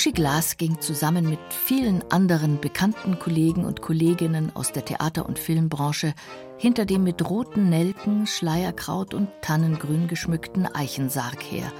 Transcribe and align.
Uschi 0.00 0.12
Glas 0.12 0.56
ging 0.56 0.80
zusammen 0.80 1.28
mit 1.28 1.38
vielen 1.50 2.02
anderen 2.10 2.58
bekannten 2.58 3.18
Kollegen 3.18 3.66
und 3.66 3.82
Kolleginnen 3.82 4.50
aus 4.56 4.72
der 4.72 4.82
Theater- 4.82 5.26
und 5.26 5.38
Filmbranche 5.38 6.14
hinter 6.56 6.86
dem 6.86 7.04
mit 7.04 7.28
roten 7.28 7.68
Nelken, 7.68 8.26
Schleierkraut 8.26 9.12
und 9.12 9.28
Tannengrün 9.42 10.08
geschmückten 10.08 10.64
Eichensarg 10.64 11.42
her. 11.42 11.70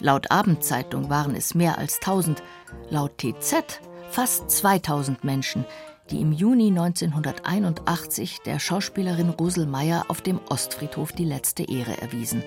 Laut 0.00 0.32
Abendzeitung 0.32 1.08
waren 1.08 1.36
es 1.36 1.54
mehr 1.54 1.78
als 1.78 1.98
1000, 1.98 2.42
laut 2.90 3.16
TZ 3.18 3.80
fast 4.10 4.50
2000 4.50 5.22
Menschen, 5.22 5.64
die 6.10 6.22
im 6.22 6.32
Juni 6.32 6.70
1981 6.70 8.38
der 8.44 8.58
Schauspielerin 8.58 9.30
Rosel 9.30 9.66
Meyer 9.66 10.06
auf 10.08 10.20
dem 10.20 10.40
Ostfriedhof 10.48 11.12
die 11.12 11.24
letzte 11.24 11.62
Ehre 11.62 11.96
erwiesen. 12.02 12.42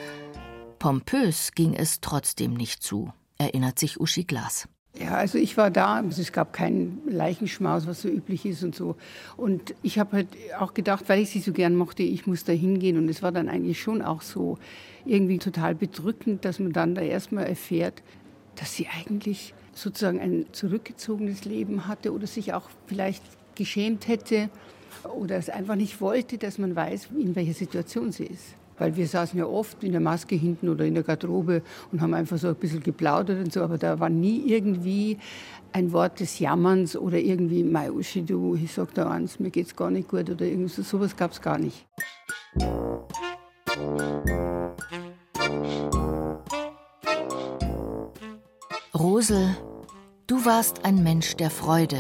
Pompös 0.78 1.54
ging 1.54 1.74
es 1.74 2.02
trotzdem 2.02 2.54
nicht 2.54 2.84
zu, 2.84 3.14
erinnert 3.38 3.80
sich 3.80 4.02
Uschi 4.02 4.26
Glas. 4.26 4.68
Ja, 4.98 5.16
also 5.16 5.38
ich 5.38 5.56
war 5.56 5.70
da, 5.70 6.02
es 6.02 6.32
gab 6.32 6.52
keinen 6.52 7.02
Leichenschmaus, 7.08 7.86
was 7.86 8.02
so 8.02 8.10
üblich 8.10 8.46
ist 8.46 8.64
und 8.64 8.76
so. 8.76 8.96
Und 9.38 9.76
ich 9.84 10.00
habe 10.00 10.18
halt 10.18 10.28
auch 10.60 10.74
gedacht, 10.74 11.06
weil 11.08 11.22
ich 11.22 11.30
sie 11.30 11.40
so 11.40 11.54
gern 11.54 11.76
mochte, 11.76 12.04
ich 12.04 12.26
muss 12.26 12.44
da 12.44 12.54
hingehen. 12.54 12.98
Und 12.98 13.08
es 13.08 13.22
war 13.22 13.32
dann 13.32 13.50
eigentlich 13.50 13.80
schon 13.80 14.02
auch 14.02 14.22
so 14.22 14.58
irgendwie 15.06 15.38
total 15.38 15.76
bedrückend, 15.76 16.44
dass 16.44 16.60
man 16.60 16.74
dann 16.74 16.96
da 16.96 17.02
erstmal 17.02 17.46
erfährt, 17.46 18.02
dass 18.56 18.76
sie 18.76 18.88
eigentlich 18.88 19.54
sozusagen 19.74 20.20
ein 20.20 20.48
zurückgezogenes 20.52 21.46
Leben 21.46 21.88
hatte 21.88 22.12
oder 22.12 22.28
sich 22.28 22.54
auch 22.54 22.70
vielleicht 22.88 23.24
geschämt 23.56 24.08
hätte 24.08 24.50
oder 25.16 25.38
es 25.38 25.50
einfach 25.50 25.76
nicht 25.76 26.02
wollte, 26.02 26.38
dass 26.38 26.58
man 26.58 26.76
weiß, 26.76 27.10
in 27.18 27.36
welcher 27.36 27.54
Situation 27.54 28.12
sie 28.12 28.26
ist. 28.26 28.56
Weil 28.80 28.96
wir 28.96 29.08
saßen 29.08 29.38
ja 29.38 29.46
oft 29.46 29.84
in 29.84 29.92
der 29.92 30.02
Maske 30.02 30.36
hinten 30.36 30.70
oder 30.70 30.86
in 30.86 30.96
der 30.96 31.04
Garderobe 31.04 31.62
und 31.92 32.02
haben 32.02 32.14
einfach 32.14 32.38
so 32.38 32.48
ein 32.48 32.56
bisschen 32.56 32.82
geplaudert 32.82 33.44
und 33.44 33.54
so, 33.54 33.62
aber 33.62 33.78
da 33.78 34.00
war 34.00 34.10
nie 34.10 34.42
irgendwie 34.48 35.18
ein 35.74 35.92
Wort 35.92 36.20
des 36.20 36.40
Jammerns 36.40 36.96
oder 36.96 37.20
irgendwie, 37.20 37.64
Mai 37.64 37.92
Uschi, 37.92 38.24
du, 38.24 38.56
ich 38.56 38.74
sag 38.74 38.94
da 38.94 39.10
eins, 39.10 39.40
mir 39.40 39.52
geht's 39.52 39.76
gar 39.76 39.92
nicht 39.92 40.08
gut 40.08 40.30
oder 40.30 40.46
irgendwas, 40.46 40.78
so, 40.78 40.82
sowas 40.82 41.16
gab's 41.16 41.42
gar 41.42 41.60
nicht. 41.60 41.86
Rosel, 48.98 49.56
du 50.28 50.46
warst 50.46 50.86
ein 50.86 51.04
Mensch 51.04 51.36
der 51.36 51.50
Freude, 51.50 52.00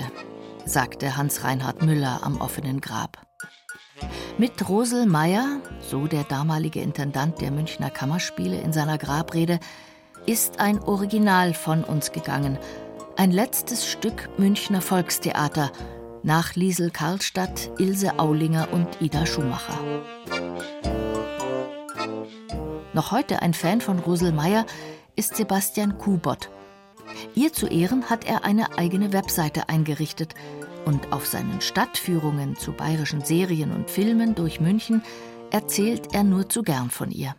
sagte 0.66 1.16
Hans-Reinhard 1.16 1.84
Müller 1.84 2.22
am 2.24 2.42
offenen 2.42 2.82
Grab. 2.82 3.29
Mit 4.40 4.70
Rosel 4.70 5.06
Meyer, 5.06 5.60
so 5.82 6.08
der 6.08 6.24
damalige 6.24 6.80
Intendant 6.80 7.42
der 7.42 7.52
Münchner 7.52 7.90
Kammerspiele 7.90 8.58
in 8.62 8.72
seiner 8.72 8.98
Grabrede, 8.98 9.60
ist 10.26 10.62
ein 10.62 10.80
Original 10.80 11.54
von 11.54 11.84
uns 11.84 12.14
gegangen. 12.14 12.58
Ein 13.18 13.32
letztes 13.32 13.86
Stück 13.86 14.30
Münchner 14.38 14.80
Volkstheater 14.80 15.74
nach 16.24 16.56
Liesel 16.56 16.90
Karlstadt, 16.90 17.70
Ilse 17.80 18.18
Aulinger 18.18 18.70
und 18.72 18.88
Ida 19.02 19.26
Schumacher. 19.26 19.78
Noch 22.94 23.12
heute 23.12 23.42
ein 23.42 23.54
Fan 23.54 23.82
von 23.82 24.00
Rosel 24.00 24.32
Meyer 24.32 24.66
ist 25.18 25.36
Sebastian 25.36 25.98
Kubot. 25.98 26.50
Ihr 27.36 27.52
zu 27.52 27.68
Ehren 27.68 28.10
hat 28.10 28.24
er 28.24 28.46
eine 28.46 28.78
eigene 28.78 29.12
Webseite 29.12 29.68
eingerichtet 29.68 30.34
und 30.90 31.14
auf 31.14 31.28
seinen 31.28 31.62
Stadtführungen 31.62 32.56
zu 32.56 32.72
bayerischen 32.72 33.22
Serien 33.22 33.72
und 33.72 33.92
Filmen 33.92 34.34
durch 34.34 34.60
München 34.60 35.04
erzählt 35.52 36.16
er 36.16 36.24
nur 36.24 36.50
zu 36.50 36.64
gern 36.64 36.90
von 36.90 37.12
ihr. 37.12 37.36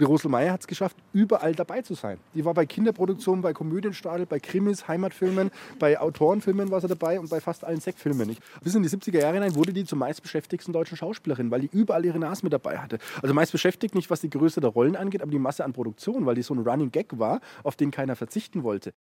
Die 0.00 0.04
Rosel 0.04 0.30
Meier 0.30 0.52
hat 0.52 0.60
es 0.60 0.66
geschafft, 0.68 0.96
überall 1.12 1.52
dabei 1.52 1.82
zu 1.82 1.94
sein. 1.94 2.18
Die 2.32 2.44
war 2.44 2.54
bei 2.54 2.64
Kinderproduktionen, 2.64 3.42
bei 3.42 3.52
Komödienstadel, 3.52 4.24
bei 4.26 4.38
Krimis, 4.38 4.86
Heimatfilmen, 4.86 5.50
bei 5.80 5.98
Autorenfilmen 5.98 6.70
war 6.70 6.80
sie 6.80 6.86
dabei 6.86 7.18
und 7.18 7.28
bei 7.28 7.40
fast 7.40 7.64
allen 7.64 7.80
Sektfilmen. 7.80 8.36
Bis 8.62 8.76
in 8.76 8.84
die 8.84 8.88
70er 8.88 9.18
Jahre 9.18 9.34
hinein 9.34 9.56
wurde 9.56 9.72
die 9.72 9.84
zur 9.84 9.98
meistbeschäftigsten 9.98 10.72
deutschen 10.72 10.96
Schauspielerin, 10.96 11.50
weil 11.50 11.62
die 11.62 11.70
überall 11.72 12.04
ihre 12.04 12.20
Nase 12.20 12.44
mit 12.44 12.52
dabei 12.52 12.78
hatte. 12.78 12.98
Also 13.20 13.34
meist 13.34 13.50
beschäftigt 13.50 13.96
nicht, 13.96 14.10
was 14.10 14.20
die 14.20 14.30
Größe 14.30 14.60
der 14.60 14.70
Rollen 14.70 14.94
angeht, 14.94 15.22
aber 15.22 15.32
die 15.32 15.40
Masse 15.40 15.64
an 15.64 15.72
Produktion, 15.72 16.24
weil 16.24 16.36
die 16.36 16.42
so 16.42 16.54
ein 16.54 16.60
Running 16.60 16.92
Gag 16.92 17.18
war, 17.18 17.40
auf 17.64 17.74
den 17.74 17.90
keiner 17.90 18.14
verzichten 18.14 18.62
wollte. 18.62 18.92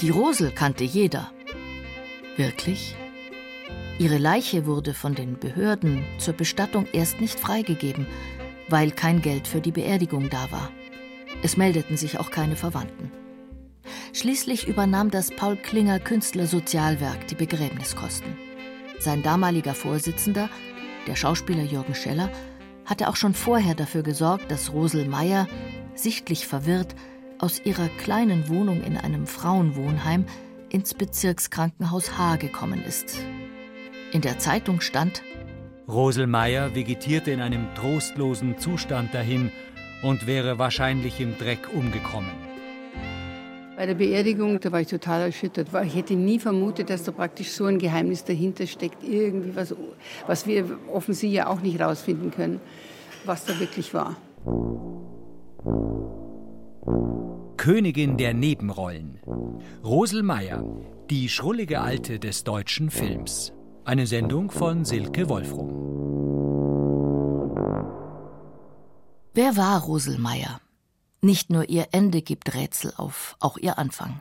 Die 0.00 0.10
Rosel 0.10 0.52
kannte 0.52 0.84
jeder. 0.84 1.32
Wirklich? 2.36 2.94
Ihre 3.98 4.18
Leiche 4.18 4.64
wurde 4.64 4.94
von 4.94 5.16
den 5.16 5.40
Behörden 5.40 6.04
zur 6.18 6.34
Bestattung 6.34 6.86
erst 6.92 7.20
nicht 7.20 7.40
freigegeben, 7.40 8.06
weil 8.68 8.92
kein 8.92 9.22
Geld 9.22 9.48
für 9.48 9.60
die 9.60 9.72
Beerdigung 9.72 10.30
da 10.30 10.52
war. 10.52 10.70
Es 11.42 11.56
meldeten 11.56 11.96
sich 11.96 12.20
auch 12.20 12.30
keine 12.30 12.54
Verwandten. 12.54 13.10
Schließlich 14.12 14.68
übernahm 14.68 15.10
das 15.10 15.32
Paul 15.32 15.56
Klinger 15.56 15.98
Künstlersozialwerk 15.98 17.26
die 17.26 17.34
Begräbniskosten. 17.34 18.36
Sein 19.00 19.24
damaliger 19.24 19.74
Vorsitzender, 19.74 20.48
der 21.08 21.16
Schauspieler 21.16 21.64
Jürgen 21.64 21.96
Scheller, 21.96 22.30
hatte 22.84 23.08
auch 23.08 23.16
schon 23.16 23.34
vorher 23.34 23.74
dafür 23.74 24.04
gesorgt, 24.04 24.48
dass 24.52 24.72
Rosel 24.72 25.08
Meyer, 25.08 25.48
sichtlich 25.96 26.46
verwirrt, 26.46 26.94
aus 27.38 27.60
ihrer 27.64 27.88
kleinen 27.88 28.48
Wohnung 28.48 28.82
in 28.82 28.96
einem 28.96 29.26
Frauenwohnheim 29.26 30.24
ins 30.70 30.94
Bezirkskrankenhaus 30.94 32.18
H 32.18 32.36
gekommen 32.36 32.82
ist. 32.82 33.18
In 34.12 34.20
der 34.20 34.38
Zeitung 34.38 34.80
stand 34.80 35.22
Rosel 35.88 36.26
Meyer 36.26 36.74
vegetierte 36.74 37.30
in 37.30 37.40
einem 37.40 37.66
trostlosen 37.74 38.58
Zustand 38.58 39.14
dahin 39.14 39.50
und 40.02 40.26
wäre 40.26 40.58
wahrscheinlich 40.58 41.20
im 41.20 41.38
Dreck 41.38 41.70
umgekommen. 41.74 42.30
Bei 43.76 43.86
der 43.86 43.94
Beerdigung, 43.94 44.58
da 44.60 44.72
war 44.72 44.80
ich 44.80 44.88
total 44.88 45.22
erschüttert. 45.22 45.68
Ich 45.84 45.94
hätte 45.94 46.14
nie 46.14 46.40
vermutet, 46.40 46.90
dass 46.90 47.04
da 47.04 47.12
praktisch 47.12 47.52
so 47.52 47.64
ein 47.66 47.78
Geheimnis 47.78 48.24
dahinter 48.24 48.66
steckt. 48.66 49.04
Irgendwie 49.04 49.54
was, 49.54 49.74
was 50.26 50.46
wir 50.46 50.78
offensichtlich 50.92 51.36
ja 51.36 51.46
auch 51.46 51.60
nicht 51.60 51.80
rausfinden 51.80 52.32
können, 52.32 52.60
was 53.24 53.44
da 53.44 53.58
wirklich 53.60 53.94
war. 53.94 54.16
Königin 57.56 58.16
der 58.16 58.34
Nebenrollen. 58.34 59.20
Rosel 59.84 60.22
Meyer, 60.22 60.64
die 61.10 61.28
schrullige 61.28 61.80
Alte 61.80 62.18
des 62.18 62.44
deutschen 62.44 62.90
Films. 62.90 63.52
Eine 63.84 64.06
Sendung 64.06 64.50
von 64.50 64.84
Silke 64.84 65.28
Wolfrum. 65.28 65.68
Wer 69.34 69.56
war 69.56 69.82
Rosel 69.82 70.18
Meyer? 70.18 70.60
Nicht 71.20 71.50
nur 71.50 71.68
ihr 71.68 71.88
Ende 71.92 72.22
gibt 72.22 72.54
Rätsel 72.54 72.92
auf, 72.96 73.36
auch 73.40 73.58
ihr 73.58 73.78
Anfang. 73.78 74.20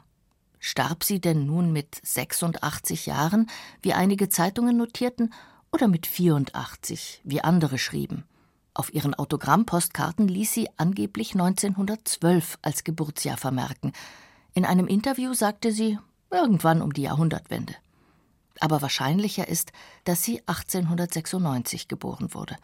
Starb 0.60 1.04
sie 1.04 1.22
denn 1.22 1.46
nun 1.46 1.72
mit 1.72 2.00
86 2.04 3.06
Jahren, 3.06 3.50
wie 3.82 3.94
einige 3.94 4.30
Zeitungen 4.30 4.78
notierten, 4.78 5.34
oder 5.72 5.88
mit 5.88 6.08
84, 6.08 7.22
wie 7.24 7.42
andere 7.42 7.78
schrieben? 7.78 8.24
Auf 8.78 8.94
ihren 8.94 9.16
Autogrammpostkarten 9.16 10.28
ließ 10.28 10.54
sie 10.54 10.70
angeblich 10.78 11.32
1912 11.34 12.60
als 12.62 12.84
Geburtsjahr 12.84 13.36
vermerken. 13.36 13.92
In 14.54 14.66
einem 14.66 14.86
Interview 14.86 15.34
sagte 15.34 15.72
sie 15.72 15.98
irgendwann 16.30 16.84
um 16.84 16.94
die 16.94 17.02
Jahrhundertwende. 17.02 17.74
Aber 18.60 18.84
wahrscheinlicher 18.84 19.48
ist, 19.48 19.72
dass 20.04 20.22
sie 20.22 20.42
1896 20.46 21.88
geboren 21.88 22.36
wurde. 22.36 22.56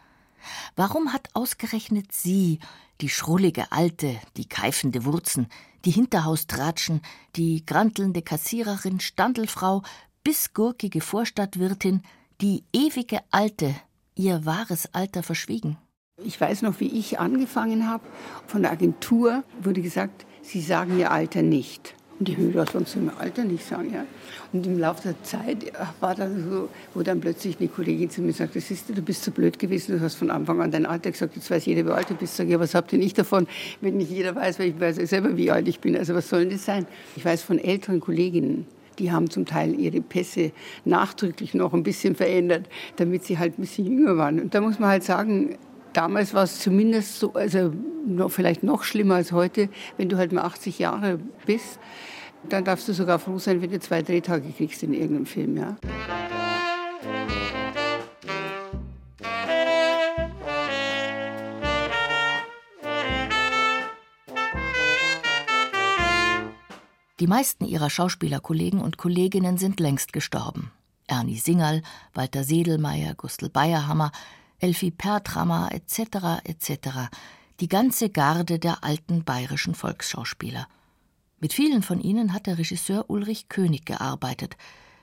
Warum 0.76 1.12
hat 1.12 1.30
ausgerechnet 1.32 2.12
sie, 2.12 2.60
die 3.00 3.08
schrullige 3.08 3.72
Alte, 3.72 4.16
die 4.36 4.46
keifende 4.46 5.04
Wurzen, 5.04 5.48
die 5.84 5.90
Hinterhaustratschen, 5.90 7.02
die 7.34 7.66
grantelnde 7.66 8.22
Kassiererin, 8.22 9.00
Standelfrau, 9.00 9.82
bissgurkige 10.22 11.00
Vorstadtwirtin, 11.00 12.02
die 12.40 12.62
ewige 12.72 13.18
Alte, 13.32 13.74
ihr 14.14 14.46
wahres 14.46 14.94
Alter 14.94 15.24
verschwiegen? 15.24 15.76
Ich 16.22 16.40
weiß 16.40 16.62
noch, 16.62 16.78
wie 16.78 16.86
ich 16.98 17.18
angefangen 17.18 17.88
habe. 17.88 18.04
Von 18.46 18.62
der 18.62 18.70
Agentur 18.70 19.42
wurde 19.60 19.82
gesagt, 19.82 20.24
Sie 20.42 20.60
sagen 20.60 20.98
Ihr 20.98 21.10
Alter 21.10 21.42
nicht. 21.42 21.94
Und 22.20 22.28
die 22.28 22.36
Hörer 22.36 22.66
sonst 22.66 22.94
im 22.94 23.10
Alter 23.18 23.42
nicht 23.42 23.66
sagen, 23.66 23.92
ja. 23.92 24.04
Und 24.52 24.64
im 24.64 24.78
Laufe 24.78 25.08
der 25.08 25.22
Zeit 25.24 25.72
war 25.98 26.14
dann 26.14 26.48
so, 26.48 26.68
wo 26.94 27.02
dann 27.02 27.20
plötzlich 27.20 27.58
eine 27.58 27.68
Kollegin 27.68 28.08
zu 28.10 28.22
mir 28.22 28.32
sagte, 28.32 28.60
siehst 28.60 28.88
du, 28.88 28.94
du 28.94 29.02
bist 29.02 29.24
so 29.24 29.32
blöd 29.32 29.58
gewesen, 29.58 29.98
du 29.98 30.00
hast 30.00 30.14
von 30.14 30.30
Anfang 30.30 30.62
an 30.62 30.70
dein 30.70 30.86
Alter 30.86 31.10
gesagt, 31.10 31.34
jetzt 31.34 31.50
weiß 31.50 31.66
jeder, 31.66 31.84
wie 31.84 31.90
alt 31.90 32.08
du 32.08 32.14
bist. 32.14 32.36
Sag 32.36 32.46
ich, 32.46 32.52
ja, 32.52 32.60
was 32.60 32.76
habt 32.76 32.92
ihr 32.92 33.00
nicht 33.00 33.18
davon, 33.18 33.48
wenn 33.80 33.96
nicht 33.96 34.10
jeder 34.10 34.36
weiß, 34.36 34.60
weil 34.60 34.68
ich 34.68 34.80
weiß 34.80 34.96
selber, 34.96 35.36
wie 35.36 35.50
alt 35.50 35.66
ich 35.66 35.80
bin. 35.80 35.96
Also 35.96 36.14
was 36.14 36.28
soll 36.28 36.40
denn 36.40 36.50
das 36.50 36.64
sein? 36.64 36.86
Ich 37.16 37.24
weiß 37.24 37.42
von 37.42 37.58
älteren 37.58 37.98
Kolleginnen, 37.98 38.66
Die 39.00 39.10
haben 39.10 39.28
zum 39.28 39.44
Teil 39.44 39.78
ihre 39.78 40.00
Pässe 40.00 40.52
nachdrücklich 40.84 41.54
noch 41.54 41.74
ein 41.74 41.82
bisschen 41.82 42.14
verändert, 42.14 42.68
damit 42.96 43.24
sie 43.24 43.38
halt 43.38 43.58
ein 43.58 43.62
bisschen 43.62 43.86
jünger 43.86 44.16
waren. 44.16 44.40
Und 44.40 44.54
da 44.54 44.60
muss 44.60 44.78
man 44.78 44.90
halt 44.90 45.02
sagen, 45.02 45.58
damals 45.94 46.34
war 46.34 46.42
es 46.42 46.60
zumindest 46.60 47.18
so, 47.18 47.32
also 47.32 47.72
noch, 48.06 48.30
vielleicht 48.30 48.62
noch 48.62 48.82
schlimmer 48.82 49.14
als 49.14 49.32
heute, 49.32 49.70
wenn 49.96 50.08
du 50.08 50.18
halt 50.18 50.32
mal 50.32 50.42
80 50.42 50.78
Jahre 50.78 51.18
bist, 51.46 51.78
dann 52.48 52.64
darfst 52.64 52.86
du 52.88 52.92
sogar 52.92 53.18
froh 53.18 53.38
sein, 53.38 53.62
wenn 53.62 53.70
du 53.70 53.80
zwei 53.80 54.02
Drehtage 54.02 54.52
kriegst 54.52 54.82
in 54.82 54.92
irgendeinem 54.92 55.26
Film, 55.26 55.56
ja. 55.56 55.76
Die 67.20 67.28
meisten 67.28 67.64
ihrer 67.64 67.88
Schauspielerkollegen 67.88 68.80
und 68.80 68.98
Kolleginnen 68.98 69.56
sind 69.56 69.80
längst 69.80 70.12
gestorben. 70.12 70.72
Ernie 71.06 71.38
Singerl, 71.38 71.82
Walter 72.12 72.44
Sedelmeier, 72.44 73.14
Gustl 73.14 73.48
Bayerhammer, 73.48 74.10
Elfie 74.64 74.92
Pertrammer 74.92 75.72
etc. 75.72 76.40
etc. 76.44 77.10
Die 77.60 77.68
ganze 77.68 78.08
Garde 78.08 78.58
der 78.58 78.82
alten 78.82 79.22
bayerischen 79.22 79.74
Volksschauspieler. 79.74 80.68
Mit 81.38 81.52
vielen 81.52 81.82
von 81.82 82.00
ihnen 82.00 82.32
hat 82.32 82.46
der 82.46 82.56
Regisseur 82.56 83.10
Ulrich 83.10 83.50
König 83.50 83.84
gearbeitet. 83.84 84.56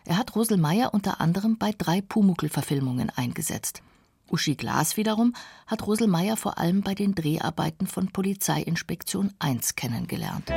Er 0.04 0.18
hat 0.18 0.36
Rosel 0.36 0.58
Meyer 0.58 0.96
unter 0.96 1.22
anderem 1.22 1.60
bei 1.60 1.76
drei 1.78 2.02
Pumuckl-Verfilmungen 2.02 3.12
eingesetzt. 3.16 3.84
Uschi 4.32 4.56
Glas 4.56 4.98
wiederum 4.98 5.36
hat 5.68 5.86
Rosel 5.86 6.08
Meyer 6.08 6.38
vor 6.38 6.58
allem 6.58 6.82
bei 6.82 6.96
den 6.96 7.14
Dreharbeiten 7.14 7.86
von 7.86 8.08
Polizeiinspektion 8.08 9.32
1 9.38 9.76
kennengelernt. 9.76 10.52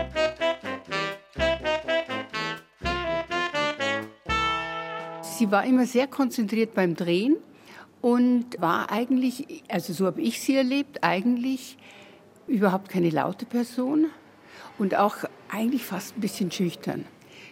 Sie 5.20 5.50
war 5.50 5.66
immer 5.66 5.84
sehr 5.84 6.06
konzentriert 6.06 6.72
beim 6.72 6.94
Drehen 6.94 7.36
und 8.04 8.60
war 8.60 8.92
eigentlich, 8.92 9.64
also 9.66 9.94
so 9.94 10.04
habe 10.04 10.20
ich 10.20 10.38
sie 10.38 10.54
erlebt, 10.54 10.98
eigentlich 11.00 11.78
überhaupt 12.46 12.90
keine 12.90 13.08
laute 13.08 13.46
Person 13.46 14.08
und 14.78 14.94
auch 14.94 15.16
eigentlich 15.48 15.86
fast 15.86 16.18
ein 16.18 16.20
bisschen 16.20 16.50
schüchtern. 16.50 17.06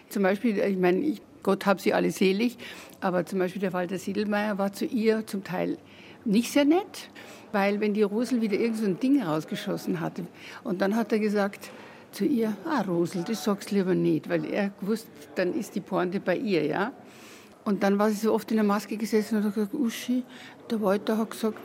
Zum 0.09 0.21
Beispiel, 0.21 0.59
ich 0.59 0.77
meine, 0.77 1.15
Gott 1.41 1.65
hab 1.65 1.81
sie 1.81 1.95
alle 1.95 2.11
selig, 2.11 2.59
aber 3.01 3.25
zum 3.25 3.39
Beispiel 3.39 3.61
der 3.61 3.73
Walter 3.73 3.97
Siedelmeier 3.97 4.59
war 4.59 4.71
zu 4.71 4.85
ihr 4.85 5.25
zum 5.25 5.43
Teil 5.43 5.79
nicht 6.23 6.51
sehr 6.51 6.65
nett, 6.65 7.09
weil 7.51 7.79
wenn 7.79 7.95
die 7.95 8.03
Rosel 8.03 8.41
wieder 8.41 8.59
irgend 8.59 8.77
so 8.77 8.85
ein 8.85 8.99
Ding 8.99 9.23
rausgeschossen 9.23 10.01
hatte 10.01 10.27
und 10.63 10.81
dann 10.81 10.95
hat 10.95 11.11
er 11.11 11.17
gesagt 11.17 11.71
zu 12.11 12.25
ihr, 12.25 12.55
ah 12.65 12.81
Rosel, 12.81 13.23
das 13.23 13.43
sagst 13.43 13.71
lieber 13.71 13.95
nicht, 13.95 14.29
weil 14.29 14.45
er 14.45 14.69
gewusst, 14.79 15.07
dann 15.33 15.55
ist 15.55 15.73
die 15.73 15.81
Pointe 15.81 16.19
bei 16.19 16.37
ihr, 16.37 16.63
ja. 16.63 16.93
Und 17.65 17.83
dann 17.83 17.97
war 17.97 18.09
sie 18.09 18.17
so 18.17 18.33
oft 18.33 18.51
in 18.51 18.57
der 18.57 18.65
Maske 18.65 18.97
gesessen 18.97 19.37
und 19.37 19.43
hat 19.45 19.55
gesagt, 19.55 19.73
Uschi, 19.73 20.23
der 20.69 20.81
Walter 20.81 21.17
hat 21.17 21.31
gesagt, 21.31 21.59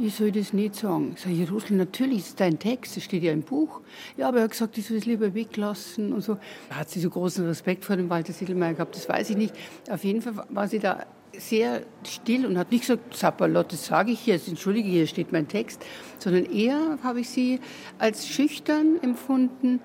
ich 0.00 0.14
soll 0.14 0.30
das 0.30 0.52
nicht 0.52 0.76
sagen. 0.76 1.14
Ich 1.16 1.22
sage, 1.22 1.50
Rosel, 1.50 1.76
natürlich 1.76 2.18
ist 2.18 2.40
dein 2.40 2.58
Text, 2.58 2.96
das 2.96 3.04
steht 3.04 3.22
ja 3.22 3.32
im 3.32 3.42
Buch. 3.42 3.80
Ja, 4.16 4.28
aber 4.28 4.38
er 4.38 4.44
hat 4.44 4.52
gesagt, 4.52 4.78
ich 4.78 4.86
soll 4.86 4.98
es 4.98 5.06
lieber 5.06 5.34
weglassen 5.34 6.12
und 6.12 6.20
so. 6.20 6.38
Hat 6.70 6.88
sie 6.88 7.00
so 7.00 7.10
großen 7.10 7.44
Respekt 7.46 7.84
vor 7.84 7.96
dem 7.96 8.08
Walter 8.08 8.32
Siedelmeier 8.32 8.74
gehabt, 8.74 8.94
das 8.94 9.08
weiß 9.08 9.30
ich 9.30 9.36
nicht. 9.36 9.54
Auf 9.90 10.04
jeden 10.04 10.22
Fall 10.22 10.34
war 10.50 10.68
sie 10.68 10.78
da 10.78 11.06
sehr 11.36 11.82
still 12.04 12.46
und 12.46 12.58
hat 12.58 12.70
nicht 12.70 12.82
gesagt, 12.82 13.16
Zappalot, 13.16 13.72
das 13.72 13.86
sage 13.86 14.12
ich 14.12 14.26
jetzt, 14.26 14.48
entschuldige, 14.48 14.88
hier 14.88 15.06
steht 15.06 15.32
mein 15.32 15.48
Text, 15.48 15.84
sondern 16.18 16.44
eher 16.44 16.98
habe 17.02 17.20
ich 17.20 17.28
sie 17.28 17.60
als 17.98 18.26
schüchtern 18.28 18.98
empfunden. 19.02 19.80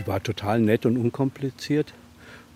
Die 0.00 0.06
war 0.06 0.22
total 0.22 0.60
nett 0.60 0.86
und 0.86 0.96
unkompliziert 0.96 1.92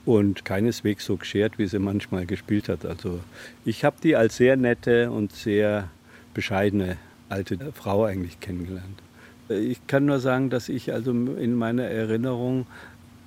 und 0.04 0.44
keineswegs 0.44 1.04
so 1.04 1.16
geschert, 1.16 1.58
wie 1.58 1.66
sie 1.66 1.78
manchmal 1.78 2.26
gespielt 2.26 2.68
hat. 2.68 2.84
Also 2.84 3.20
ich 3.64 3.84
habe 3.84 3.96
die 4.02 4.16
als 4.16 4.36
sehr 4.36 4.56
nette 4.56 5.10
und 5.10 5.32
sehr 5.32 5.88
bescheidene 6.32 6.96
alte 7.28 7.58
Frau 7.72 8.04
eigentlich 8.04 8.40
kennengelernt. 8.40 9.02
Ich 9.48 9.86
kann 9.86 10.06
nur 10.06 10.20
sagen, 10.20 10.50
dass 10.50 10.68
ich 10.68 10.92
also 10.92 11.10
in 11.10 11.54
meiner 11.54 11.84
Erinnerung 11.84 12.66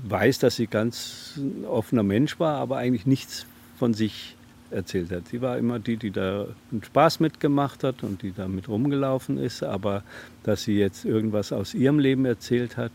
weiß, 0.03 0.39
dass 0.39 0.55
sie 0.55 0.67
ganz 0.67 1.39
offener 1.67 2.03
Mensch 2.03 2.39
war, 2.39 2.57
aber 2.57 2.77
eigentlich 2.77 3.05
nichts 3.05 3.45
von 3.77 3.93
sich 3.93 4.35
erzählt 4.71 5.11
hat. 5.11 5.27
Sie 5.29 5.41
war 5.41 5.57
immer 5.57 5.79
die, 5.79 5.97
die 5.97 6.11
da 6.11 6.47
einen 6.71 6.83
Spaß 6.83 7.19
mitgemacht 7.19 7.83
hat 7.83 8.03
und 8.03 8.21
die 8.21 8.33
da 8.33 8.47
mit 8.47 8.67
rumgelaufen 8.67 9.37
ist, 9.37 9.63
aber 9.63 10.03
dass 10.43 10.63
sie 10.63 10.77
jetzt 10.77 11.05
irgendwas 11.05 11.51
aus 11.51 11.73
ihrem 11.73 11.99
Leben 11.99 12.25
erzählt 12.25 12.77
hat, 12.77 12.91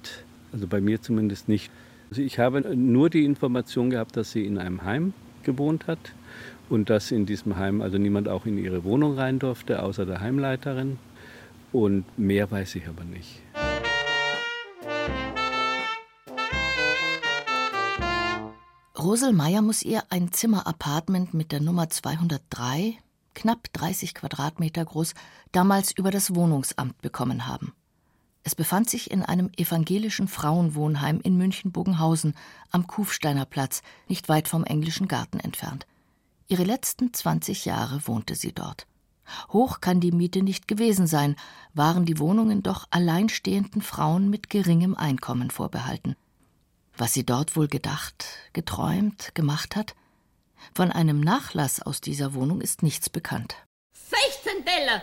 also 0.53 0.67
bei 0.67 0.81
mir 0.81 1.01
zumindest 1.01 1.49
nicht. 1.49 1.71
Also 2.11 2.23
ich 2.23 2.39
habe 2.39 2.77
nur 2.77 3.11
die 3.11 3.25
Information 3.25 3.91
gehabt, 3.91 4.17
dass 4.17 4.33
sie 4.33 4.45
in 4.45 4.59
einem 4.59 4.83
Heim 4.83 5.15
gewohnt 5.43 5.87
hat 5.87 6.13
und 6.69 6.91
dass 6.91 7.11
in 7.11 7.27
diesem 7.27 7.57
Heim 7.57 7.81
also 7.81 7.99
niemand 7.99 8.29
auch 8.29 8.47
in 8.47 8.59
ihre 8.59 8.85
Wohnung 8.85 9.19
rein 9.19 9.39
durfte, 9.39 9.83
außer 9.83 10.07
der 10.07 10.21
Heimleiterin. 10.21 10.99
Und 11.73 12.05
mehr 12.19 12.51
weiß 12.51 12.75
ich 12.77 12.87
aber 12.87 13.05
nicht. 13.05 13.41
Rosel 18.99 19.33
Meyer 19.33 19.63
muss 19.63 19.83
ihr 19.83 20.05
ein 20.11 20.31
Zimmer-Apartment 20.33 21.35
mit 21.35 21.51
der 21.51 21.61
Nummer 21.61 21.91
203, 21.91 22.99
knapp 23.35 23.73
30 23.73 24.15
Quadratmeter 24.15 24.85
groß, 24.85 25.15
damals 25.51 25.91
über 25.91 26.11
das 26.13 26.37
Wohnungsamt 26.37 27.03
bekommen 27.03 27.49
haben. 27.49 27.73
Es 28.45 28.55
befand 28.55 28.91
sich 28.91 29.11
in 29.11 29.23
einem 29.23 29.51
evangelischen 29.57 30.27
Frauenwohnheim 30.27 31.21
in 31.23 31.37
München-Bogenhausen 31.37 32.35
am 32.71 32.87
Kufsteiner 32.87 33.45
Platz, 33.45 33.83
nicht 34.09 34.29
weit 34.29 34.49
vom 34.49 34.65
englischen 34.65 35.07
Garten 35.07 35.39
entfernt. 35.39 35.87
Ihre 36.49 36.65
letzten 36.65 37.13
20 37.13 37.65
Jahre 37.65 38.07
wohnte 38.07 38.35
sie 38.35 38.53
dort. 38.53 38.87
Hoch 39.51 39.81
kann 39.81 40.01
die 40.01 40.11
Miete 40.11 40.43
nicht 40.43 40.67
gewesen 40.67 41.07
sein, 41.07 41.37
waren 41.73 42.05
die 42.05 42.19
Wohnungen 42.19 42.63
doch 42.63 42.87
alleinstehenden 42.91 43.81
Frauen 43.81 44.29
mit 44.29 44.51
geringem 44.51 44.97
Einkommen 44.97 45.51
vorbehalten. 45.51 46.17
Was 46.97 47.15
sie 47.15 47.25
dort 47.25 47.57
wohl 47.57 47.69
gedacht, 47.69 48.27
geträumt, 48.53 49.35
gemacht 49.35 49.77
hat? 49.77 49.95
Von 50.75 50.91
einem 50.91 51.21
Nachlass 51.21 51.81
aus 51.81 52.01
dieser 52.01 52.35
Wohnung 52.35 52.61
ist 52.61 52.83
nichts 52.83 53.09
bekannt. 53.09 53.57
16 53.95 54.65
Teller 54.65 55.03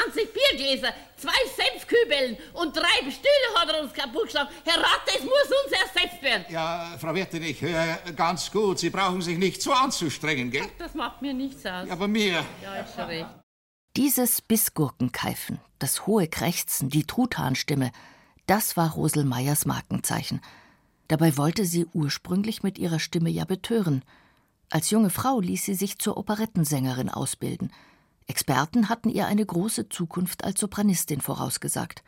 24 0.00 0.28
Biergläser, 0.32 0.92
zwei 1.16 1.32
Senfkübeln 1.56 2.36
und 2.54 2.76
drei 2.76 3.10
Stühle 3.10 3.54
hat 3.56 3.68
er 3.70 3.82
uns 3.82 3.92
kaputt 3.92 4.24
geschlagen. 4.24 4.48
Herr 4.64 4.78
Rat, 4.78 5.00
das 5.06 5.22
muss 5.22 5.32
uns 5.32 5.72
ersetzt 5.72 6.22
werden. 6.22 6.44
Ja, 6.48 6.96
Frau 6.98 7.14
Wirtin, 7.14 7.42
ich 7.42 7.60
höre 7.60 7.98
ganz 8.16 8.50
gut. 8.50 8.78
Sie 8.78 8.90
brauchen 8.90 9.22
sich 9.22 9.38
nicht 9.38 9.62
so 9.62 9.72
anzustrengen, 9.72 10.50
gell? 10.50 10.66
Das 10.78 10.94
macht 10.94 11.22
mir 11.22 11.34
nichts 11.34 11.64
aus. 11.66 11.86
Ja, 11.86 11.92
aber 11.92 12.08
mir. 12.08 12.44
Ja, 12.62 12.76
ist 12.76 12.94
schon 12.94 13.04
recht. 13.04 13.26
Dieses 13.96 14.40
Bissgurkenkeifen, 14.40 15.58
das 15.78 16.06
hohe 16.06 16.28
Krächzen, 16.28 16.88
die 16.88 17.04
Truthahnstimme, 17.04 17.90
das 18.46 18.76
war 18.76 18.92
Rosel 18.92 19.24
Meyers 19.24 19.66
Markenzeichen. 19.66 20.40
Dabei 21.08 21.36
wollte 21.36 21.64
sie 21.64 21.86
ursprünglich 21.92 22.62
mit 22.62 22.78
ihrer 22.78 23.00
Stimme 23.00 23.30
ja 23.30 23.44
betören. 23.44 24.04
Als 24.70 24.90
junge 24.90 25.10
Frau 25.10 25.40
ließ 25.40 25.64
sie 25.64 25.74
sich 25.74 25.98
zur 25.98 26.16
Operettensängerin 26.16 27.08
ausbilden– 27.08 27.72
Experten 28.30 28.88
hatten 28.88 29.08
ihr 29.08 29.26
eine 29.26 29.44
große 29.44 29.88
Zukunft 29.88 30.44
als 30.44 30.60
Sopranistin 30.60 31.20
vorausgesagt. 31.20 32.04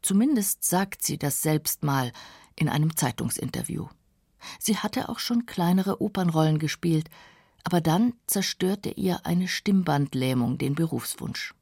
Zumindest 0.00 0.64
sagt 0.64 1.02
sie 1.02 1.18
das 1.18 1.42
selbst 1.42 1.82
mal 1.82 2.10
in 2.56 2.70
einem 2.70 2.96
Zeitungsinterview. 2.96 3.86
Sie 4.58 4.78
hatte 4.78 5.10
auch 5.10 5.18
schon 5.18 5.44
kleinere 5.44 6.00
Opernrollen 6.00 6.58
gespielt, 6.58 7.10
aber 7.64 7.82
dann 7.82 8.14
zerstörte 8.26 8.88
ihr 8.88 9.26
eine 9.26 9.46
Stimmbandlähmung 9.46 10.56
den 10.56 10.74
Berufswunsch. 10.74 11.54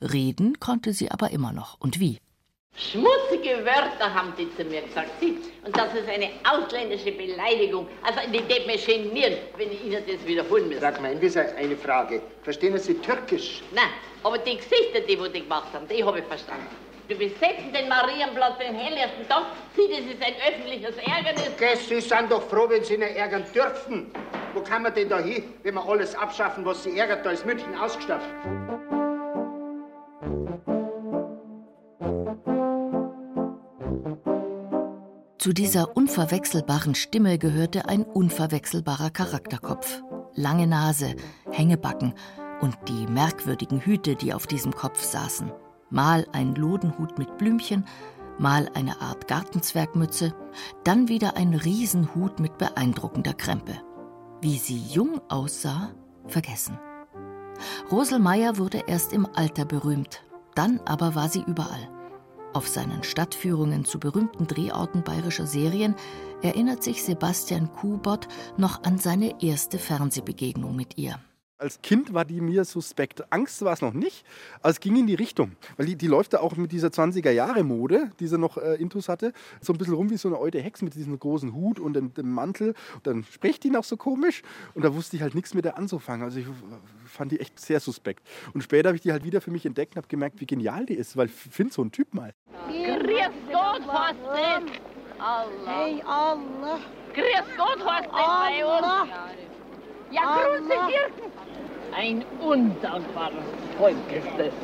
Reden 0.00 0.60
konnte 0.60 0.92
sie 0.94 1.10
aber 1.10 1.32
immer 1.32 1.52
noch. 1.52 1.80
Und 1.80 1.98
wie? 1.98 2.20
Schmutzige 2.92 3.64
Wörter 3.64 4.12
haben 4.14 4.34
die 4.36 4.54
zu 4.56 4.64
mir 4.64 4.82
gesagt. 4.82 5.10
Sie, 5.20 5.38
und 5.64 5.76
das 5.76 5.94
ist 5.94 6.08
eine 6.08 6.30
ausländische 6.50 7.12
Beleidigung. 7.12 7.86
Also, 8.02 8.20
die 8.30 8.40
geht 8.40 8.66
mir 8.66 8.76
genieren, 8.76 9.34
wenn 9.56 9.72
ich 9.72 9.84
Ihnen 9.84 10.02
das 10.06 10.26
wiederholen 10.26 10.68
muss. 10.68 10.80
Sag 10.80 11.00
mal, 11.00 11.14
das 11.14 11.36
ist 11.36 11.56
eine 11.56 11.76
Frage. 11.76 12.20
Verstehen 12.42 12.76
Sie 12.78 12.94
Türkisch? 12.94 13.62
Nein, 13.72 13.88
aber 14.22 14.38
die 14.38 14.56
Gesichter, 14.56 15.00
die, 15.00 15.16
die 15.16 15.42
gemacht 15.42 15.68
haben, 15.72 15.86
die 15.88 16.02
habe 16.04 16.18
ich 16.18 16.24
verstanden. 16.24 16.66
Wir 17.08 17.16
besetzen 17.18 17.72
den 17.74 17.88
Marienplatz 17.88 18.58
den 18.58 18.74
helllichsten 18.74 19.28
Tag. 19.28 19.44
Sie, 19.76 19.88
das 19.88 20.00
ist 20.00 20.22
ein 20.22 20.34
öffentliches 20.48 20.96
Ärgernis. 20.96 21.50
Okay, 21.56 21.76
Sie 21.76 22.00
sind 22.00 22.30
doch 22.30 22.42
froh, 22.48 22.68
wenn 22.68 22.84
Sie 22.84 22.94
ihn 22.94 23.02
ärgern 23.02 23.44
dürfen. 23.54 24.10
Wo 24.54 24.60
kann 24.60 24.82
man 24.82 24.94
denn 24.94 25.08
da 25.08 25.18
hin, 25.18 25.44
wenn 25.62 25.74
wir 25.74 25.84
alles 25.86 26.14
abschaffen, 26.14 26.64
was 26.64 26.82
Sie 26.84 26.98
ärgert? 26.98 27.24
Da 27.24 27.30
ist 27.30 27.44
München 27.44 27.74
ausgestattet. 27.78 28.28
Zu 35.42 35.52
dieser 35.52 35.96
unverwechselbaren 35.96 36.94
Stimme 36.94 37.36
gehörte 37.36 37.88
ein 37.88 38.04
unverwechselbarer 38.04 39.10
Charakterkopf. 39.10 40.00
Lange 40.36 40.68
Nase, 40.68 41.16
Hängebacken 41.50 42.14
und 42.60 42.76
die 42.86 43.08
merkwürdigen 43.08 43.80
Hüte, 43.80 44.14
die 44.14 44.32
auf 44.34 44.46
diesem 44.46 44.72
Kopf 44.72 45.02
saßen. 45.02 45.50
Mal 45.90 46.28
ein 46.30 46.54
Lodenhut 46.54 47.18
mit 47.18 47.38
Blümchen, 47.38 47.84
mal 48.38 48.70
eine 48.74 49.00
Art 49.00 49.26
Gartenzwergmütze, 49.26 50.32
dann 50.84 51.08
wieder 51.08 51.36
ein 51.36 51.54
Riesenhut 51.54 52.38
mit 52.38 52.56
beeindruckender 52.56 53.34
Krempe. 53.34 53.74
Wie 54.40 54.58
sie 54.58 54.78
jung 54.78 55.20
aussah, 55.28 55.90
vergessen. 56.28 56.78
Roselmeier 57.90 58.58
wurde 58.58 58.84
erst 58.86 59.12
im 59.12 59.26
Alter 59.34 59.64
berühmt, 59.64 60.22
dann 60.54 60.78
aber 60.86 61.16
war 61.16 61.28
sie 61.28 61.42
überall. 61.44 61.88
Auf 62.52 62.68
seinen 62.68 63.02
Stadtführungen 63.02 63.84
zu 63.84 63.98
berühmten 63.98 64.46
Drehorten 64.46 65.02
bayerischer 65.02 65.46
Serien 65.46 65.94
erinnert 66.42 66.82
sich 66.82 67.02
Sebastian 67.02 67.72
Kubot 67.72 68.28
noch 68.56 68.82
an 68.84 68.98
seine 68.98 69.42
erste 69.42 69.78
Fernsehbegegnung 69.78 70.76
mit 70.76 70.98
ihr. 70.98 71.18
Als 71.62 71.80
Kind 71.80 72.12
war 72.12 72.24
die 72.24 72.40
mir 72.40 72.64
suspekt. 72.64 73.22
Angst 73.30 73.64
war 73.64 73.72
es 73.72 73.80
noch 73.80 73.92
nicht, 73.92 74.24
aber 74.60 74.70
es 74.70 74.80
ging 74.80 74.96
in 74.96 75.06
die 75.06 75.14
Richtung. 75.14 75.52
Weil 75.76 75.86
die, 75.86 75.94
die 75.94 76.08
läuft 76.08 76.32
da 76.32 76.40
auch 76.40 76.56
mit 76.56 76.72
dieser 76.72 76.88
20er-Jahre-Mode, 76.88 78.10
die 78.18 78.26
sie 78.26 78.36
noch 78.36 78.56
äh, 78.56 78.74
intus 78.74 79.08
hatte, 79.08 79.32
so 79.60 79.72
ein 79.72 79.78
bisschen 79.78 79.94
rum 79.94 80.10
wie 80.10 80.16
so 80.16 80.26
eine 80.26 80.38
alte 80.38 80.60
Hex 80.60 80.82
mit 80.82 80.96
diesem 80.96 81.16
großen 81.16 81.54
Hut 81.54 81.78
und 81.78 81.94
dem, 81.94 82.12
dem 82.14 82.32
Mantel. 82.32 82.74
Und 82.96 83.06
dann 83.06 83.24
spricht 83.30 83.62
die 83.62 83.70
noch 83.70 83.84
so 83.84 83.96
komisch 83.96 84.42
und 84.74 84.84
da 84.84 84.92
wusste 84.92 85.14
ich 85.14 85.22
halt 85.22 85.36
nichts 85.36 85.54
mit 85.54 85.64
der 85.64 85.78
anzufangen. 85.78 86.24
Also 86.24 86.40
ich 86.40 86.46
fand 87.06 87.30
die 87.30 87.38
echt 87.38 87.60
sehr 87.60 87.78
suspekt. 87.78 88.26
Und 88.54 88.62
später 88.62 88.88
habe 88.88 88.96
ich 88.96 89.02
die 89.02 89.12
halt 89.12 89.22
wieder 89.22 89.40
für 89.40 89.52
mich 89.52 89.64
entdeckt 89.64 89.94
und 89.94 89.98
habe 89.98 90.08
gemerkt, 90.08 90.40
wie 90.40 90.46
genial 90.46 90.84
die 90.84 90.94
ist, 90.94 91.16
weil 91.16 91.26
ich 91.26 91.32
finde 91.32 91.72
so 91.72 91.82
einen 91.82 91.92
Typ 91.92 92.12
mal. 92.12 92.34
Grüß 92.66 93.30
Gott, 93.52 93.82
was 93.86 94.12
ist? 94.12 94.80
Allah. 95.20 95.46
Hey, 95.66 96.02
Allah. 96.04 96.78
Grüß 97.14 97.56
Gott, 97.56 97.78
was 97.84 98.04
ist 98.04 98.10
bei 98.10 98.64
uns? 98.64 99.42
Ja, 100.10 100.40
grüße 100.44 100.68
Kirchen. 100.68 101.41
Ein 101.94 102.24
undankbares 102.40 103.44
Volk 103.76 103.96
ist 104.10 104.38
es. 104.38 104.54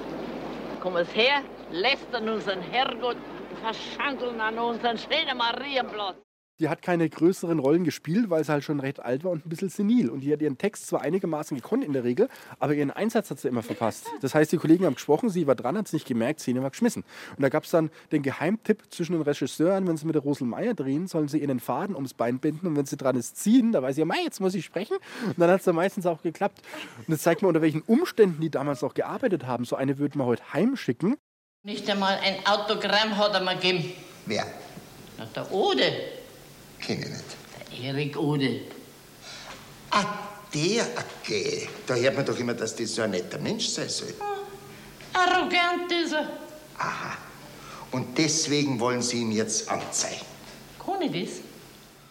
Kommen 0.80 0.96
es 0.96 1.14
her, 1.14 1.42
lästern 1.70 2.28
unseren 2.28 2.62
Herrgott, 2.62 3.16
verschandeln 3.62 4.40
an 4.40 4.58
unseren 4.58 4.96
schönen 4.96 5.36
Marienplatz. 5.36 6.27
Die 6.60 6.68
hat 6.68 6.82
keine 6.82 7.08
größeren 7.08 7.60
Rollen 7.60 7.84
gespielt, 7.84 8.30
weil 8.30 8.42
sie 8.42 8.50
halt 8.50 8.64
schon 8.64 8.80
recht 8.80 8.98
alt 8.98 9.22
war 9.22 9.30
und 9.30 9.46
ein 9.46 9.48
bisschen 9.48 9.68
senil. 9.68 10.10
Und 10.10 10.20
die 10.20 10.32
hat 10.32 10.42
ihren 10.42 10.58
Text 10.58 10.88
zwar 10.88 11.02
einigermaßen 11.02 11.56
gekonnt 11.56 11.84
in 11.84 11.92
der 11.92 12.02
Regel, 12.02 12.28
aber 12.58 12.74
ihren 12.74 12.90
Einsatz 12.90 13.30
hat 13.30 13.38
sie 13.38 13.46
immer 13.46 13.62
verpasst. 13.62 14.06
Das 14.22 14.34
heißt, 14.34 14.50
die 14.50 14.56
Kollegen 14.56 14.84
haben 14.84 14.94
gesprochen, 14.94 15.30
sie 15.30 15.46
war 15.46 15.54
dran, 15.54 15.78
hat 15.78 15.86
es 15.86 15.92
nicht 15.92 16.06
gemerkt, 16.06 16.40
Szene 16.40 16.62
war 16.62 16.70
geschmissen. 16.70 17.04
Und 17.36 17.42
da 17.42 17.48
gab 17.48 17.62
es 17.62 17.70
dann 17.70 17.90
den 18.10 18.22
Geheimtipp 18.22 18.82
zwischen 18.90 19.12
den 19.12 19.22
Regisseuren, 19.22 19.86
wenn 19.86 19.96
sie 19.96 20.06
mit 20.06 20.16
der 20.16 20.22
Rosel 20.22 20.48
Meier 20.48 20.74
drehen, 20.74 21.06
sollen 21.06 21.28
sie 21.28 21.38
ihr 21.38 21.46
den 21.46 21.60
Faden 21.60 21.94
ums 21.94 22.14
Bein 22.14 22.40
binden 22.40 22.66
und 22.66 22.76
wenn 22.76 22.86
sie 22.86 22.96
dran 22.96 23.14
ist, 23.14 23.36
ziehen. 23.36 23.70
Da 23.70 23.80
weiß 23.80 23.94
sie, 23.94 24.00
ja, 24.00 24.04
Mei, 24.04 24.22
jetzt 24.24 24.40
muss 24.40 24.54
ich 24.54 24.64
sprechen. 24.64 24.96
Und 25.26 25.38
dann 25.38 25.50
hat 25.50 25.60
es 25.60 25.64
dann 25.64 25.76
meistens 25.76 26.06
auch 26.06 26.22
geklappt. 26.22 26.60
Und 26.98 27.12
das 27.12 27.22
zeigt 27.22 27.42
mir, 27.42 27.48
unter 27.48 27.62
welchen 27.62 27.82
Umständen 27.82 28.40
die 28.40 28.50
damals 28.50 28.82
auch 28.82 28.94
gearbeitet 28.94 29.46
haben. 29.46 29.64
So 29.64 29.76
eine 29.76 29.98
würde 29.98 30.18
man 30.18 30.26
heute 30.26 30.52
heimschicken. 30.52 31.16
Nicht 31.64 31.88
einmal 31.88 32.18
ein 32.22 32.44
Autogramm 32.46 33.16
hat 33.16 33.34
er 33.34 33.42
mir 33.42 33.54
gegeben. 33.54 33.92
Wer? 34.26 34.44
Na, 35.18 35.26
der 35.26 35.52
Ode. 35.52 36.17
Kenne 36.80 37.00
ich 37.02 37.08
nicht. 37.08 37.24
Der 37.72 37.88
Erik 37.90 38.16
Ode. 38.16 38.60
Ah, 39.90 40.04
der, 40.54 40.86
okay. 40.96 41.68
Da 41.86 41.94
hört 41.94 42.16
man 42.16 42.24
doch 42.24 42.38
immer, 42.38 42.54
dass 42.54 42.74
das 42.74 42.94
so 42.94 43.02
ein 43.02 43.10
netter 43.10 43.38
Mensch 43.38 43.66
sein 43.68 43.88
soll. 43.88 44.14
Arrogant 45.12 45.90
ist 45.90 46.12
er. 46.12 46.28
Aha. 46.78 47.16
Und 47.90 48.16
deswegen 48.16 48.78
wollen 48.78 49.02
Sie 49.02 49.22
ihn 49.22 49.32
jetzt 49.32 49.68
anzeigen. 49.70 50.24
Kann 50.84 51.02
ich 51.02 51.28
das? 51.28 51.40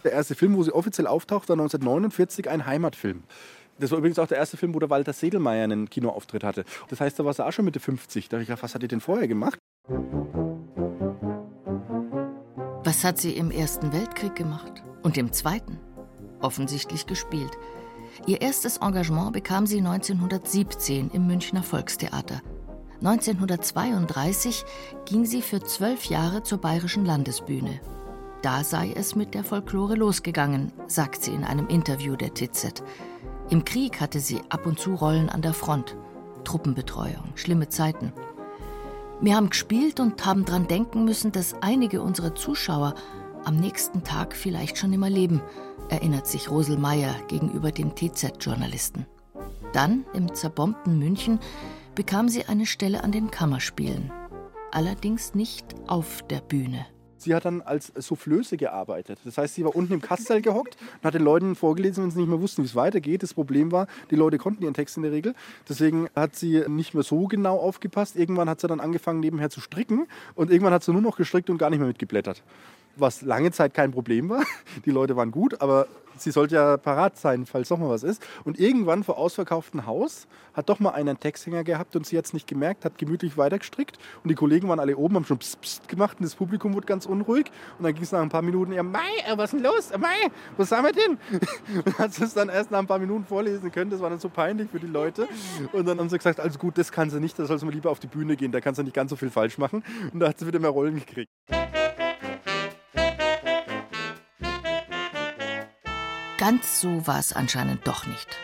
Der 0.03 0.11
erste 0.13 0.35
Film, 0.35 0.55
wo 0.55 0.63
sie 0.63 0.71
offiziell 0.71 1.07
auftaucht, 1.07 1.49
war 1.49 1.55
1949 1.55 2.49
ein 2.49 2.65
Heimatfilm. 2.65 3.23
Das 3.79 3.91
war 3.91 3.99
übrigens 3.99 4.17
auch 4.19 4.27
der 4.27 4.37
erste 4.37 4.57
Film, 4.57 4.73
wo 4.73 4.79
der 4.79 4.89
Walter 4.89 5.13
Sedelmeier 5.13 5.63
einen 5.63 5.89
Kinoauftritt 5.89 6.43
hatte. 6.43 6.65
Das 6.89 6.99
heißt, 6.99 7.19
da 7.19 7.25
war 7.25 7.33
sie 7.33 7.45
auch 7.45 7.51
schon 7.51 7.65
Mitte 7.65 7.79
50. 7.79 8.29
Da 8.29 8.37
habe 8.37 8.43
ich 8.43 8.47
gedacht, 8.47 8.63
was 8.63 8.73
hat 8.73 8.81
die 8.81 8.87
denn 8.87 9.01
vorher 9.01 9.27
gemacht? 9.27 9.59
Was 12.97 13.03
hat 13.03 13.19
sie 13.19 13.33
im 13.33 13.51
Ersten 13.51 13.93
Weltkrieg 13.93 14.33
gemacht? 14.33 14.81
Und 15.03 15.19
im 15.19 15.31
Zweiten? 15.31 15.77
Offensichtlich 16.41 17.05
gespielt. 17.05 17.51
Ihr 18.25 18.41
erstes 18.41 18.77
Engagement 18.77 19.33
bekam 19.33 19.67
sie 19.67 19.77
1917 19.77 21.11
im 21.13 21.27
Münchner 21.27 21.61
Volkstheater. 21.61 22.41
1932 23.03 24.65
ging 25.05 25.25
sie 25.25 25.43
für 25.43 25.61
zwölf 25.61 26.05
Jahre 26.05 26.41
zur 26.41 26.57
Bayerischen 26.57 27.05
Landesbühne. 27.05 27.79
Da 28.41 28.63
sei 28.63 28.93
es 28.95 29.13
mit 29.13 29.35
der 29.35 29.43
Folklore 29.43 29.93
losgegangen, 29.93 30.71
sagt 30.87 31.23
sie 31.23 31.35
in 31.35 31.43
einem 31.43 31.67
Interview 31.67 32.15
der 32.15 32.33
TZ. 32.33 32.81
Im 33.51 33.63
Krieg 33.63 34.01
hatte 34.01 34.19
sie 34.19 34.41
ab 34.49 34.65
und 34.65 34.79
zu 34.79 34.95
Rollen 34.95 35.29
an 35.29 35.43
der 35.43 35.53
Front. 35.53 35.95
Truppenbetreuung, 36.45 37.33
schlimme 37.35 37.69
Zeiten. 37.69 38.11
Wir 39.19 39.35
haben 39.35 39.49
gespielt 39.49 39.99
und 39.99 40.25
haben 40.25 40.45
dran 40.45 40.67
denken 40.67 41.03
müssen, 41.03 41.31
dass 41.31 41.55
einige 41.61 42.01
unserer 42.01 42.35
Zuschauer 42.35 42.93
am 43.45 43.55
nächsten 43.55 44.03
Tag 44.03 44.35
vielleicht 44.35 44.77
schon 44.77 44.93
immer 44.93 45.09
leben, 45.09 45.41
erinnert 45.89 46.27
sich 46.27 46.51
Rosel 46.51 46.77
Meyer 46.77 47.15
gegenüber 47.27 47.71
dem 47.71 47.95
TZ-Journalisten. 47.95 49.07
Dann, 49.73 50.05
im 50.13 50.33
zerbombten 50.35 50.99
München, 50.99 51.39
bekam 51.95 52.29
sie 52.29 52.45
eine 52.45 52.65
Stelle 52.65 53.03
an 53.03 53.11
den 53.11 53.31
Kammerspielen. 53.31 54.11
Allerdings 54.71 55.33
nicht 55.33 55.65
auf 55.87 56.23
der 56.29 56.41
Bühne. 56.41 56.85
Sie 57.27 57.35
hat 57.35 57.43
dann 57.43 57.61
als 57.61 57.91
Soufflöse 57.93 58.55
gearbeitet. 58.55 59.19
Das 59.25 59.37
heißt, 59.37 59.55
sie 59.55 59.65
war 59.65 59.75
unten 59.75 59.91
im 59.91 60.01
Kastel 60.01 60.41
gehockt 60.41 60.77
und 60.79 61.03
hat 61.03 61.13
den 61.13 61.23
Leuten 61.23 61.55
vorgelesen, 61.55 62.05
wenn 62.05 62.11
sie 62.11 62.19
nicht 62.19 62.29
mehr 62.29 62.39
wussten, 62.39 62.61
wie 62.61 62.67
es 62.67 62.73
weitergeht. 62.73 63.21
Das 63.21 63.33
Problem 63.33 63.73
war, 63.73 63.87
die 64.11 64.15
Leute 64.15 64.37
konnten 64.37 64.63
ihren 64.63 64.73
Text 64.73 64.95
in 64.95 65.03
der 65.03 65.11
Regel. 65.11 65.35
Deswegen 65.67 66.07
hat 66.15 66.37
sie 66.37 66.63
nicht 66.69 66.93
mehr 66.93 67.03
so 67.03 67.27
genau 67.27 67.57
aufgepasst. 67.57 68.15
Irgendwann 68.15 68.49
hat 68.49 68.61
sie 68.61 68.67
dann 68.69 68.79
angefangen, 68.79 69.19
nebenher 69.19 69.49
zu 69.49 69.59
stricken. 69.59 70.07
Und 70.35 70.51
irgendwann 70.51 70.71
hat 70.71 70.85
sie 70.85 70.93
nur 70.93 71.01
noch 71.01 71.17
gestrickt 71.17 71.49
und 71.49 71.57
gar 71.57 71.69
nicht 71.69 71.79
mehr 71.79 71.89
mitgeblättert. 71.89 72.43
Was 72.97 73.21
lange 73.21 73.51
Zeit 73.51 73.73
kein 73.73 73.91
Problem 73.91 74.29
war. 74.29 74.43
Die 74.85 74.91
Leute 74.91 75.15
waren 75.15 75.31
gut, 75.31 75.61
aber 75.61 75.87
sie 76.21 76.31
sollte 76.31 76.55
ja 76.55 76.77
parat 76.77 77.17
sein, 77.17 77.45
falls 77.45 77.69
doch 77.69 77.77
mal 77.77 77.89
was 77.89 78.03
ist. 78.03 78.25
Und 78.43 78.59
irgendwann 78.59 79.03
vor 79.03 79.17
ausverkauftem 79.17 79.85
Haus 79.85 80.27
hat 80.53 80.69
doch 80.69 80.79
mal 80.79 80.91
einer 80.91 81.07
einen 81.07 81.19
Texthänger 81.19 81.63
gehabt 81.63 81.95
und 81.95 82.05
sie 82.05 82.17
hat 82.17 82.25
es 82.25 82.33
nicht 82.33 82.47
gemerkt, 82.47 82.83
hat 82.83 82.97
gemütlich 82.97 83.37
weitergestrickt. 83.37 83.97
Und 84.23 84.29
die 84.29 84.35
Kollegen 84.35 84.67
waren 84.67 84.79
alle 84.79 84.97
oben, 84.97 85.15
haben 85.15 85.25
schon 85.25 85.39
pst, 85.39 85.61
pst 85.61 85.87
gemacht 85.87 86.17
und 86.19 86.25
das 86.25 86.35
Publikum 86.35 86.73
wurde 86.73 86.85
ganz 86.85 87.05
unruhig. 87.05 87.51
Und 87.77 87.85
dann 87.85 87.93
ging 87.93 88.03
es 88.03 88.11
nach 88.11 88.21
ein 88.21 88.29
paar 88.29 88.41
Minuten, 88.41 88.73
ja, 88.73 88.83
Mai, 88.83 88.99
äh, 89.25 89.37
was 89.37 89.53
ist 89.53 89.59
denn 89.59 89.71
los? 89.71 89.91
Äh, 89.91 89.97
Mai, 89.97 90.31
was 90.57 90.71
haben 90.71 90.85
wir 90.85 90.91
denn? 90.91 91.17
Und 91.85 91.99
hat 91.99 92.19
es 92.19 92.33
dann 92.33 92.49
erst 92.49 92.71
nach 92.71 92.79
ein 92.79 92.87
paar 92.87 92.99
Minuten 92.99 93.25
vorlesen 93.25 93.71
können. 93.71 93.91
Das 93.91 94.01
war 94.01 94.09
dann 94.09 94.19
so 94.19 94.29
peinlich 94.29 94.69
für 94.69 94.79
die 94.79 94.87
Leute. 94.87 95.27
Und 95.71 95.87
dann 95.87 95.99
haben 95.99 96.09
sie 96.09 96.17
gesagt, 96.17 96.39
also 96.39 96.59
gut, 96.59 96.77
das 96.77 96.91
kann 96.91 97.09
sie 97.09 97.19
nicht, 97.19 97.37
da 97.39 97.45
soll 97.45 97.59
sie 97.59 97.65
mal 97.65 97.73
lieber 97.73 97.91
auf 97.91 97.99
die 97.99 98.07
Bühne 98.07 98.35
gehen, 98.35 98.51
da 98.51 98.59
kann 98.59 98.75
sie 98.75 98.83
nicht 98.83 98.95
ganz 98.95 99.09
so 99.09 99.15
viel 99.15 99.29
falsch 99.29 99.57
machen. 99.57 99.83
Und 100.11 100.19
da 100.19 100.29
hat 100.29 100.39
sie 100.39 100.47
wieder 100.47 100.59
mehr 100.59 100.71
Rollen 100.71 100.95
gekriegt. 100.95 101.29
Ganz 106.47 106.79
so 106.79 107.05
war 107.05 107.19
es 107.19 107.33
anscheinend 107.33 107.85
doch 107.85 108.07
nicht. 108.07 108.37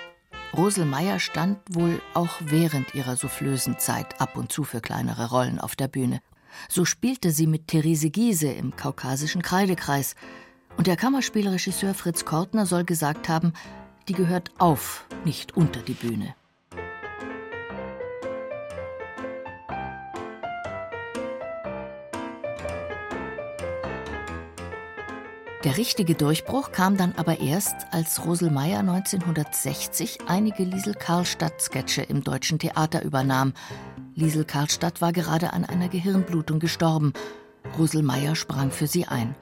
Rosel 0.53 0.83
Meyer 0.83 1.19
stand 1.19 1.60
wohl 1.69 2.01
auch 2.13 2.36
während 2.41 2.93
ihrer 2.93 3.15
soufflösen 3.15 3.79
Zeit 3.79 4.19
ab 4.19 4.36
und 4.36 4.51
zu 4.51 4.65
für 4.65 4.81
kleinere 4.81 5.29
Rollen 5.29 5.57
auf 5.57 5.77
der 5.77 5.88
Bühne. 5.88 6.19
So 6.67 6.83
spielte 6.83 7.31
sie 7.31 7.48
mit 7.48 7.69
Therese 7.69 8.10
Giese 8.10 8.51
im 8.51 8.75
kaukasischen 8.75 9.41
Kreidekreis. 9.41 10.15
Und 10.75 10.88
der 10.88 10.98
Kammerspielregisseur 10.98 11.93
Fritz 11.93 12.25
Kortner 12.25 12.65
soll 12.65 12.83
gesagt 12.83 13.29
haben, 13.29 13.53
die 14.10 14.13
gehört 14.13 14.51
auf, 14.57 15.05
nicht 15.24 15.55
unter 15.55 15.79
die 15.79 15.93
Bühne. 15.93 16.36
Der 25.63 25.77
richtige 25.77 26.13
Durchbruch 26.13 26.74
kam 26.74 26.98
dann 26.98 27.13
aber 27.15 27.39
erst, 27.39 27.75
als 27.91 28.25
Rosel 28.25 28.51
Meyer 28.51 28.79
1960 28.79 30.17
einige 30.27 30.65
Liesel 30.65 30.93
Karlstadt-Sketche 30.93 32.01
im 32.01 32.22
Deutschen 32.22 32.60
Theater 32.60 33.01
übernahm. 33.01 33.53
Liesel 34.13 34.43
Karlstadt 34.43 35.00
war 35.00 35.13
gerade 35.13 35.53
an 35.53 35.63
einer 35.63 35.88
Gehirnblutung 35.88 36.60
gestorben. 36.60 37.13
Rosel 37.79 38.03
Meyer 38.03 38.36
sprang 38.36 38.72
für 38.72 38.88
sie 38.88 39.05
ein. 39.05 39.36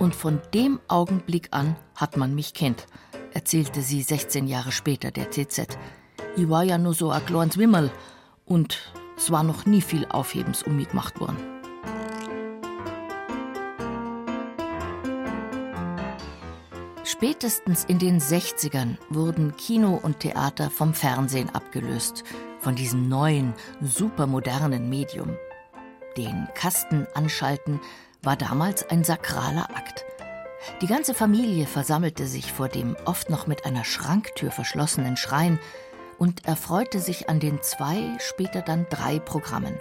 Und 0.00 0.16
von 0.16 0.40
dem 0.52 0.80
Augenblick 0.88 1.48
an 1.52 1.76
hat 1.94 2.16
man 2.16 2.34
mich 2.34 2.54
kennt, 2.54 2.86
erzählte 3.32 3.82
sie 3.82 4.02
16 4.02 4.48
Jahre 4.48 4.72
später 4.72 5.12
der 5.12 5.30
TZ. 5.30 5.78
Ich 6.36 6.48
war 6.48 6.64
ja 6.64 6.76
nur 6.76 6.94
so 6.94 7.10
ein 7.10 7.24
kleines 7.24 7.56
Wimmel 7.56 7.92
und 8.44 8.92
es 9.16 9.30
war 9.30 9.44
noch 9.44 9.64
nie 9.64 9.80
viel 9.80 10.06
Aufhebens 10.06 10.64
um 10.64 10.74
mich 10.74 10.88
gemacht 10.88 11.20
worden. 11.20 11.51
Spätestens 17.22 17.84
in 17.84 18.00
den 18.00 18.20
60ern 18.20 18.96
wurden 19.08 19.56
Kino 19.56 19.94
und 19.94 20.18
Theater 20.18 20.70
vom 20.70 20.92
Fernsehen 20.92 21.50
abgelöst, 21.50 22.24
von 22.58 22.74
diesem 22.74 23.08
neuen, 23.08 23.54
supermodernen 23.80 24.88
Medium. 24.88 25.36
Den 26.16 26.48
Kasten 26.56 27.06
anschalten 27.14 27.80
war 28.22 28.34
damals 28.34 28.90
ein 28.90 29.04
sakraler 29.04 29.70
Akt. 29.70 30.04
Die 30.80 30.88
ganze 30.88 31.14
Familie 31.14 31.66
versammelte 31.66 32.26
sich 32.26 32.50
vor 32.50 32.66
dem 32.66 32.96
oft 33.04 33.30
noch 33.30 33.46
mit 33.46 33.66
einer 33.66 33.84
Schranktür 33.84 34.50
verschlossenen 34.50 35.16
Schrein 35.16 35.60
und 36.18 36.44
erfreute 36.44 36.98
sich 36.98 37.28
an 37.28 37.38
den 37.38 37.62
zwei, 37.62 38.18
später 38.18 38.62
dann 38.62 38.88
drei 38.90 39.20
Programmen. 39.20 39.78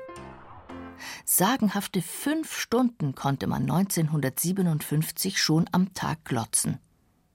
Sagenhafte 1.26 2.04
fünf 2.04 2.56
Stunden 2.56 3.16
konnte 3.16 3.48
man 3.48 3.64
1957 3.64 5.42
schon 5.42 5.68
am 5.72 5.96
Tag 5.96 6.24
glotzen. 6.24 6.78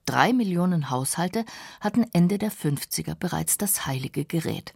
Drei 0.06 0.32
Millionen 0.32 0.88
Haushalte 0.90 1.44
hatten 1.80 2.06
Ende 2.12 2.38
der 2.38 2.52
50er 2.52 3.16
bereits 3.16 3.58
das 3.58 3.86
heilige 3.86 4.25
Gerät. 4.25 4.72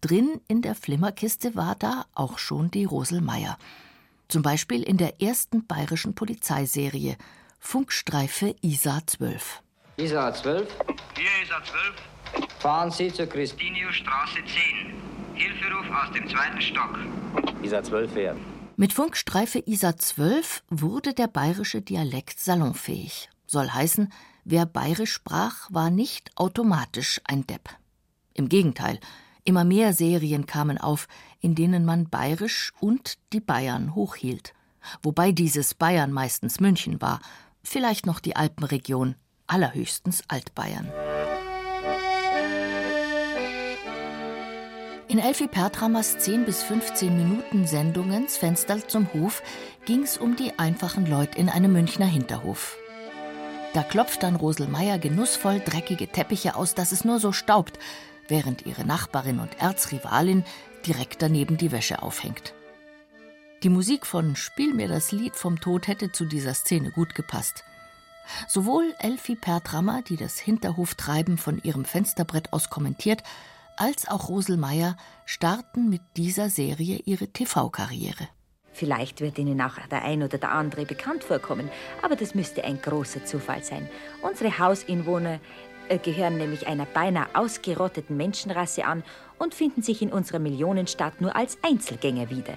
Drin 0.00 0.40
in 0.48 0.62
der 0.62 0.74
Flimmerkiste 0.74 1.54
war 1.54 1.76
da 1.76 2.06
auch 2.12 2.38
schon 2.38 2.70
die 2.70 2.84
Roselmeier. 2.84 3.56
Zum 4.28 4.42
Beispiel 4.42 4.82
in 4.82 4.96
der 4.96 5.22
ersten 5.22 5.66
bayerischen 5.66 6.14
Polizeiserie 6.14 7.16
Funkstreife 7.60 8.56
ISA 8.62 9.00
12. 9.06 9.62
ISA 9.96 10.34
12? 10.34 10.66
Hier 11.16 11.42
ISA 11.44 11.62
12. 11.64 12.58
Fahren 12.58 12.90
Sie 12.90 13.12
zur 13.12 13.26
Christi. 13.26 13.72
Straße 13.92 14.38
10. 14.44 14.92
Hilferuf 15.34 15.86
aus 15.90 16.12
dem 16.12 16.28
zweiten 16.28 16.60
Stock. 16.60 16.98
ISA 17.62 17.82
12 17.82 18.12
fährt. 18.12 18.38
Mit 18.76 18.92
Funkstreife 18.92 19.62
ISA 19.64 19.96
12 19.96 20.64
wurde 20.68 21.14
der 21.14 21.28
bayerische 21.28 21.80
Dialekt 21.80 22.40
salonfähig. 22.40 23.28
Soll 23.46 23.68
heißen, 23.68 24.12
wer 24.44 24.66
bayerisch 24.66 25.12
sprach, 25.12 25.68
war 25.70 25.90
nicht 25.90 26.30
automatisch 26.36 27.20
ein 27.24 27.46
Depp. 27.46 27.70
Im 28.34 28.48
Gegenteil, 28.48 28.98
immer 29.44 29.64
mehr 29.64 29.92
Serien 29.92 30.46
kamen 30.46 30.78
auf, 30.78 31.08
in 31.40 31.54
denen 31.54 31.84
man 31.84 32.08
bayerisch 32.08 32.72
und 32.80 33.18
die 33.32 33.40
Bayern 33.40 33.94
hochhielt. 33.94 34.54
Wobei 35.02 35.32
dieses 35.32 35.74
Bayern 35.74 36.12
meistens 36.12 36.60
München 36.60 37.00
war, 37.00 37.20
vielleicht 37.62 38.06
noch 38.06 38.20
die 38.20 38.36
Alpenregion, 38.36 39.14
allerhöchstens 39.46 40.22
Altbayern. 40.28 40.90
In 45.08 45.18
Elfi 45.18 45.46
Pertramers 45.46 46.18
10 46.20 46.46
bis 46.46 46.62
15 46.62 47.14
Minuten 47.14 47.66
Sendungen 47.66 48.28
Fenster 48.28 48.88
zum 48.88 49.12
Hof 49.12 49.42
ging's 49.84 50.16
um 50.16 50.36
die 50.36 50.58
einfachen 50.58 51.04
Leute 51.04 51.36
in 51.38 51.50
einem 51.50 51.74
Münchner 51.74 52.06
Hinterhof. 52.06 52.78
Da 53.74 53.82
klopft 53.82 54.22
dann 54.22 54.36
Rosel 54.36 54.68
Meier 54.68 54.98
genussvoll 54.98 55.60
dreckige 55.60 56.08
Teppiche 56.08 56.56
aus, 56.56 56.74
dass 56.74 56.92
es 56.92 57.04
nur 57.04 57.18
so 57.18 57.32
staubt, 57.32 57.78
während 58.28 58.66
ihre 58.66 58.84
Nachbarin 58.84 59.38
und 59.38 59.60
Erzrivalin 59.60 60.44
direkt 60.86 61.22
daneben 61.22 61.56
die 61.56 61.72
Wäsche 61.72 62.02
aufhängt. 62.02 62.54
Die 63.62 63.70
Musik 63.70 64.06
von 64.06 64.36
Spiel 64.36 64.74
mir 64.74 64.88
das 64.88 65.12
Lied 65.12 65.36
vom 65.36 65.60
Tod 65.60 65.86
hätte 65.86 66.12
zu 66.12 66.24
dieser 66.26 66.52
Szene 66.52 66.90
gut 66.90 67.14
gepasst. 67.14 67.64
Sowohl 68.48 68.94
Elfie 68.98 69.36
Pertrammer, 69.36 70.02
die 70.02 70.16
das 70.16 70.38
Hinterhoftreiben 70.38 71.38
von 71.38 71.62
ihrem 71.62 71.84
Fensterbrett 71.84 72.52
aus 72.52 72.70
kommentiert, 72.70 73.22
als 73.76 74.06
auch 74.06 74.28
Rosel 74.28 74.56
Meier 74.56 74.96
starten 75.24 75.88
mit 75.88 76.02
dieser 76.16 76.50
Serie 76.50 77.00
ihre 77.04 77.28
TV-Karriere. 77.28 78.28
Vielleicht 78.72 79.20
wird 79.20 79.38
Ihnen 79.38 79.60
auch 79.60 79.78
der 79.90 80.02
ein 80.02 80.22
oder 80.22 80.38
der 80.38 80.52
andere 80.52 80.86
bekannt 80.86 81.24
vorkommen, 81.24 81.70
aber 82.00 82.16
das 82.16 82.34
müsste 82.34 82.64
ein 82.64 82.80
großer 82.80 83.24
Zufall 83.24 83.62
sein. 83.62 83.88
Unsere 84.22 84.58
Hausinwohner 84.58 85.40
äh, 85.88 85.98
gehören 85.98 86.38
nämlich 86.38 86.66
einer 86.66 86.86
beinahe 86.86 87.26
ausgerotteten 87.34 88.16
Menschenrasse 88.16 88.84
an 88.84 89.02
und 89.38 89.54
finden 89.54 89.82
sich 89.82 90.00
in 90.00 90.12
unserer 90.12 90.38
Millionenstadt 90.38 91.20
nur 91.20 91.36
als 91.36 91.58
Einzelgänger 91.62 92.30
wieder. 92.30 92.54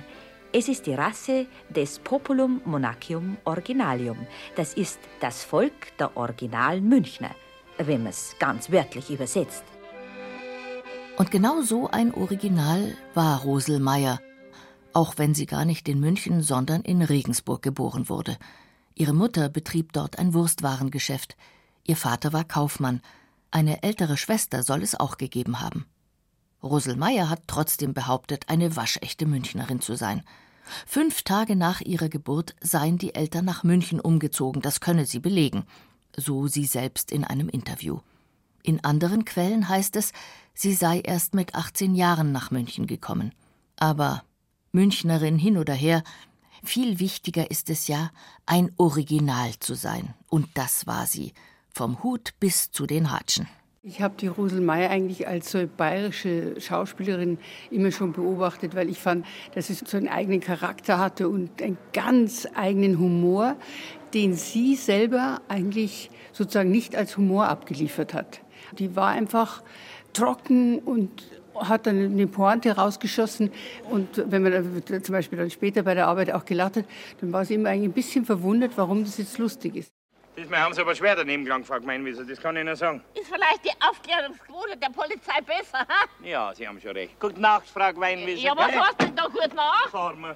Es 0.53 0.69
ist 0.69 0.85
die 0.85 0.93
Rasse 0.93 1.47
des 1.69 1.99
Populum 1.99 2.61
Monachium 2.63 3.35
Originalium. 3.43 4.25
Das 4.55 4.73
ist 4.73 4.99
das 5.19 5.43
Volk 5.43 5.97
der 5.99 6.15
originalen 6.15 6.87
Münchner, 6.87 7.31
wenn 7.77 8.03
man 8.03 8.11
es 8.11 8.35
ganz 8.39 8.71
wörtlich 8.71 9.09
übersetzt. 9.09 9.65
Und 11.17 11.31
genau 11.31 11.61
so 11.61 11.89
ein 11.89 12.13
Original 12.13 12.95
war 13.13 13.41
Rosel 13.41 13.79
Meier, 13.79 14.19
auch 14.95 15.17
wenn 15.17 15.35
sie 15.35 15.45
gar 15.45 15.65
nicht 15.65 15.89
in 15.89 15.99
München, 15.99 16.41
sondern 16.41 16.81
in 16.81 17.01
Regensburg 17.01 17.61
geboren 17.61 18.07
wurde. 18.07 18.37
Ihre 18.95 19.13
Mutter 19.13 19.49
betrieb 19.49 19.91
dort 19.91 20.17
ein 20.17 20.33
Wurstwarengeschäft. 20.33 21.35
Ihr 21.83 21.97
Vater 21.97 22.31
war 22.31 22.45
Kaufmann. 22.45 23.01
Eine 23.51 23.83
ältere 23.83 24.15
Schwester 24.15 24.63
soll 24.63 24.81
es 24.83 24.95
auch 24.95 25.17
gegeben 25.17 25.59
haben. 25.59 25.85
Rosel 26.63 26.95
Meier 26.95 27.29
hat 27.29 27.43
trotzdem 27.47 27.93
behauptet, 27.93 28.45
eine 28.47 28.75
waschechte 28.75 29.25
Münchnerin 29.25 29.81
zu 29.81 29.95
sein. 29.95 30.23
Fünf 30.87 31.23
Tage 31.23 31.57
nach 31.57 31.81
ihrer 31.81 32.09
Geburt 32.09 32.55
seien 32.61 32.97
die 32.97 33.13
Eltern 33.13 33.45
nach 33.45 33.63
München 33.63 33.99
umgezogen, 33.99 34.61
das 34.61 34.79
könne 34.79 35.05
sie 35.05 35.19
belegen, 35.19 35.65
so 36.15 36.47
sie 36.47 36.65
selbst 36.65 37.11
in 37.11 37.23
einem 37.23 37.49
Interview. 37.49 37.99
In 38.63 38.83
anderen 38.83 39.25
Quellen 39.25 39.67
heißt 39.67 39.95
es, 39.97 40.11
sie 40.53 40.73
sei 40.73 41.01
erst 41.01 41.35
mit 41.35 41.53
18 41.53 41.93
Jahren 41.95 42.31
nach 42.31 42.49
München 42.49 42.87
gekommen. 42.87 43.33
Aber 43.75 44.23
Münchnerin 44.75 45.39
hin 45.39 45.57
oder 45.57 45.73
her, 45.73 46.03
viel 46.63 46.99
wichtiger 46.99 47.49
ist 47.49 47.69
es 47.69 47.87
ja, 47.87 48.11
ein 48.45 48.71
Original 48.77 49.51
zu 49.59 49.73
sein. 49.73 50.13
Und 50.29 50.47
das 50.53 50.85
war 50.85 51.05
sie, 51.07 51.33
vom 51.71 52.03
Hut 52.03 52.33
bis 52.39 52.71
zu 52.71 52.85
den 52.85 53.11
Hatschen. 53.11 53.47
Ich 53.87 54.01
habe 54.01 54.15
die 54.19 54.27
Rosel 54.27 54.61
May 54.61 54.87
eigentlich 54.87 55.27
als 55.27 55.51
so 55.51 55.63
bayerische 55.67 56.59
Schauspielerin 56.59 57.37
immer 57.69 57.91
schon 57.91 58.13
beobachtet, 58.13 58.75
weil 58.75 58.89
ich 58.89 58.97
fand, 58.97 59.27
dass 59.53 59.67
sie 59.67 59.75
so 59.75 59.95
einen 59.95 60.07
eigenen 60.07 60.39
Charakter 60.39 60.97
hatte 60.97 61.29
und 61.29 61.61
einen 61.61 61.77
ganz 61.93 62.47
eigenen 62.55 62.97
Humor, 62.97 63.55
den 64.15 64.33
sie 64.33 64.75
selber 64.75 65.39
eigentlich 65.49 66.09
sozusagen 66.33 66.71
nicht 66.71 66.95
als 66.95 67.15
Humor 67.15 67.47
abgeliefert 67.47 68.15
hat. 68.15 68.41
Die 68.79 68.95
war 68.95 69.09
einfach 69.09 69.61
trocken 70.13 70.79
und 70.79 71.23
hat 71.59 71.87
dann 71.87 72.05
eine 72.05 72.27
Pointe 72.27 72.75
rausgeschossen. 72.75 73.51
Und 73.89 74.23
wenn 74.29 74.43
man 74.43 74.83
zum 75.03 75.13
Beispiel 75.13 75.37
dann 75.37 75.49
später 75.49 75.83
bei 75.83 75.93
der 75.93 76.07
Arbeit 76.07 76.31
auch 76.31 76.45
gelacht 76.45 76.77
hat, 76.77 76.85
dann 77.21 77.31
war 77.31 77.45
sie 77.45 77.55
immer 77.55 77.69
eigentlich 77.69 77.89
ein 77.89 77.93
bisschen 77.93 78.25
verwundert, 78.25 78.71
warum 78.75 79.03
das 79.03 79.17
jetzt 79.17 79.37
lustig 79.37 79.75
ist. 79.75 79.91
Diesmal 80.37 80.59
haben 80.59 80.73
sie 80.73 80.81
aber 80.81 80.93
schwer 80.93 81.15
daneben 81.15 81.45
gelangt, 81.45 81.65
Frau 81.65 81.79
Gemeinwieser, 81.79 82.25
das 82.25 82.41
kann 82.41 82.57
ich 82.57 82.61
Ihnen 82.61 82.75
sagen. 82.75 83.01
Ist 83.13 83.27
vielleicht 83.27 83.63
die 83.63 83.71
Aufklärungsquote 83.87 84.75
der 84.75 84.89
Polizei 84.89 85.39
besser, 85.45 85.79
ha? 85.79 86.05
Ja, 86.25 86.53
Sie 86.53 86.67
haben 86.67 86.79
schon 86.81 86.91
recht. 86.91 87.17
Gute 87.21 87.39
Nacht, 87.39 87.69
Frau 87.69 87.93
Gemeinwieser. 87.93 88.41
Ja, 88.41 88.53
was 88.53 88.67
heißt 88.67 89.01
denn 89.01 89.15
da 89.15 89.27
gut 89.27 89.53
nach? 89.55 89.93
Wir. 89.93 90.35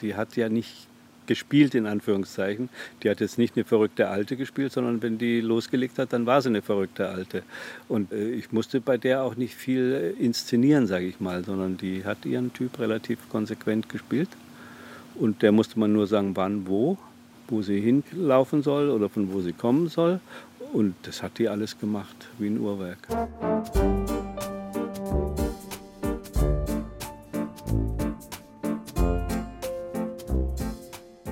Die 0.00 0.16
hat 0.16 0.34
ja 0.34 0.48
nicht 0.48 0.88
gespielt, 1.26 1.74
in 1.74 1.86
Anführungszeichen. 1.86 2.68
Die 3.02 3.10
hat 3.10 3.20
jetzt 3.20 3.38
nicht 3.38 3.56
eine 3.56 3.64
verrückte 3.64 4.08
Alte 4.08 4.36
gespielt, 4.36 4.72
sondern 4.72 5.02
wenn 5.02 5.18
die 5.18 5.40
losgelegt 5.40 5.98
hat, 5.98 6.12
dann 6.12 6.26
war 6.26 6.42
sie 6.42 6.48
eine 6.48 6.62
verrückte 6.62 7.08
Alte. 7.08 7.42
Und 7.88 8.12
äh, 8.12 8.30
ich 8.30 8.52
musste 8.52 8.80
bei 8.80 8.98
der 8.98 9.22
auch 9.22 9.36
nicht 9.36 9.54
viel 9.54 10.14
inszenieren, 10.18 10.86
sage 10.86 11.06
ich 11.06 11.20
mal, 11.20 11.44
sondern 11.44 11.76
die 11.76 12.04
hat 12.04 12.24
ihren 12.24 12.52
Typ 12.52 12.78
relativ 12.78 13.18
konsequent 13.28 13.88
gespielt. 13.88 14.28
Und 15.14 15.42
der 15.42 15.52
musste 15.52 15.78
man 15.78 15.92
nur 15.92 16.06
sagen, 16.06 16.36
wann, 16.36 16.66
wo 16.66 16.98
wo 17.52 17.62
sie 17.62 17.80
hinlaufen 17.80 18.62
soll 18.62 18.90
oder 18.90 19.08
von 19.08 19.32
wo 19.32 19.40
sie 19.40 19.52
kommen 19.52 19.88
soll. 19.88 20.20
Und 20.72 20.94
das 21.02 21.22
hat 21.22 21.38
die 21.38 21.48
alles 21.48 21.78
gemacht, 21.78 22.16
wie 22.38 22.48
ein 22.48 22.58
Uhrwerk. 22.58 22.98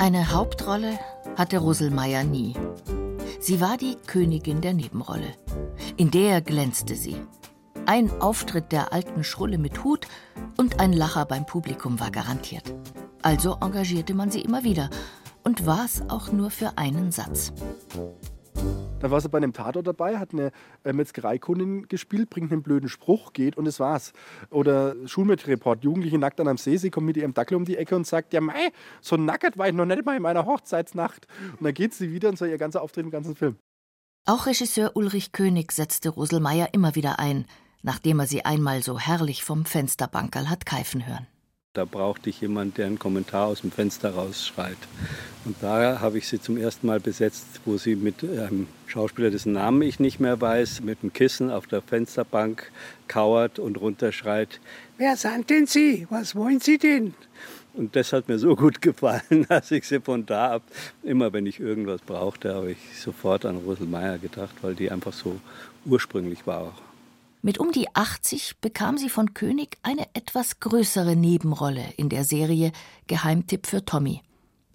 Eine 0.01 0.33
Hauptrolle 0.33 0.99
hatte 1.37 1.59
Roselmeier 1.59 2.25
nie. 2.25 2.55
Sie 3.39 3.61
war 3.61 3.77
die 3.77 3.97
Königin 4.07 4.63
der 4.63 4.73
Nebenrolle. 4.73 5.35
In 5.99 6.11
der 6.11 6.41
glänzte 6.41 6.95
sie. 6.97 7.17
Ein 7.85 8.11
Auftritt 8.23 8.73
der 8.73 8.95
alten 8.95 9.25
Schrulle 9.25 9.59
mit 9.59 9.85
Hut 9.85 10.09
und 10.57 10.81
ein 10.81 10.95
Lacher 10.95 11.27
beim 11.27 11.45
Publikum 11.45 12.01
war 12.01 12.11
garantiert. 12.11 12.73
Also 13.21 13.59
engagierte 13.61 14.15
man 14.15 14.31
sie 14.31 14.41
immer 14.41 14.65
wieder 14.65 14.89
und 15.45 15.67
war 15.67 15.85
es 15.85 16.01
auch 16.09 16.33
nur 16.33 16.51
für 16.51 16.79
einen 16.79 17.13
Satz. 17.13 17.53
Da 19.01 19.11
war 19.11 19.21
sie 19.21 19.31
bei 19.31 19.39
einem 19.39 19.55
Tatort 19.55 19.87
dabei, 19.87 20.19
hat 20.19 20.35
eine 20.35 20.53
äh, 20.85 20.93
Metzgereikundin 20.93 21.89
gespielt, 21.89 22.29
bringt 22.29 22.53
einen 22.53 22.63
blöden 22.63 22.91
Spruch, 22.91 23.33
geht 23.33 23.57
und 23.57 23.67
es 23.67 23.81
war's. 23.81 24.13
Oder 24.51 24.95
Schulmädchenreport, 25.07 25.83
Jugendliche 25.83 26.19
nackt 26.19 26.39
an 26.39 26.49
einem 26.49 26.59
See, 26.59 26.77
sie 26.77 26.91
kommt 26.91 27.07
mit 27.07 27.17
ihrem 27.17 27.33
Dackel 27.33 27.57
um 27.57 27.65
die 27.65 27.79
Ecke 27.79 27.97
und 27.97 28.07
sagt, 28.07 28.35
ja 28.35 28.43
mei, 28.43 28.73
so 29.01 29.17
nackert 29.17 29.57
war 29.57 29.69
ich 29.69 29.75
noch 29.75 29.87
nicht 29.87 30.05
mal 30.05 30.17
in 30.17 30.23
meiner 30.23 30.45
Hochzeitsnacht. 30.45 31.27
Und 31.53 31.65
dann 31.65 31.73
geht 31.73 31.95
sie 31.95 32.13
wieder 32.13 32.29
und 32.29 32.37
so 32.37 32.45
ihr 32.45 32.59
ganzer 32.59 32.83
Auftritt 32.83 33.05
im 33.05 33.11
ganzen 33.11 33.35
Film. 33.35 33.57
Auch 34.27 34.47
Regisseur 34.47 34.93
Ulrich 34.95 35.33
König 35.33 35.73
setzte 35.73 36.11
Roselmeier 36.11 36.69
immer 36.73 36.95
wieder 36.95 37.19
ein, 37.19 37.47
nachdem 37.83 38.21
er 38.21 38.27
sie 38.27 38.45
einmal 38.45 38.83
so 38.83 38.99
herrlich 38.99 39.45
vom 39.45 39.65
Fensterbankerl 39.65 40.51
hat 40.51 40.67
keifen 40.67 41.07
hören. 41.07 41.27
Da 41.73 41.85
brauchte 41.85 42.31
ich 42.31 42.41
jemanden, 42.41 42.75
der 42.75 42.87
einen 42.87 42.99
Kommentar 42.99 43.47
aus 43.47 43.61
dem 43.61 43.71
Fenster 43.71 44.11
rausschreit. 44.11 44.77
Und 45.45 45.55
da 45.61 46.01
habe 46.01 46.19
ich 46.19 46.27
sie 46.27 46.41
zum 46.41 46.57
ersten 46.57 46.89
Mal 46.89 46.99
besetzt, 46.99 47.47
wo 47.65 47.77
sie 47.77 47.95
mit 47.95 48.25
einem 48.25 48.67
Schauspieler, 48.89 49.31
dessen 49.31 49.53
Namen 49.53 49.83
ich 49.83 50.01
nicht 50.01 50.19
mehr 50.19 50.41
weiß, 50.41 50.81
mit 50.81 50.99
einem 51.01 51.13
Kissen 51.13 51.49
auf 51.49 51.69
der 51.69 51.81
Fensterbank 51.81 52.73
kauert 53.07 53.61
und 53.61 53.81
runterschreit. 53.81 54.59
Wer 54.99 55.17
sind 55.17 55.49
denn 55.49 55.67
Sie? 55.67 56.09
Was 56.11 56.35
wollen 56.35 56.59
Sie 56.59 56.77
denn? 56.77 57.15
Und 57.75 57.95
das 57.95 58.13
hat 58.13 58.27
mir 58.27 58.41
so 58.41 58.57
gut 58.57 58.83
gefallen, 58.83 59.47
dass 59.49 59.71
ich 59.71 59.87
sie 59.87 60.01
von 60.01 60.27
da 60.27 60.55
ab, 60.55 60.63
immer 61.05 61.33
wenn 61.33 61.47
ich 61.47 61.61
irgendwas 61.61 62.01
brauchte, 62.01 62.53
habe 62.53 62.73
ich 62.73 63.01
sofort 63.01 63.47
an 63.47 63.59
Rosel 63.59 63.87
Meier 63.87 64.19
gedacht, 64.19 64.57
weil 64.63 64.75
die 64.75 64.91
einfach 64.91 65.13
so 65.13 65.41
ursprünglich 65.87 66.49
war. 66.49 66.75
Mit 67.43 67.57
um 67.57 67.73
die 67.73 67.89
80 67.95 68.59
bekam 68.61 68.99
sie 68.99 69.09
von 69.09 69.33
König 69.33 69.79
eine 69.83 70.07
etwas 70.13 70.61
größere 70.61 71.17
Nebenrolle 71.17 71.85
in 71.97 72.11
der 72.11 72.25
Serie 72.25 72.71
Geheimtipp 73.07 73.67
für 73.67 73.83
Tommy. 73.83 74.21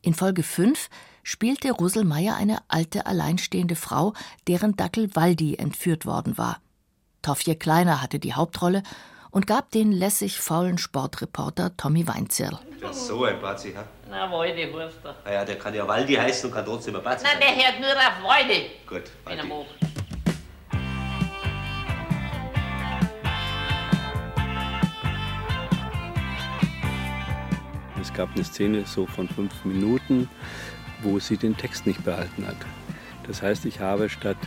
In 0.01 0.15
Folge 0.15 0.41
5 0.41 0.89
spielte 1.21 1.71
Ruselmeier 1.71 2.35
eine 2.35 2.57
alte 2.67 3.05
alleinstehende 3.05 3.75
Frau, 3.75 4.13
deren 4.47 4.75
Dackel 4.75 5.15
Waldi 5.15 5.55
entführt 5.57 6.07
worden 6.07 6.39
war. 6.39 6.59
Toffje 7.21 7.55
Kleiner 7.55 8.01
hatte 8.01 8.17
die 8.17 8.33
Hauptrolle 8.33 8.81
und 9.29 9.45
gab 9.45 9.69
den 9.69 9.91
lässig 9.91 10.39
faulen 10.39 10.79
Sportreporter 10.79 11.77
Tommy 11.77 12.07
Weinzierl. 12.07 12.57
Das 12.81 12.97
ist 12.97 13.07
so 13.07 13.25
ein 13.25 13.39
Bazi, 13.41 13.73
ha? 13.73 13.83
Na, 14.09 14.31
Waldi 14.31 14.71
heißt 14.71 14.97
er. 15.03 15.15
Ah 15.23 15.31
ja, 15.31 15.45
der 15.45 15.59
kann 15.59 15.75
ja 15.75 15.87
Waldi 15.87 16.15
heißen 16.15 16.49
und 16.49 16.55
kann 16.55 16.65
trotzdem 16.65 16.95
ein 16.95 17.03
Bazi 17.03 17.25
Nein, 17.25 17.37
der 17.39 17.55
hört 17.55 17.79
nur 17.79 17.91
auf 17.91 18.23
Waldi. 18.23 18.71
Gut, 18.87 19.03
er 19.25 19.37
Waldi. 19.37 19.65
Gab 28.15 28.33
eine 28.33 28.43
Szene 28.43 28.83
so 28.85 29.05
von 29.05 29.27
fünf 29.27 29.65
Minuten, 29.65 30.29
wo 31.01 31.19
sie 31.19 31.37
den 31.37 31.55
Text 31.55 31.85
nicht 31.85 32.03
behalten 32.03 32.47
hat. 32.47 32.57
Das 33.27 33.41
heißt, 33.41 33.65
ich 33.65 33.79
habe 33.79 34.07
statt 34.09 34.37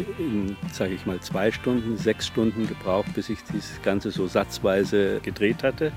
sage 0.72 0.94
ich 0.94 1.04
mal, 1.04 1.20
zwei 1.20 1.50
Stunden, 1.50 1.96
sechs 1.96 2.26
Stunden 2.26 2.66
gebraucht, 2.66 3.12
bis 3.14 3.28
ich 3.28 3.38
das 3.52 3.80
Ganze 3.82 4.10
so 4.10 4.26
satzweise 4.26 5.20
gedreht 5.20 5.62
hatte. 5.62 5.92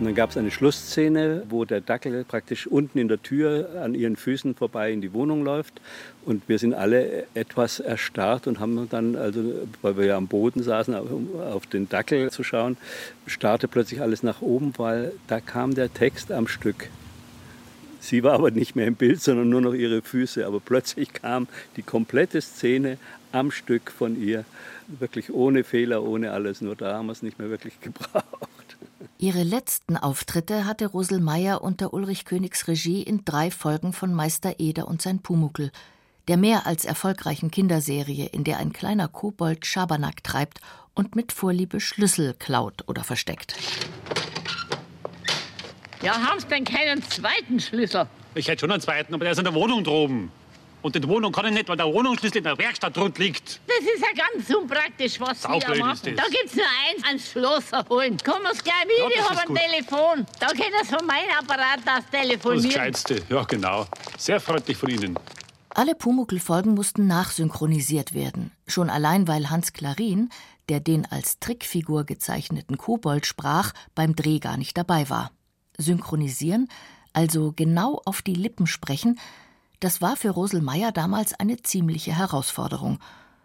Und 0.00 0.06
dann 0.06 0.14
gab 0.14 0.30
es 0.30 0.38
eine 0.38 0.50
Schlussszene, 0.50 1.42
wo 1.50 1.66
der 1.66 1.82
Dackel 1.82 2.24
praktisch 2.24 2.66
unten 2.66 2.98
in 2.98 3.08
der 3.08 3.22
Tür 3.22 3.82
an 3.84 3.94
ihren 3.94 4.16
Füßen 4.16 4.54
vorbei 4.54 4.92
in 4.92 5.02
die 5.02 5.12
Wohnung 5.12 5.44
läuft. 5.44 5.78
Und 6.24 6.48
wir 6.48 6.58
sind 6.58 6.72
alle 6.72 7.26
etwas 7.34 7.80
erstarrt 7.80 8.46
und 8.46 8.60
haben 8.60 8.88
dann, 8.88 9.14
also, 9.14 9.42
weil 9.82 9.98
wir 9.98 10.06
ja 10.06 10.16
am 10.16 10.26
Boden 10.26 10.62
saßen, 10.62 10.94
um 10.94 11.38
auf 11.38 11.66
den 11.66 11.90
Dackel 11.90 12.30
zu 12.30 12.42
schauen, 12.42 12.78
starrte 13.26 13.68
plötzlich 13.68 14.00
alles 14.00 14.22
nach 14.22 14.40
oben, 14.40 14.72
weil 14.78 15.12
da 15.26 15.38
kam 15.38 15.74
der 15.74 15.92
Text 15.92 16.32
am 16.32 16.48
Stück. 16.48 16.88
Sie 18.00 18.22
war 18.22 18.32
aber 18.32 18.50
nicht 18.50 18.76
mehr 18.76 18.86
im 18.86 18.94
Bild, 18.94 19.20
sondern 19.20 19.50
nur 19.50 19.60
noch 19.60 19.74
ihre 19.74 20.00
Füße. 20.00 20.46
Aber 20.46 20.60
plötzlich 20.60 21.12
kam 21.12 21.46
die 21.76 21.82
komplette 21.82 22.40
Szene 22.40 22.96
am 23.32 23.50
Stück 23.50 23.90
von 23.90 24.18
ihr, 24.18 24.46
wirklich 24.88 25.30
ohne 25.30 25.62
Fehler, 25.62 26.02
ohne 26.02 26.30
alles. 26.30 26.62
Nur 26.62 26.74
da 26.74 26.94
haben 26.94 27.06
wir 27.06 27.12
es 27.12 27.22
nicht 27.22 27.38
mehr 27.38 27.50
wirklich 27.50 27.78
gebraucht. 27.82 28.29
Ihre 29.22 29.42
letzten 29.42 29.98
Auftritte 29.98 30.64
hatte 30.64 30.86
Rosel 30.86 31.20
Meyer 31.20 31.60
unter 31.60 31.92
Ulrich 31.92 32.24
Königs 32.24 32.68
Regie 32.68 33.02
in 33.02 33.22
drei 33.26 33.50
Folgen 33.50 33.92
von 33.92 34.14
Meister 34.14 34.54
Eder 34.58 34.88
und 34.88 35.02
sein 35.02 35.18
Pumuckel, 35.18 35.72
der 36.26 36.38
mehr 36.38 36.66
als 36.66 36.86
erfolgreichen 36.86 37.50
Kinderserie, 37.50 38.24
in 38.32 38.44
der 38.44 38.56
ein 38.56 38.72
kleiner 38.72 39.08
Kobold 39.08 39.66
Schabernack 39.66 40.24
treibt 40.24 40.62
und 40.94 41.16
mit 41.16 41.32
Vorliebe 41.32 41.80
Schlüssel 41.80 42.32
klaut 42.32 42.84
oder 42.86 43.04
versteckt. 43.04 43.56
Ja, 46.00 46.14
haben 46.14 46.40
Sie 46.40 46.46
denn 46.46 46.64
keinen 46.64 47.02
zweiten 47.02 47.60
Schlüssel? 47.60 48.06
Ich 48.34 48.48
hätte 48.48 48.60
schon 48.60 48.72
einen 48.72 48.80
zweiten, 48.80 49.12
aber 49.12 49.24
der 49.24 49.32
ist 49.32 49.38
in 49.38 49.44
der 49.44 49.52
Wohnung 49.52 49.84
droben. 49.84 50.32
Und 50.82 50.96
in 50.96 51.02
der 51.02 51.10
Wohnung 51.10 51.30
kann 51.32 51.44
ich 51.46 51.52
nicht, 51.52 51.68
weil 51.68 51.76
der 51.76 51.86
Wohnungsschlüssel 51.86 52.38
in 52.38 52.44
der 52.44 52.56
Werkstatt 52.56 52.96
drunter 52.96 53.22
liegt. 53.22 53.60
Das 53.66 53.78
ist 53.80 54.00
ja 54.00 54.08
ganz 54.16 54.48
unpraktisch, 54.54 55.20
was 55.20 55.42
Sie 55.42 55.48
da 55.48 55.60
Saublöd 55.60 55.78
machen. 55.78 55.92
ist 55.92 56.06
das. 56.06 56.14
Da 56.16 56.22
gibt's 56.30 56.56
nur 56.56 56.64
eins, 56.88 57.04
ein 57.04 57.18
Schlosser 57.18 57.84
holen. 57.90 58.16
Kommen 58.24 58.46
Sie 58.54 58.62
gleich 58.62 58.86
mit, 58.86 58.98
Ja, 58.98 59.08
ich 59.08 59.14
das 59.16 59.24
habe 59.24 59.34
ist 59.34 59.40
ein 59.40 59.46
gut. 59.48 59.58
Telefon. 59.58 60.26
Da 60.38 60.46
können 60.48 60.74
Sie 60.82 60.94
von 60.96 61.06
meinem 61.06 61.30
Apparat 61.38 61.78
aus 61.80 61.84
Das 62.10 62.10
telefonieren. 62.20 62.68
Gescheitste. 62.70 63.22
Ja, 63.28 63.42
genau. 63.44 63.86
Sehr 64.16 64.40
freundlich 64.40 64.76
von 64.76 64.88
Ihnen. 64.90 65.18
Alle 65.72 65.94
Pumuckl-Folgen 65.94 66.74
mussten 66.74 67.06
nachsynchronisiert 67.06 68.12
werden, 68.14 68.50
schon 68.66 68.90
allein 68.90 69.28
weil 69.28 69.50
Hans 69.50 69.72
Klarin, 69.72 70.30
der 70.68 70.80
den 70.80 71.06
als 71.06 71.38
Trickfigur 71.40 72.04
gezeichneten 72.04 72.76
Kobold 72.78 73.24
sprach, 73.26 73.72
beim 73.94 74.16
Dreh 74.16 74.38
gar 74.40 74.56
nicht 74.56 74.76
dabei 74.76 75.08
war. 75.10 75.30
Synchronisieren, 75.78 76.68
also 77.12 77.52
genau 77.54 78.00
auf 78.04 78.22
die 78.22 78.34
Lippen 78.34 78.66
sprechen, 78.66 79.18
das 79.80 80.00
war 80.00 80.16
für 80.16 80.30
Rosel 80.30 80.60
Meyer 80.60 80.92
damals 80.92 81.34
eine 81.34 81.56
ziemliche 81.62 82.16
Herausforderung. 82.16 82.98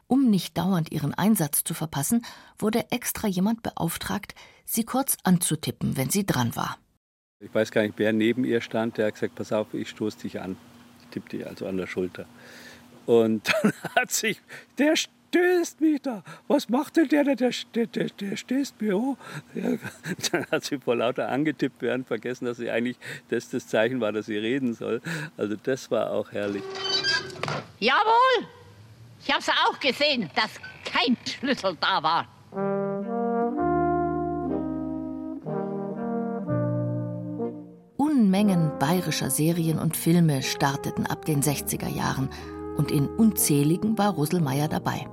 Um 0.08 0.30
nicht 0.30 0.58
dauernd 0.58 0.92
ihren 0.92 1.14
Einsatz 1.14 1.64
zu 1.64 1.74
verpassen, 1.74 2.26
wurde 2.60 2.92
extra 2.92 3.28
jemand 3.28 3.64
beauftragt, 3.64 4.36
sie 4.66 4.84
kurz 4.84 5.18
anzutippen, 5.24 5.98
wenn 5.98 6.10
sie 6.10 6.26
dran 6.26 6.56
war. 6.56 6.78
Ich 7.40 7.54
weiß 7.54 7.72
gar 7.72 7.82
nicht, 7.82 7.96
wer 7.98 8.14
neben 8.14 8.44
ihr 8.44 8.62
stand, 8.62 8.98
der 8.98 9.08
hat 9.08 9.16
gesagt, 9.16 9.36
pass 9.36 9.52
auf, 9.52 9.74
ich 9.74 9.90
stoße 9.90 10.20
dich 10.20 10.40
an. 10.42 10.58
Ich 11.02 11.08
tippe 11.08 11.30
dich 11.30 11.48
also 11.48 11.68
an 11.68 11.78
der 11.78 11.88
Schulter. 11.88 12.26
Und 13.06 13.52
dann 13.64 13.74
hat 13.96 14.12
sich, 14.12 14.42
der 14.78 14.96
stößt 15.30 15.82
mich 15.82 16.02
da. 16.02 16.24
Was 16.48 16.70
macht 16.70 16.98
denn 16.98 17.10
der, 17.10 17.24
der, 17.24 17.36
der, 17.36 17.88
der, 17.88 18.08
der, 18.10 18.38
stößt 18.38 18.82
mir 18.82 18.98
hoch. 18.98 19.18
Ja, 19.54 19.78
dann 20.32 20.46
hat 20.52 20.64
sie 20.64 20.78
vor 20.78 20.96
lauter 20.96 21.30
angetippt 21.30 21.82
werden 21.82 22.06
vergessen, 22.06 22.46
dass 22.46 22.58
sie 22.58 22.70
eigentlich 22.70 22.98
das 23.30 23.50
das 23.50 23.68
Zeichen 23.68 24.00
war, 24.02 24.12
dass 24.12 24.28
sie 24.28 24.38
reden 24.38 24.74
soll. 24.74 25.02
Also 25.38 25.56
das 25.62 25.92
war 25.92 26.12
auch 26.12 26.32
herrlich. 26.32 26.64
Jawohl! 27.80 28.48
Ich 29.28 29.34
hab's 29.34 29.50
auch 29.50 29.80
gesehen, 29.80 30.30
dass 30.36 30.52
kein 30.84 31.18
Schlüssel 31.28 31.76
da 31.82 32.04
war. 32.04 32.28
Unmengen 37.98 38.72
bayerischer 38.80 39.30
Serien 39.30 39.80
und 39.80 39.98
Filme 39.98 40.44
starteten 40.44 41.08
ab 41.08 41.26
den 41.26 41.42
60er 41.42 41.90
Jahren 41.90 42.30
und 42.78 42.92
in 42.92 43.08
unzähligen 43.08 43.98
war 43.98 44.14
Ruselmeier 44.14 44.68
dabei. 44.68 45.08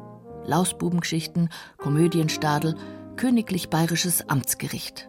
Lausbubengeschichten, 0.44 1.48
Komödienstadel, 1.78 2.74
königlich 3.16 3.70
bayerisches 3.70 4.28
Amtsgericht. 4.28 5.08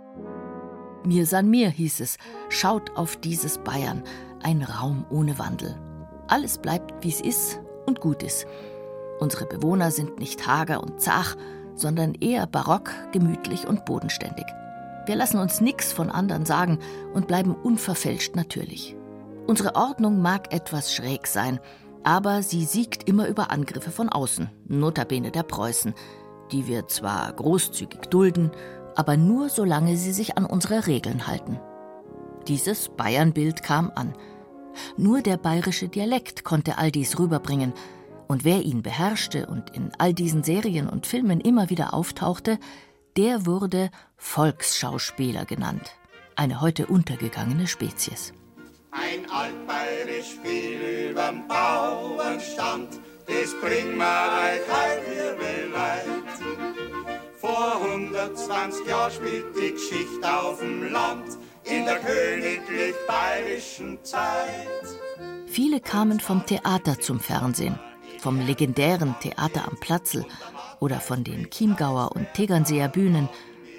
Mir 1.06 1.26
san 1.26 1.50
mir 1.50 1.70
hieß 1.70 2.00
es, 2.00 2.18
schaut 2.50 2.96
auf 2.96 3.18
dieses 3.18 3.58
Bayern, 3.58 4.04
ein 4.42 4.64
Raum 4.64 5.06
ohne 5.10 5.38
Wandel. 5.40 5.78
Alles 6.28 6.58
bleibt, 6.58 6.94
wie's 7.04 7.20
ist 7.20 7.60
und 7.86 8.00
gut 8.00 8.24
ist. 8.24 8.46
Unsere 9.20 9.46
Bewohner 9.46 9.92
sind 9.92 10.20
nicht 10.20 10.48
hager 10.48 10.82
und 10.82 11.02
zach, 11.02 11.36
sondern 11.76 12.14
eher 12.14 12.48
barock, 12.48 12.92
gemütlich 13.12 13.68
und 13.68 13.86
bodenständig. 13.86 14.46
Wir 15.06 15.16
lassen 15.16 15.40
uns 15.40 15.60
nix 15.60 15.92
von 15.92 16.10
anderen 16.10 16.46
sagen 16.46 16.80
und 17.14 17.28
bleiben 17.28 17.54
unverfälscht 17.54 18.36
natürlich. 18.36 18.96
Unsere 19.48 19.76
Ordnung 19.76 20.22
mag 20.22 20.54
etwas 20.54 20.94
schräg 20.94 21.28
sein, 21.28 21.60
aber 22.04 22.44
sie 22.44 22.66
siegt 22.66 23.08
immer 23.08 23.28
über 23.28 23.52
Angriffe 23.52 23.92
von 23.92 24.10
außen, 24.10 24.50
notabene 24.68 25.32
der 25.32 25.44
Preußen, 25.44 25.94
die 26.52 26.68
wir 26.68 26.88
zwar 26.88 27.32
großzügig 27.34 28.02
dulden, 28.10 28.52
aber 28.96 29.18
nur 29.18 29.50
solange 29.50 29.98
sie 29.98 30.14
sich 30.14 30.38
an 30.38 30.46
unsere 30.46 30.88
Regeln 30.88 31.28
halten. 31.28 31.60
Dieses 32.48 32.90
Bayernbild 32.90 33.64
kam 33.64 33.92
an. 33.96 34.14
Nur 34.98 35.22
der 35.22 35.38
bayerische 35.38 35.88
Dialekt 35.88 36.44
konnte 36.44 36.78
all 36.78 36.92
dies 36.92 37.18
rüberbringen, 37.20 37.74
und 38.28 38.46
wer 38.46 38.64
ihn 38.64 38.82
beherrschte 38.82 39.46
und 39.48 39.76
in 39.76 39.92
all 39.98 40.14
diesen 40.14 40.44
Serien 40.44 40.90
und 40.90 41.06
Filmen 41.06 41.40
immer 41.40 41.70
wieder 41.70 41.94
auftauchte, 41.94 42.58
der 43.18 43.46
wurde 43.46 43.92
Volksschauspieler 44.18 45.46
genannt. 45.46 45.92
Eine 46.36 46.62
heute 46.62 46.88
untergegangene 46.88 47.68
Spezies. 47.68 48.34
Ein 48.94 49.30
altbayerisch 49.30 50.34
Spiel 50.36 51.10
überm 51.10 51.48
Bauernstand, 51.48 53.00
das 53.26 53.54
bringen 53.60 53.98
wir 53.98 54.04
euch 54.04 54.62
heut 54.70 55.04
hier 55.12 55.36
beleit. 55.36 56.06
Vor 57.38 57.82
120 57.82 58.86
Jahren 58.88 59.12
spielt 59.12 59.46
die 59.56 59.72
Geschichte 59.72 60.40
auf 60.40 60.60
dem 60.60 60.92
Land, 60.92 61.26
in 61.64 61.86
der 61.86 62.00
königlich 62.00 62.94
bayerischen 63.08 63.98
Zeit. 64.04 64.68
Viele 65.48 65.80
kamen 65.80 66.20
vom 66.20 66.46
Theater 66.46 67.00
zum 67.00 67.20
Fernsehen, 67.20 67.80
vom 68.20 68.40
legendären 68.40 69.16
Theater 69.22 69.68
am 69.68 69.78
Platzl 69.80 70.24
oder 70.80 71.00
von 71.00 71.24
den 71.24 71.50
Chiemgauer 71.50 72.12
und 72.16 72.32
Tegernseer 72.36 72.90
Bühnen. 72.90 73.28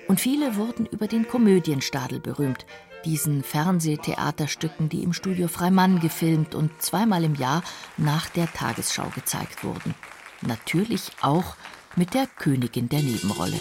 Und 0.08 0.20
viele 0.20 0.56
wurden 0.56 0.86
über 0.86 1.06
den 1.06 1.28
Komödienstadel 1.28 2.20
berühmt, 2.20 2.66
diesen 3.04 3.42
Fernsehtheaterstücken, 3.42 4.88
die 4.88 5.02
im 5.02 5.12
Studio 5.12 5.48
Freimann 5.48 6.00
gefilmt 6.00 6.54
und 6.54 6.82
zweimal 6.82 7.24
im 7.24 7.34
Jahr 7.34 7.62
nach 7.96 8.28
der 8.28 8.52
Tagesschau 8.52 9.10
gezeigt 9.14 9.64
wurden. 9.64 9.94
Natürlich 10.40 11.10
auch 11.20 11.56
mit 11.96 12.14
der 12.14 12.26
Königin 12.26 12.88
der 12.88 13.00
Nebenrolle. 13.00 13.60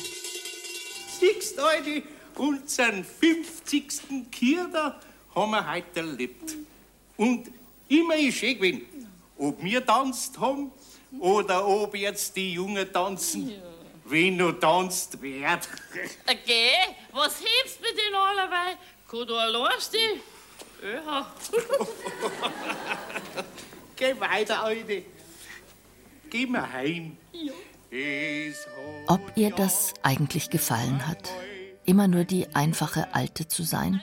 Siehst 1.20 1.62
heute, 1.62 2.04
unseren 2.36 3.04
50. 3.04 4.32
Kirder 4.32 5.00
haben 5.36 5.52
wir 5.52 5.72
heute 5.72 6.00
erlebt. 6.00 6.56
Und 7.18 7.50
immer 7.88 8.16
ist 8.16 8.38
schön 8.38 8.56
gewesen. 8.56 8.82
Ob 9.38 9.64
wir 9.64 9.86
tanzt 9.86 10.40
haben 10.40 10.72
oder 11.20 11.66
ob 11.68 11.96
jetzt 11.96 12.36
die 12.36 12.54
Jungen 12.54 12.92
tanzen. 12.92 13.52
Wenn 14.06 14.38
noch 14.38 14.54
tanzt 14.54 15.22
wird. 15.22 15.70
Okay, 16.30 16.72
was 17.14 17.40
hebst 17.40 17.80
du 17.80 17.84
mit 17.84 17.98
den 17.98 18.14
allerweil? 18.14 18.76
Kann 19.14 19.28
du 19.28 19.36
allein 19.36 19.80
stehen? 19.80 20.20
Ja. 20.82 21.32
Geh 23.96 24.20
weiter, 24.20 24.64
Alte. 24.64 25.04
Geh 26.32 26.48
mal 26.48 26.74
heim. 26.74 27.16
Ob 29.06 29.22
ihr 29.36 29.52
das 29.52 29.94
eigentlich 30.02 30.50
gefallen 30.50 31.08
hat, 31.08 31.32
immer 31.86 32.08
nur 32.08 32.24
die 32.24 32.56
einfache 32.56 33.14
Alte 33.14 33.48
zu 33.48 33.62
sein, 33.62 34.02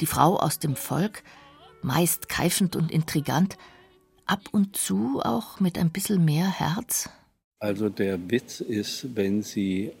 die 0.00 0.06
Frau 0.06 0.38
aus 0.38 0.58
dem 0.58 0.76
Volk, 0.76 1.24
meist 1.82 2.30
keifend 2.30 2.74
und 2.74 2.90
intrigant, 2.90 3.58
ab 4.24 4.40
und 4.52 4.78
zu 4.78 5.20
auch 5.22 5.60
mit 5.60 5.76
ein 5.76 5.90
bisschen 5.90 6.24
mehr 6.24 6.48
Herz? 6.48 7.10
Also 7.58 7.90
der 7.90 8.30
Witz 8.30 8.62
ist, 8.62 9.14
wenn 9.14 9.42
Sie 9.42 9.92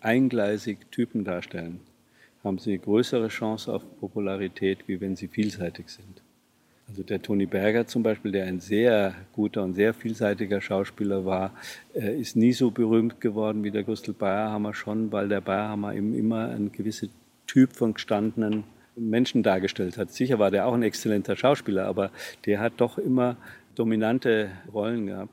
eingleisig 0.00 0.90
Typen 0.90 1.22
darstellen, 1.22 1.85
haben 2.46 2.58
Sie 2.58 2.70
eine 2.70 2.78
größere 2.78 3.28
Chance 3.28 3.72
auf 3.72 3.82
Popularität, 4.00 4.86
wie 4.86 5.00
wenn 5.00 5.16
Sie 5.16 5.28
vielseitig 5.28 5.88
sind. 5.88 6.22
Also 6.88 7.02
der 7.02 7.20
Toni 7.20 7.46
Berger 7.46 7.86
zum 7.86 8.04
Beispiel, 8.04 8.30
der 8.30 8.46
ein 8.46 8.60
sehr 8.60 9.14
guter 9.32 9.64
und 9.64 9.74
sehr 9.74 9.92
vielseitiger 9.92 10.60
Schauspieler 10.60 11.24
war, 11.24 11.52
äh, 11.94 12.18
ist 12.18 12.36
nie 12.36 12.52
so 12.52 12.70
berühmt 12.70 13.20
geworden 13.20 13.64
wie 13.64 13.72
der 13.72 13.82
Gustl 13.82 14.12
Bayerhammer 14.12 14.72
schon, 14.72 15.10
weil 15.10 15.28
der 15.28 15.40
Bayerhammer 15.40 15.94
ihm 15.94 16.14
immer 16.14 16.48
ein 16.50 16.70
gewisser 16.70 17.08
Typ 17.48 17.72
von 17.72 17.94
gestandenen 17.94 18.64
Menschen 18.94 19.42
dargestellt 19.42 19.98
hat. 19.98 20.12
Sicher 20.12 20.38
war 20.38 20.50
der 20.50 20.66
auch 20.66 20.74
ein 20.74 20.82
exzellenter 20.82 21.36
Schauspieler, 21.36 21.86
aber 21.86 22.10
der 22.46 22.60
hat 22.60 22.74
doch 22.78 22.98
immer 22.98 23.36
dominante 23.74 24.50
Rollen 24.72 25.06
gehabt. 25.06 25.32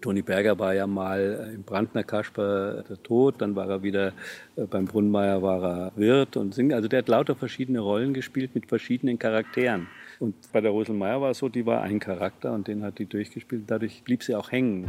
Toni 0.00 0.20
Berger 0.20 0.58
war 0.58 0.74
ja 0.74 0.86
mal 0.86 1.50
im 1.54 1.62
Brandner 1.62 2.04
Kasper 2.04 2.84
der 2.88 3.02
Tod, 3.02 3.36
dann 3.38 3.56
war 3.56 3.68
er 3.70 3.82
wieder 3.82 4.12
äh, 4.56 4.66
beim 4.66 4.84
Brunnmeier 4.84 5.40
war 5.42 5.62
er 5.62 5.92
Wirt 5.96 6.36
und 6.36 6.54
singt. 6.54 6.74
Also 6.74 6.88
der 6.88 6.98
hat 6.98 7.08
lauter 7.08 7.34
verschiedene 7.34 7.80
Rollen 7.80 8.12
gespielt 8.12 8.54
mit 8.54 8.66
verschiedenen 8.66 9.18
Charakteren. 9.18 9.86
Und 10.20 10.34
bei 10.52 10.60
der 10.60 10.72
Rosel 10.72 10.94
Meier 10.94 11.20
war 11.22 11.30
es 11.30 11.38
so, 11.38 11.48
die 11.48 11.64
war 11.64 11.82
ein 11.82 12.00
Charakter 12.00 12.52
und 12.52 12.68
den 12.68 12.82
hat 12.82 12.98
die 12.98 13.06
durchgespielt. 13.06 13.64
Dadurch 13.66 14.02
blieb 14.02 14.22
sie 14.22 14.34
auch 14.34 14.50
hängen. 14.50 14.86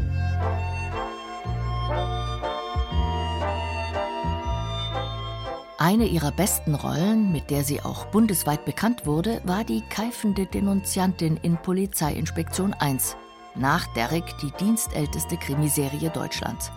Eine 5.78 6.08
ihrer 6.08 6.34
besten 6.34 6.76
Rollen, 6.76 7.32
mit 7.32 7.52
der 7.52 7.64
sie 7.64 7.80
auch 7.80 8.06
bundesweit 8.08 8.66
bekannt 8.66 9.06
wurde, 9.06 9.40
war 9.46 9.64
die 9.64 9.82
keifende 9.90 10.46
Denunziantin 10.46 11.38
in 11.42 11.56
Polizeiinspektion 11.56 12.74
1, 12.74 13.16
nach 13.60 13.88
Derrick 13.94 14.38
die 14.42 14.52
dienstälteste 14.52 15.38
Krimiserie 15.38 16.10
Deutschlands. 16.10 16.72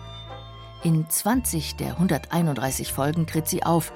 In 0.83 1.09
20 1.09 1.77
der 1.77 1.93
131 1.93 2.91
Folgen 2.91 3.25
tritt 3.25 3.47
sie 3.47 3.63
auf 3.63 3.93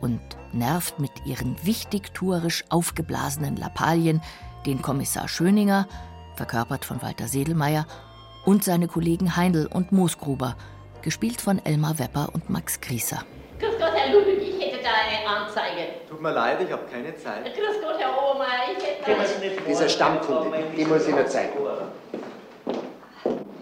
und 0.00 0.20
nervt 0.52 0.98
mit 0.98 1.12
ihren 1.24 1.56
wichtigtuerisch 1.64 2.64
aufgeblasenen 2.68 3.56
Lappalien 3.56 4.20
den 4.66 4.82
Kommissar 4.82 5.28
Schöninger, 5.28 5.86
verkörpert 6.34 6.84
von 6.84 7.00
Walter 7.02 7.28
Sedelmeier, 7.28 7.86
und 8.44 8.64
seine 8.64 8.88
Kollegen 8.88 9.36
Heindl 9.36 9.66
und 9.66 9.92
Moosgruber, 9.92 10.56
gespielt 11.02 11.40
von 11.40 11.64
Elmar 11.64 11.98
Wepper 11.98 12.30
und 12.32 12.50
Max 12.50 12.80
Grieser. 12.80 13.22
Grüß 13.60 13.78
Gott, 13.78 13.92
Herr 13.94 14.12
Ludwig, 14.12 14.43
ich 14.84 14.90
hätte 14.90 15.26
da 15.26 15.30
eine 15.30 15.46
Anzeige. 15.46 15.86
Tut 16.08 16.20
mir 16.20 16.32
leid, 16.32 16.60
ich 16.60 16.70
habe 16.70 16.84
keine 16.90 17.16
Zeit. 17.16 17.44
Grüß 17.44 17.80
Gott, 17.80 17.98
Herr 17.98 18.22
Obermeier, 18.22 18.76
ich 18.76 18.84
hätte 18.84 19.10
da 19.10 19.46
eine... 19.46 19.60
Dieser 19.66 19.88
Stammkunde, 19.88 20.58
die 20.76 20.84
muss 20.84 21.08
ich 21.08 21.14
noch 21.14 21.26
zeigen. 21.26 21.52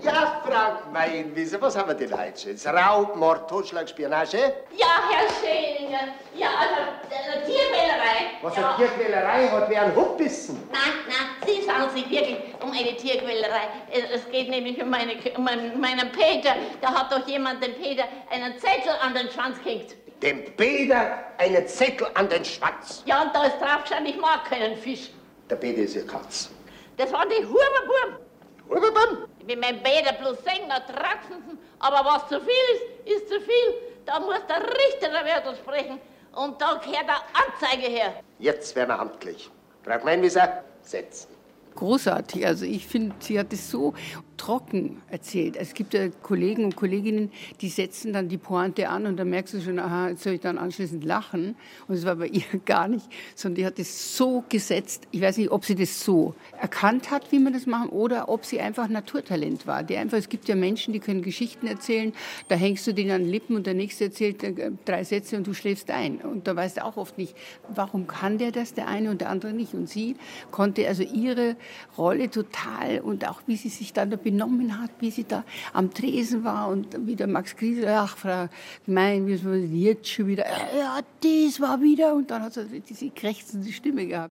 Ja, 0.02 0.42
Frau 0.44 0.90
Meinwieser, 0.92 1.60
was 1.60 1.78
haben 1.78 1.88
wir 1.88 1.94
denn 1.94 2.12
heute 2.18 2.58
schon? 2.58 2.76
Raub, 2.76 3.14
Mord, 3.14 3.48
Totschlag, 3.48 3.88
Spionage? 3.88 4.36
Ja, 4.76 4.86
Herr 5.08 5.28
Schäninger, 5.40 6.08
ja, 6.34 6.48
also 6.58 6.82
äh, 7.08 7.46
Tierquälerei. 7.46 8.32
Was 8.42 8.56
ja. 8.56 8.66
eine 8.66 8.76
Tierquälerei 8.78 9.48
hat, 9.48 9.70
wer 9.70 9.82
einen 9.82 9.94
Hund 9.94 10.16
bissen? 10.16 10.68
Nein, 10.72 10.92
nein, 11.06 11.46
Sie 11.46 11.62
sagen 11.62 11.88
sich 11.94 12.10
wirklich 12.10 12.36
um 12.60 12.72
eine 12.72 12.96
Tierquälerei. 12.96 13.68
Es, 14.12 14.28
geht 14.28 14.50
nämlich 14.50 14.82
um, 14.82 14.90
meine, 14.90 15.12
um 15.36 15.44
meinen, 15.44 15.80
meinen 15.80 16.10
Peter. 16.10 16.56
Da 16.80 16.92
hat 16.92 17.12
doch 17.12 17.24
jemand 17.28 17.62
dem 17.62 17.74
Peter 17.74 18.02
einen 18.28 18.58
Zettel 18.58 18.94
an 19.00 19.14
den 19.14 19.30
Schwanz 19.30 19.62
gehängt. 19.62 19.94
Dem 20.22 20.44
Peter 20.56 21.18
einen 21.36 21.66
Zettel 21.66 22.06
an 22.14 22.28
den 22.28 22.44
Schwanz. 22.44 23.02
Ja, 23.06 23.22
und 23.22 23.34
da 23.34 23.44
ist 23.44 23.60
drauf 23.60 23.82
gestanden, 23.82 24.14
ich 24.14 24.20
mag 24.20 24.44
keinen 24.44 24.76
Fisch. 24.76 25.10
Der 25.50 25.56
Peter 25.56 25.82
ist 25.82 25.96
ja 25.96 26.02
Katz. 26.02 26.50
Das 26.96 27.12
waren 27.12 27.28
die 27.28 27.44
Huberbuben. 27.44 28.24
Huberbuben? 28.68 29.28
Wenn 29.44 29.58
mein 29.58 29.82
Peter 29.82 30.12
bloß 30.12 30.38
singen, 30.44 30.70
tratzen, 30.70 31.58
aber 31.80 32.08
was 32.08 32.28
zu 32.28 32.40
viel 32.40 33.06
ist, 33.06 33.16
ist 33.16 33.28
zu 33.28 33.40
viel. 33.40 33.74
Da 34.06 34.20
muss 34.20 34.38
der 34.48 34.62
Richter 34.62 35.10
der 35.10 35.24
Wörter 35.24 35.56
sprechen. 35.56 36.00
Und 36.34 36.60
da 36.60 36.74
gehört 36.74 37.08
der 37.08 37.22
Anzeige 37.34 37.88
her. 37.88 38.14
Jetzt 38.38 38.74
werden 38.76 38.90
wir 38.90 39.00
amtlich. 39.00 39.50
Frau 39.84 40.04
Meinwieser, 40.04 40.62
setzen. 40.82 41.28
Großartig. 41.74 42.46
Also 42.46 42.64
ich 42.64 42.86
finde, 42.86 43.14
sie 43.20 43.38
hat 43.38 43.52
es 43.52 43.70
so 43.70 43.94
trocken 44.42 45.00
erzählt. 45.08 45.56
Es 45.56 45.72
gibt 45.72 45.94
ja 45.94 46.08
Kollegen 46.08 46.64
und 46.64 46.74
Kolleginnen, 46.74 47.30
die 47.60 47.68
setzen 47.68 48.12
dann 48.12 48.28
die 48.28 48.38
Pointe 48.38 48.88
an 48.88 49.06
und 49.06 49.16
dann 49.16 49.30
merkst 49.30 49.54
du 49.54 49.60
schon, 49.60 49.78
aha, 49.78 50.08
jetzt 50.08 50.24
soll 50.24 50.32
ich 50.32 50.40
dann 50.40 50.58
anschließend 50.58 51.04
lachen. 51.04 51.54
Und 51.86 51.94
es 51.94 52.04
war 52.04 52.16
bei 52.16 52.26
ihr 52.32 52.42
gar 52.64 52.88
nicht, 52.88 53.06
sondern 53.36 53.56
die 53.56 53.66
hat 53.66 53.78
es 53.78 54.16
so 54.16 54.42
gesetzt. 54.48 55.06
Ich 55.12 55.20
weiß 55.20 55.36
nicht, 55.36 55.50
ob 55.50 55.64
sie 55.64 55.76
das 55.76 56.04
so 56.04 56.34
erkannt 56.60 57.12
hat, 57.12 57.30
wie 57.30 57.38
man 57.38 57.52
das 57.52 57.66
machen, 57.66 57.90
oder 57.90 58.28
ob 58.28 58.44
sie 58.44 58.60
einfach 58.60 58.88
Naturtalent 58.88 59.68
war. 59.68 59.84
Die 59.84 59.96
einfach, 59.96 60.18
es 60.18 60.28
gibt 60.28 60.48
ja 60.48 60.56
Menschen, 60.56 60.92
die 60.92 61.00
können 61.00 61.22
Geschichten 61.22 61.68
erzählen, 61.68 62.12
da 62.48 62.56
hängst 62.56 62.84
du 62.86 62.92
denen 62.92 63.12
an 63.12 63.22
den 63.22 63.30
Lippen 63.30 63.54
und 63.54 63.66
der 63.66 63.74
nächste 63.74 64.04
erzählt 64.06 64.42
äh, 64.42 64.72
drei 64.84 65.04
Sätze 65.04 65.36
und 65.36 65.46
du 65.46 65.54
schläfst 65.54 65.88
ein. 65.90 66.16
Und 66.16 66.48
da 66.48 66.56
weißt 66.56 66.78
du 66.78 66.84
auch 66.84 66.96
oft 66.96 67.16
nicht, 67.16 67.36
warum 67.72 68.08
kann 68.08 68.38
der 68.38 68.50
das, 68.50 68.74
der 68.74 68.88
eine 68.88 69.10
und 69.10 69.20
der 69.20 69.30
andere 69.30 69.52
nicht. 69.52 69.72
Und 69.74 69.88
sie 69.88 70.16
konnte 70.50 70.88
also 70.88 71.04
ihre 71.04 71.54
Rolle 71.96 72.30
total 72.30 73.00
und 73.00 73.26
auch 73.28 73.42
wie 73.46 73.56
sie 73.56 73.68
sich 73.68 73.92
dann 73.92 74.10
da 74.10 74.16
benommen 74.16 74.80
hat, 74.80 74.90
wie 75.00 75.10
sie 75.10 75.24
da 75.24 75.44
am 75.72 75.92
Tresen 75.92 76.44
war 76.44 76.68
und 76.68 77.06
wie 77.06 77.16
der 77.16 77.26
Max 77.26 77.56
Grieser, 77.56 78.00
ach 78.00 78.16
Frau 78.16 78.48
Gemein, 78.86 79.26
wie 79.26 79.32
ist 79.34 79.44
jetzt 79.44 80.08
schon 80.08 80.26
wieder, 80.26 80.44
ja, 80.46 81.00
das 81.20 81.60
war 81.60 81.80
wieder 81.80 82.14
und 82.14 82.30
dann 82.30 82.42
hat 82.42 82.54
sie 82.54 82.80
diese 82.80 83.10
krächzende 83.10 83.72
Stimme 83.72 84.06
gehabt. 84.06 84.30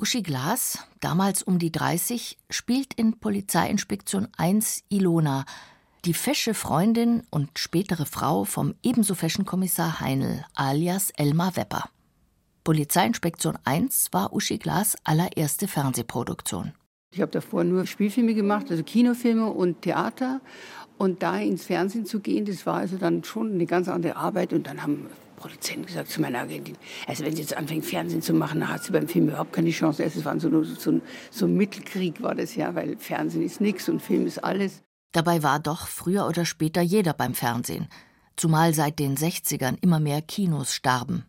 Uschi 0.00 0.22
Glas, 0.22 0.78
damals 1.00 1.42
um 1.42 1.58
die 1.58 1.70
30, 1.70 2.38
spielt 2.50 2.94
in 2.94 3.18
Polizeiinspektion 3.20 4.28
1 4.36 4.84
Ilona, 4.88 5.44
die 6.04 6.14
fesche 6.14 6.54
Freundin 6.54 7.22
und 7.30 7.58
spätere 7.58 8.06
Frau 8.06 8.44
vom 8.44 8.74
ebenso 8.82 9.14
feschen 9.14 9.44
Kommissar 9.44 10.00
Heinl 10.00 10.44
alias 10.54 11.10
Elmar 11.10 11.56
Wepper. 11.56 11.84
Polizeiinspektion 12.64 13.58
1 13.64 14.08
war 14.12 14.32
Uschi 14.32 14.58
Glas 14.58 14.96
allererste 15.02 15.66
Fernsehproduktion. 15.66 16.72
Ich 17.12 17.20
habe 17.20 17.32
davor 17.32 17.64
nur 17.64 17.86
Spielfilme 17.86 18.34
gemacht, 18.34 18.70
also 18.70 18.84
Kinofilme 18.84 19.46
und 19.46 19.82
Theater. 19.82 20.40
Und 20.96 21.22
da 21.24 21.38
ins 21.38 21.64
Fernsehen 21.64 22.06
zu 22.06 22.20
gehen, 22.20 22.44
das 22.44 22.64
war 22.64 22.76
also 22.76 22.96
dann 22.96 23.24
schon 23.24 23.52
eine 23.52 23.66
ganz 23.66 23.88
andere 23.88 24.16
Arbeit. 24.16 24.52
Und 24.52 24.68
dann 24.68 24.82
haben 24.82 25.08
Produzenten 25.36 25.86
gesagt 25.86 26.08
zu 26.08 26.20
meiner 26.20 26.38
Agentin, 26.38 26.76
also 27.08 27.24
wenn 27.24 27.34
sie 27.34 27.42
jetzt 27.42 27.56
anfängt, 27.56 27.84
Fernsehen 27.84 28.22
zu 28.22 28.32
machen, 28.32 28.60
dann 28.60 28.68
hat 28.68 28.84
sie 28.84 28.92
beim 28.92 29.08
Film 29.08 29.26
überhaupt 29.28 29.52
keine 29.52 29.70
Chance. 29.70 30.04
Es 30.04 30.24
war 30.24 30.38
so, 30.38 30.62
so, 30.62 31.00
so 31.30 31.46
ein 31.46 31.56
Mittelkrieg 31.56 32.22
war 32.22 32.36
das 32.36 32.54
ja, 32.54 32.76
weil 32.76 32.96
Fernsehen 32.96 33.42
ist 33.42 33.60
nichts 33.60 33.88
und 33.88 34.00
Film 34.00 34.24
ist 34.24 34.42
alles. 34.42 34.82
Dabei 35.10 35.42
war 35.42 35.58
doch 35.58 35.88
früher 35.88 36.28
oder 36.28 36.44
später 36.44 36.80
jeder 36.80 37.12
beim 37.12 37.34
Fernsehen. 37.34 37.88
Zumal 38.36 38.72
seit 38.72 39.00
den 39.00 39.16
60ern 39.16 39.76
immer 39.82 39.98
mehr 39.98 40.22
Kinos 40.22 40.72
starben. 40.72 41.24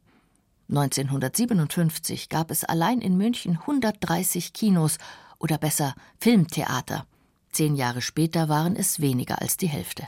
1957 0.70 2.30
gab 2.30 2.52
es 2.52 2.64
allein 2.64 3.02
in 3.02 3.18
München 3.18 3.58
130 3.60 4.54
Kinos 4.54 4.98
oder 5.40 5.58
besser 5.58 5.94
Filmtheater. 6.20 7.06
Zehn 7.52 7.76
Jahre 7.76 8.02
später 8.02 8.50
waren 8.50 8.76
es 8.76 9.00
weniger 9.00 9.42
als 9.42 9.58
die 9.58 9.68
Hälfte. 9.68 10.08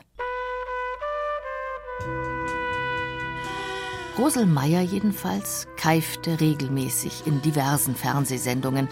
Rosel 4.17 4.45
Meyer 4.45 4.81
jedenfalls 4.81 5.67
keifte 5.75 6.39
regelmäßig 6.39 7.27
in 7.27 7.41
diversen 7.41 7.95
Fernsehsendungen, 7.95 8.87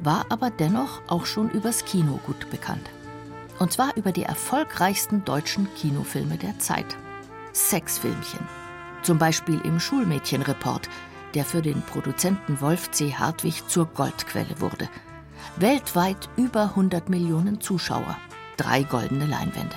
war 0.00 0.26
aber 0.28 0.50
dennoch 0.50 1.00
auch 1.08 1.24
schon 1.24 1.50
übers 1.50 1.86
Kino 1.86 2.20
gut 2.26 2.50
bekannt. 2.50 2.90
Und 3.58 3.72
zwar 3.72 3.96
über 3.96 4.12
die 4.12 4.24
erfolgreichsten 4.24 5.24
deutschen 5.24 5.66
Kinofilme 5.76 6.36
der 6.36 6.58
Zeit. 6.58 6.94
Sexfilmchen. 7.54 8.65
Zum 9.02 9.18
Beispiel 9.18 9.60
im 9.60 9.78
Schulmädchenreport, 9.78 10.88
der 11.34 11.44
für 11.44 11.62
den 11.62 11.82
Produzenten 11.82 12.60
Wolf 12.60 12.90
C. 12.90 13.12
Hartwig 13.14 13.68
zur 13.68 13.86
Goldquelle 13.86 14.60
wurde. 14.60 14.88
Weltweit 15.56 16.28
über 16.36 16.62
100 16.70 17.08
Millionen 17.08 17.60
Zuschauer, 17.60 18.16
drei 18.56 18.82
goldene 18.82 19.26
Leinwände. 19.26 19.76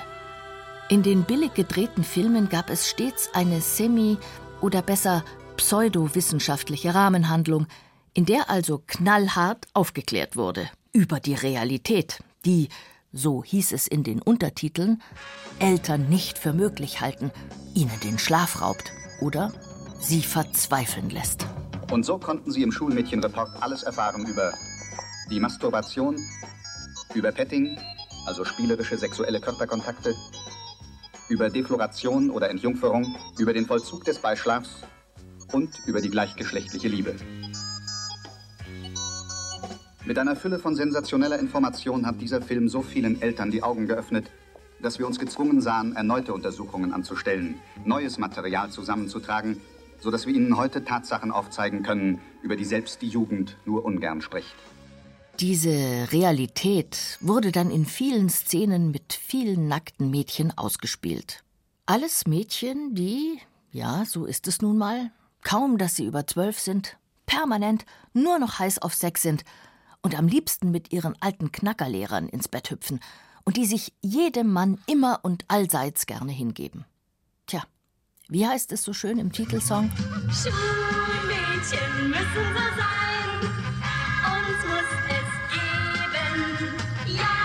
In 0.90 1.04
den 1.04 1.24
billig 1.24 1.54
gedrehten 1.54 2.04
Filmen 2.04 2.50
gab 2.50 2.70
es 2.70 2.90
stets 2.90 3.30
eine 3.34 3.62
semi- 3.62 4.18
oder 4.62 4.82
besser 4.82 5.24
pseudowissenschaftliche 5.58 6.96
Rahmenhandlung, 6.96 7.68
in 8.14 8.26
der 8.26 8.50
also 8.50 8.82
knallhart 8.88 9.68
aufgeklärt 9.74 10.36
wurde 10.36 10.70
über 10.92 11.20
die 11.20 11.36
Realität, 11.36 12.24
die, 12.46 12.70
so 13.12 13.44
hieß 13.44 13.74
es 13.74 13.88
in 13.88 14.04
den 14.04 14.22
Untertiteln, 14.22 15.02
Eltern 15.60 16.10
nicht 16.10 16.40
für 16.40 16.54
möglich 16.54 17.02
halten, 17.02 17.32
ihnen 17.76 18.00
den 18.02 18.18
Schlaf 18.18 18.62
raubt 18.62 18.92
oder 19.22 19.52
sie 20.00 20.22
verzweifeln 20.22 21.10
lässt. 21.10 21.46
Und 21.92 22.06
so 22.06 22.18
konnten 22.18 22.52
sie 22.52 22.64
im 22.64 22.72
Schulmädchenreport 22.72 23.50
alles 23.62 23.84
erfahren 23.84 24.26
über 24.26 24.54
die 25.30 25.40
Masturbation, 25.40 26.18
über 27.14 27.32
Petting, 27.32 27.78
also 28.26 28.46
spielerische 28.46 28.98
sexuelle 28.98 29.40
Körperkontakte, 29.40 30.14
über 31.30 31.50
Defloration 31.50 32.30
oder 32.30 32.50
Entjungferung, 32.50 33.16
über 33.38 33.54
den 33.54 33.66
Vollzug 33.66 34.04
des 34.06 34.20
Beischlafs 34.20 34.70
und 35.54 35.70
über 35.86 36.02
die 36.02 36.10
gleichgeschlechtliche 36.10 36.88
Liebe. 36.88 37.16
Mit 40.06 40.18
einer 40.18 40.36
Fülle 40.36 40.60
von 40.60 40.76
sensationeller 40.76 41.40
Information 41.40 42.06
hat 42.06 42.20
dieser 42.20 42.42
Film 42.42 42.68
so 42.68 42.82
vielen 42.82 43.22
Eltern 43.22 43.52
die 43.52 43.62
Augen 43.62 43.88
geöffnet, 43.88 44.26
dass 44.82 45.00
wir 45.00 45.08
uns 45.08 45.20
gezwungen 45.20 45.62
sahen, 45.62 45.96
erneute 45.96 46.34
Untersuchungen 46.34 46.94
anzustellen, 46.94 47.60
neues 47.86 48.18
Material 48.18 48.70
zusammenzutragen, 48.70 49.60
sodass 50.00 50.26
wir 50.26 50.34
Ihnen 50.34 50.58
heute 50.58 50.84
Tatsachen 50.84 51.32
aufzeigen 51.32 51.84
können, 51.84 52.20
über 52.42 52.56
die 52.56 52.66
selbst 52.66 53.02
die 53.02 53.10
Jugend 53.10 53.58
nur 53.66 53.84
ungern 53.86 54.22
spricht. 54.22 54.56
Diese 55.40 56.08
Realität 56.12 57.18
wurde 57.22 57.52
dann 57.52 57.72
in 57.72 57.86
vielen 57.86 58.30
Szenen 58.30 58.92
mit 58.92 59.14
vielen 59.14 59.68
nackten 59.68 60.10
Mädchen 60.10 60.58
ausgespielt. 60.58 61.44
Alles 61.86 62.28
Mädchen, 62.28 62.94
die, 62.94 63.40
ja, 63.72 64.04
so 64.06 64.26
ist 64.26 64.48
es 64.48 64.62
nun 64.62 64.78
mal, 64.78 65.12
kaum 65.44 65.78
dass 65.78 65.96
sie 65.96 66.06
über 66.06 66.28
zwölf 66.28 66.60
sind, 66.60 66.98
permanent 67.26 67.86
nur 68.14 68.38
noch 68.40 68.60
heiß 68.60 68.80
auf 68.80 68.94
Sex 68.94 69.22
sind 69.22 69.44
und 70.02 70.18
am 70.18 70.28
liebsten 70.28 70.72
mit 70.72 70.92
ihren 70.92 71.16
alten 71.22 71.52
Knackerlehrern 71.52 72.28
ins 72.28 72.48
Bett 72.48 72.70
hüpfen 72.70 73.00
und 73.46 73.58
die 73.58 73.66
sich 73.66 73.94
jedem 74.02 74.52
Mann 74.52 74.80
immer 74.88 75.20
und 75.24 75.46
allseits 75.48 76.06
gerne 76.06 76.32
hingeben. 76.32 76.86
Tja, 77.48 77.64
wie 78.28 78.46
heißt 78.46 78.72
es 78.72 78.84
so 78.84 78.94
schön 78.94 79.18
im 79.18 79.32
Titelsong? 79.32 79.90
Schulmädchen 80.30 82.10
müssen 82.10 82.46
so 82.54 82.66
sein, 82.78 83.40
uns 84.34 84.62
muss 84.66 84.92
es 85.10 85.30
geben. 85.52 86.76
Ja, 87.18 87.36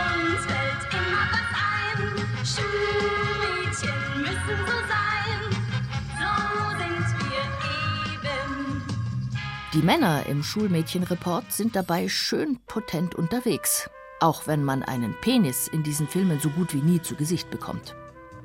uns 0.00 0.40
fällt 0.46 0.82
immer 0.94 1.24
was 1.32 1.50
ein. 1.54 1.98
Schulmädchen 2.46 4.00
müssen 4.22 4.58
so 4.66 4.78
sein, 4.88 5.40
so 6.18 6.32
sind 6.78 7.08
wir 7.20 7.44
eben. 8.14 8.82
Die 9.74 9.82
Männer 9.82 10.24
im 10.26 10.42
Schulmädchenreport 10.42 11.52
sind 11.52 11.76
dabei 11.76 12.08
schön 12.08 12.58
potent 12.66 13.14
unterwegs, 13.14 13.90
auch 14.22 14.46
wenn 14.46 14.62
man 14.64 14.82
einen 14.82 15.14
Penis 15.20 15.68
in 15.68 15.82
diesen 15.82 16.06
Filmen 16.06 16.38
so 16.40 16.48
gut 16.50 16.72
wie 16.74 16.80
nie 16.80 17.02
zu 17.02 17.16
Gesicht 17.16 17.50
bekommt. 17.50 17.94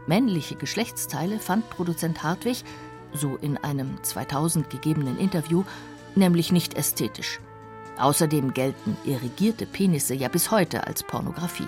Männliche 0.07 0.55
Geschlechtsteile 0.55 1.39
fand 1.39 1.69
Produzent 1.69 2.23
Hartwig, 2.23 2.63
so 3.13 3.37
in 3.37 3.57
einem 3.57 4.03
2000 4.03 4.69
gegebenen 4.69 5.17
Interview, 5.17 5.63
nämlich 6.15 6.51
nicht 6.51 6.73
ästhetisch. 6.73 7.39
Außerdem 7.97 8.53
gelten 8.53 8.97
irrigierte 9.05 9.65
Penisse 9.65 10.13
ja 10.13 10.29
bis 10.29 10.51
heute 10.51 10.87
als 10.87 11.03
Pornografie. 11.03 11.67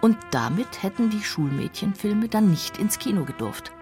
Und 0.00 0.16
damit 0.30 0.82
hätten 0.82 1.10
die 1.10 1.22
Schulmädchenfilme 1.22 2.28
dann 2.28 2.50
nicht 2.50 2.78
ins 2.78 2.98
Kino 2.98 3.24
gedurft. 3.24 3.72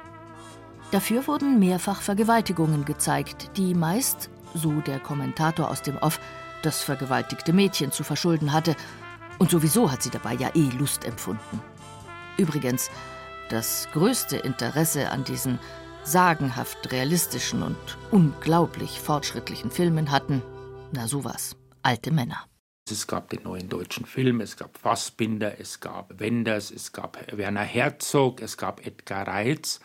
Dafür 0.90 1.26
wurden 1.26 1.58
mehrfach 1.58 2.00
Vergewaltigungen 2.00 2.84
gezeigt, 2.84 3.56
die 3.56 3.74
meist, 3.74 4.30
so 4.54 4.80
der 4.80 5.00
Kommentator 5.00 5.70
aus 5.70 5.82
dem 5.82 5.98
Off, 5.98 6.20
das 6.62 6.82
vergewaltigte 6.82 7.52
Mädchen 7.52 7.92
zu 7.92 8.04
verschulden 8.04 8.52
hatte. 8.52 8.76
Und 9.38 9.50
sowieso 9.50 9.90
hat 9.90 10.02
sie 10.02 10.10
dabei 10.10 10.34
ja 10.34 10.50
eh 10.54 10.70
Lust 10.78 11.04
empfunden. 11.04 11.60
Übrigens, 12.36 12.90
das 13.50 13.88
größte 13.92 14.36
Interesse 14.36 15.10
an 15.10 15.24
diesen 15.24 15.58
sagenhaft 16.02 16.92
realistischen 16.92 17.62
und 17.62 17.76
unglaublich 18.10 19.00
fortschrittlichen 19.00 19.70
Filmen 19.70 20.10
hatten, 20.10 20.42
na 20.92 21.08
sowas, 21.08 21.56
alte 21.82 22.10
Männer. 22.10 22.44
Es 22.90 23.06
gab 23.06 23.30
den 23.30 23.42
neuen 23.44 23.70
deutschen 23.70 24.04
Film, 24.04 24.40
es 24.42 24.56
gab 24.58 24.76
Fassbinder, 24.76 25.58
es 25.58 25.80
gab 25.80 26.20
Wenders, 26.20 26.70
es 26.70 26.92
gab 26.92 27.18
Werner 27.32 27.62
Herzog, 27.62 28.42
es 28.42 28.58
gab 28.58 28.86
Edgar 28.86 29.26
Reitz. 29.26 29.80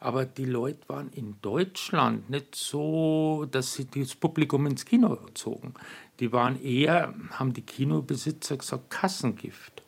Aber 0.00 0.24
die 0.24 0.44
Leute 0.44 0.88
waren 0.88 1.10
in 1.12 1.36
Deutschland 1.40 2.28
nicht 2.28 2.54
so, 2.54 3.46
dass 3.50 3.74
sie 3.74 3.86
das 3.86 4.14
Publikum 4.14 4.66
ins 4.66 4.84
Kino 4.84 5.18
zogen. 5.34 5.74
Die 6.20 6.32
waren 6.32 6.62
eher, 6.62 7.14
haben 7.30 7.52
die 7.52 7.62
Kinobesitzer 7.62 8.56
gesagt, 8.56 8.90
Kassengift. 8.90 9.82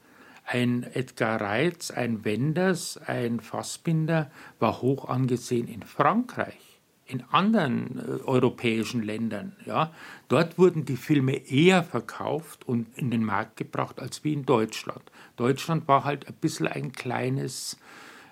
Ein 0.44 0.82
Edgar 0.82 1.40
Reitz, 1.40 1.90
ein 1.90 2.24
Wenders, 2.24 2.96
ein 2.96 3.40
Fassbinder 3.40 4.30
war 4.58 4.80
hoch 4.80 5.06
angesehen 5.06 5.68
in 5.68 5.82
Frankreich, 5.82 6.80
in 7.04 7.22
anderen 7.30 7.98
äh, 7.98 8.24
europäischen 8.24 9.02
Ländern. 9.02 9.56
Ja. 9.66 9.92
Dort 10.28 10.56
wurden 10.56 10.86
die 10.86 10.96
Filme 10.96 11.36
eher 11.36 11.82
verkauft 11.82 12.66
und 12.66 12.86
in 12.96 13.10
den 13.10 13.24
Markt 13.24 13.58
gebracht 13.58 14.00
als 14.00 14.24
wie 14.24 14.32
in 14.32 14.46
Deutschland. 14.46 15.02
Deutschland 15.36 15.86
war 15.86 16.04
halt 16.04 16.26
ein 16.26 16.34
bisschen 16.34 16.66
ein 16.66 16.92
kleines 16.92 17.76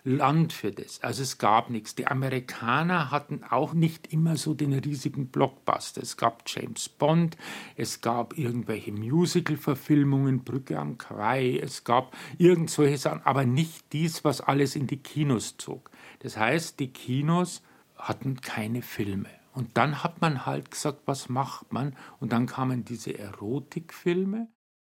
Land 0.06 0.52
für 0.52 0.70
das. 0.70 1.02
Also 1.02 1.24
es 1.24 1.36
gab 1.36 1.68
nichts. 1.68 1.96
Die 1.96 2.06
Amerikaner 2.06 3.10
hatten 3.10 3.42
auch 3.42 3.74
nicht 3.74 4.12
immer 4.12 4.36
so 4.36 4.54
den 4.54 4.72
riesigen 4.72 5.28
Blockbuster. 5.28 6.00
Es 6.00 6.16
gab 6.16 6.44
James 6.46 6.88
Bond, 6.88 7.36
es 7.74 8.00
gab 8.00 8.38
irgendwelche 8.38 8.92
Musical-Verfilmungen, 8.92 10.44
Brücke 10.44 10.78
am 10.78 10.96
Quai, 10.96 11.58
es 11.60 11.82
gab 11.82 12.16
irgend 12.38 12.70
solche 12.70 12.98
Sachen, 12.98 13.22
aber 13.24 13.44
nicht 13.44 13.92
dies, 13.92 14.22
was 14.22 14.40
alles 14.40 14.76
in 14.76 14.86
die 14.86 14.98
Kinos 14.98 15.56
zog. 15.58 15.90
Das 16.20 16.36
heißt, 16.36 16.78
die 16.78 16.92
Kinos 16.92 17.62
hatten 17.96 18.40
keine 18.40 18.82
Filme. 18.82 19.28
Und 19.54 19.76
dann 19.76 20.04
hat 20.04 20.20
man 20.20 20.46
halt 20.46 20.70
gesagt, 20.70 21.00
was 21.06 21.28
macht 21.28 21.72
man? 21.72 21.96
Und 22.20 22.32
dann 22.32 22.46
kamen 22.46 22.84
diese 22.84 23.18
Erotikfilme. 23.18 24.46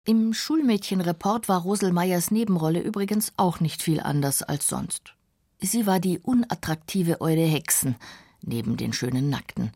Im 0.08 0.32
Schulmädchenreport 0.32 1.50
war 1.50 1.60
Roselmeyers 1.60 2.30
Nebenrolle 2.30 2.80
übrigens 2.80 3.30
auch 3.36 3.60
nicht 3.60 3.82
viel 3.82 4.00
anders 4.00 4.42
als 4.42 4.66
sonst. 4.66 5.12
Sie 5.60 5.86
war 5.86 6.00
die 6.00 6.18
unattraktive 6.18 7.20
Eure 7.20 7.44
Hexen 7.44 7.94
neben 8.40 8.78
den 8.78 8.94
schönen 8.94 9.28
Nackten 9.28 9.70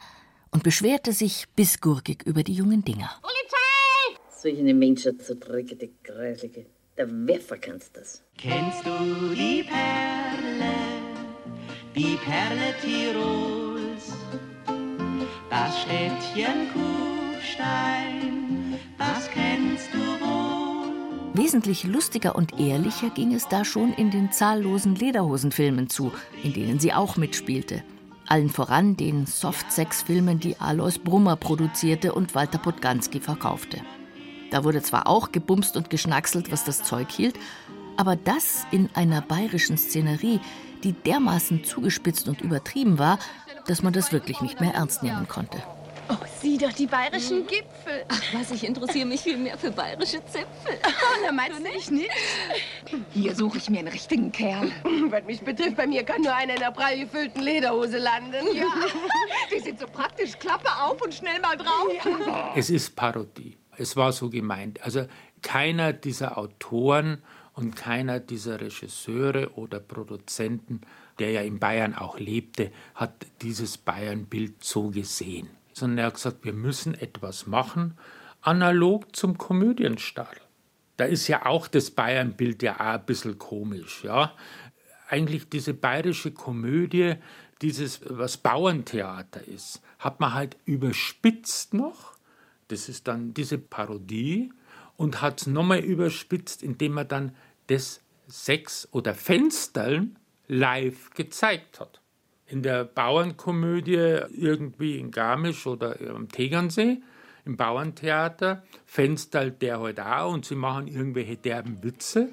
und 0.51 0.63
beschwerte 0.63 1.13
sich 1.13 1.49
bissgurkig 1.55 2.23
über 2.23 2.45
die 2.45 2.55
jungen 2.55 2.83
Dinger. 2.83 3.11
Polizei! 3.21 4.23
Solche 4.31 4.73
Menschen 4.73 5.21
zu 5.21 5.37
drücken, 5.37 5.79
die 5.79 5.93
Gräuliche. 6.03 6.65
Der 6.97 7.11
Werfer 7.11 7.59
kannst 7.59 7.95
das. 7.95 8.23
Kennst 8.39 8.87
du 8.87 9.35
die 9.35 9.65
Perle, 9.65 10.73
die 11.95 12.17
Perle 12.25 12.75
Tirols, 12.81 14.15
das 15.51 15.83
Städtchen 15.83 16.71
Kufstein, 16.73 18.79
das 18.97 19.29
kennst 19.29 19.93
du 19.93 20.02
Wesentlich 21.35 21.85
lustiger 21.85 22.37
und 22.37 22.61
ehrlicher 22.61 23.09
ging 23.09 23.33
es 23.33 23.49
da 23.49 23.65
schon 23.65 23.95
in 23.95 24.11
den 24.11 24.33
zahllosen 24.33 24.95
Lederhosenfilmen 24.95 25.89
zu, 25.89 26.13
in 26.43 26.53
denen 26.53 26.79
sie 26.79 26.93
auch 26.93 27.17
mitspielte. 27.17 27.83
Allen 28.29 28.51
voran 28.51 28.97
den 28.97 29.25
Softsex-Filmen, 29.25 30.41
die 30.41 30.57
Alois 30.59 30.99
Brummer 31.03 31.37
produzierte 31.37 32.13
und 32.13 32.35
Walter 32.35 32.59
Podganski 32.59 33.21
verkaufte. 33.21 33.79
Da 34.51 34.63
wurde 34.63 34.83
zwar 34.83 35.07
auch 35.07 35.33
gebumst 35.33 35.79
und 35.79 35.89
geschnackselt, 35.89 36.53
was 36.53 36.65
das 36.65 36.83
Zeug 36.83 37.11
hielt, 37.11 37.39
aber 37.97 38.15
das 38.15 38.67
in 38.71 38.91
einer 38.93 39.23
bayerischen 39.23 39.79
Szenerie, 39.79 40.39
die 40.85 40.93
dermaßen 40.93 41.65
zugespitzt 41.65 42.29
und 42.29 42.43
übertrieben 42.43 42.99
war, 42.99 43.19
dass 43.67 43.83
man 43.83 43.95
das 43.95 44.13
wirklich 44.13 44.43
nicht 44.43 44.61
mehr 44.61 44.75
ernst 44.75 45.03
nehmen 45.03 45.29
konnte. 45.29 45.63
Sieh 46.43 46.59
doch 46.59 46.73
die 46.73 46.87
bayerischen 46.87 47.47
Gipfel. 47.47 48.05
Ach 48.09 48.21
was, 48.33 48.51
ich 48.51 48.65
interessiere 48.65 49.07
mich 49.07 49.21
viel 49.21 49.37
mehr 49.37 49.57
für 49.57 49.71
bayerische 49.71 50.25
Zipfel. 50.25 50.77
Oh, 50.85 51.25
na, 51.25 51.31
meinst 51.31 51.59
du 51.59 51.63
nicht? 51.63 51.91
nicht? 51.91 52.11
Hier 53.13 53.35
suche 53.37 53.59
ich 53.59 53.71
mir 53.71 53.79
einen 53.79 53.89
richtigen 53.89 54.33
Kerl. 54.33 54.73
Was 55.11 55.25
mich 55.25 55.41
betrifft, 55.41 55.77
bei 55.77 55.87
mir 55.87 56.05
kann 56.05 56.23
nur 56.23 56.35
einer 56.35 56.55
in 56.55 56.63
einer 56.63 56.73
prall 56.73 56.99
gefüllten 56.99 57.43
Lederhose 57.43 57.99
landen. 57.99 58.45
Ja, 58.55 58.67
die 59.55 59.61
sind 59.61 59.79
so 59.79 59.87
praktisch. 59.87 60.39
Klappe 60.39 60.69
auf 60.81 61.01
und 61.03 61.15
schnell 61.15 61.41
mal 61.41 61.57
drauf. 61.57 61.89
Ja. 62.05 62.53
Es 62.57 62.71
ist 62.71 62.97
Parodie. 62.97 63.57
Es 63.77 63.97
war 63.97 64.13
so 64.13 64.31
gemeint. 64.31 64.83
Also 64.83 65.07
keiner 65.43 65.93
dieser 65.93 66.39
Autoren 66.39 67.23
und 67.53 67.77
keiner 67.77 68.19
dieser 68.19 68.61
Regisseure 68.61 69.55
oder 69.55 69.79
Produzenten, 69.79 70.81
der 71.19 71.31
ja 71.31 71.43
in 71.43 71.59
Bayern 71.59 71.95
auch 71.95 72.19
lebte, 72.19 72.73
hat 72.95 73.27
dieses 73.43 73.79
Bayernbild 73.79 74.65
so 74.65 74.91
gesehen 74.91 75.49
sondern 75.73 75.99
er 75.99 76.07
hat 76.07 76.15
gesagt, 76.15 76.45
wir 76.45 76.53
müssen 76.53 76.95
etwas 76.95 77.47
machen, 77.47 77.97
analog 78.41 79.15
zum 79.15 79.39
Komödienstadel. 79.39 80.41
Da 80.97 81.05
ist 81.05 81.29
ja 81.29 81.47
auch 81.47 81.69
das 81.69 81.91
Bayernbild 81.91 82.63
ja 82.63 82.75
auch 82.75 82.99
ein 83.01 83.07
bisschen 83.07 83.39
komisch. 83.39 84.05
Ja? 84.05 84.35
Eigentlich 85.09 85.49
diese 85.49 85.75
bayerische 85.75 86.33
Komödie, 86.33 87.15
dieses, 87.63 88.01
was 88.05 88.37
Bauerntheater 88.37 89.47
ist, 89.47 89.81
hat 89.99 90.21
man 90.21 90.35
halt 90.35 90.57
überspitzt 90.65 91.75
noch. 91.75 92.15
Das 92.69 92.89
ist 92.89 93.09
dann 93.09 93.35
diese 93.35 93.59
Parodie 93.59 94.53
und 94.97 95.23
hat 95.23 95.41
es 95.41 95.47
nochmal 95.47 95.81
überspitzt, 95.81 96.63
indem 96.63 96.93
man 96.93 97.09
dann 97.09 97.37
das 97.69 98.01
Sex 98.27 98.89
oder 98.93 99.15
Fenstern 99.15 100.17
live 100.49 101.11
gezeigt 101.11 101.81
hat 101.81 102.02
in 102.53 102.63
der 102.63 102.85
Bauernkomödie 102.85 104.21
irgendwie 104.37 104.99
in 104.99 105.11
Garmisch 105.11 105.67
oder 105.67 105.97
am 106.15 106.29
Tegernsee, 106.29 106.99
im 107.47 107.57
Bauerntheater, 107.57 108.63
fenstert 108.85 109.63
der 109.63 109.81
heute 109.81 110.05
halt 110.05 110.21
auch 110.21 110.35
und 110.35 110.45
sie 110.45 110.55
machen 110.55 110.87
irgendwelche 110.87 111.37
derben 111.37 111.83
Witze. 111.83 112.29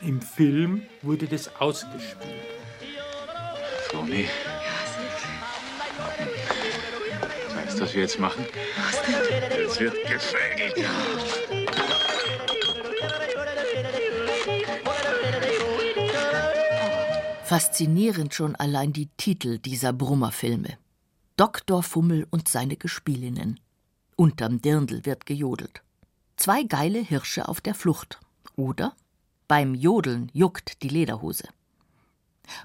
Im 0.00 0.22
Film 0.22 0.82
wurde 1.02 1.26
das 1.26 1.50
ausgespielt. 1.60 2.36
Toni. 3.90 4.26
Weißt 7.56 7.78
du, 7.78 7.82
was 7.82 7.94
wir 7.94 8.02
jetzt 8.02 8.20
machen? 8.20 8.46
Jetzt 9.58 9.80
wird 9.80 9.94
gefägelt. 10.06 11.43
Faszinierend 17.54 18.34
schon 18.34 18.56
allein 18.56 18.92
die 18.92 19.06
Titel 19.16 19.60
dieser 19.60 19.92
Brummerfilme. 19.92 20.76
Dr. 21.36 21.84
Fummel 21.84 22.26
und 22.30 22.48
seine 22.48 22.74
Gespielinnen. 22.74 23.60
Unterm 24.16 24.60
Dirndl 24.60 25.06
wird 25.06 25.24
gejodelt. 25.24 25.84
Zwei 26.34 26.64
geile 26.64 26.98
Hirsche 26.98 27.46
auf 27.46 27.60
der 27.60 27.76
Flucht. 27.76 28.18
Oder 28.56 28.96
beim 29.46 29.76
Jodeln 29.76 30.32
juckt 30.32 30.82
die 30.82 30.88
Lederhose. 30.88 31.44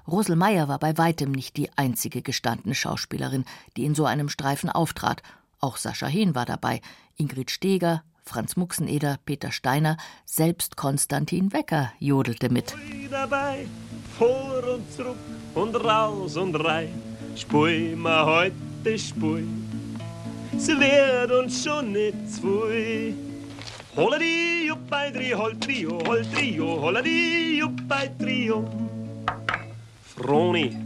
Rosel 0.08 0.34
Meyer 0.34 0.66
war 0.66 0.80
bei 0.80 0.98
weitem 0.98 1.30
nicht 1.30 1.56
die 1.56 1.70
einzige 1.78 2.20
gestandene 2.20 2.74
Schauspielerin, 2.74 3.44
die 3.76 3.84
in 3.84 3.94
so 3.94 4.06
einem 4.06 4.28
Streifen 4.28 4.70
auftrat. 4.70 5.22
Auch 5.60 5.76
Sascha 5.76 6.08
Hehn 6.08 6.34
war 6.34 6.46
dabei, 6.46 6.80
Ingrid 7.14 7.52
Steger, 7.52 8.02
Franz 8.24 8.56
Muxeneder, 8.56 9.18
Peter 9.24 9.52
Steiner, 9.52 9.96
selbst 10.24 10.76
Konstantin 10.76 11.52
Wecker 11.52 11.92
jodelte 11.98 12.48
mit. 12.50 12.74
dabei, 13.10 13.66
vor 14.18 14.62
und 14.74 14.92
zurück 14.92 15.18
und 15.54 15.74
raus 15.76 16.36
und 16.36 16.54
rein. 16.54 16.90
Spui 17.36 17.94
ma 17.96 18.24
heute 18.24 18.98
spui, 18.98 19.44
sie 20.56 20.78
wird 20.78 21.30
uns 21.30 21.64
schon 21.64 21.92
nicht 21.92 22.16
zwei. 22.30 23.14
Holla 23.96 24.18
die 24.18 24.72
bei 24.88 25.10
Trio, 25.10 25.38
hol 25.38 25.56
Trio, 25.58 25.98
hol 26.06 26.24
Trio, 26.32 26.80
holla 26.80 27.02
die 27.02 27.62
bei 27.88 28.08
Trio. 28.18 28.64
Froni, 30.14 30.76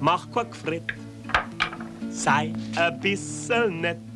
mach 0.00 0.30
kein 0.30 0.50
Gefrett, 0.50 0.92
sei 2.10 2.52
a 2.76 2.90
bissel 2.90 3.70
nett. 3.70 4.11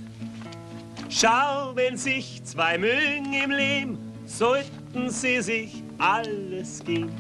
Schau, 1.19 1.75
wenn 1.75 1.97
sich 1.97 2.45
zwei 2.45 2.77
mögen 2.77 3.33
im 3.33 3.51
Leben, 3.51 4.13
sollten 4.27 5.09
sie 5.09 5.41
sich 5.41 5.83
alles 5.97 6.85
geben. 6.85 7.11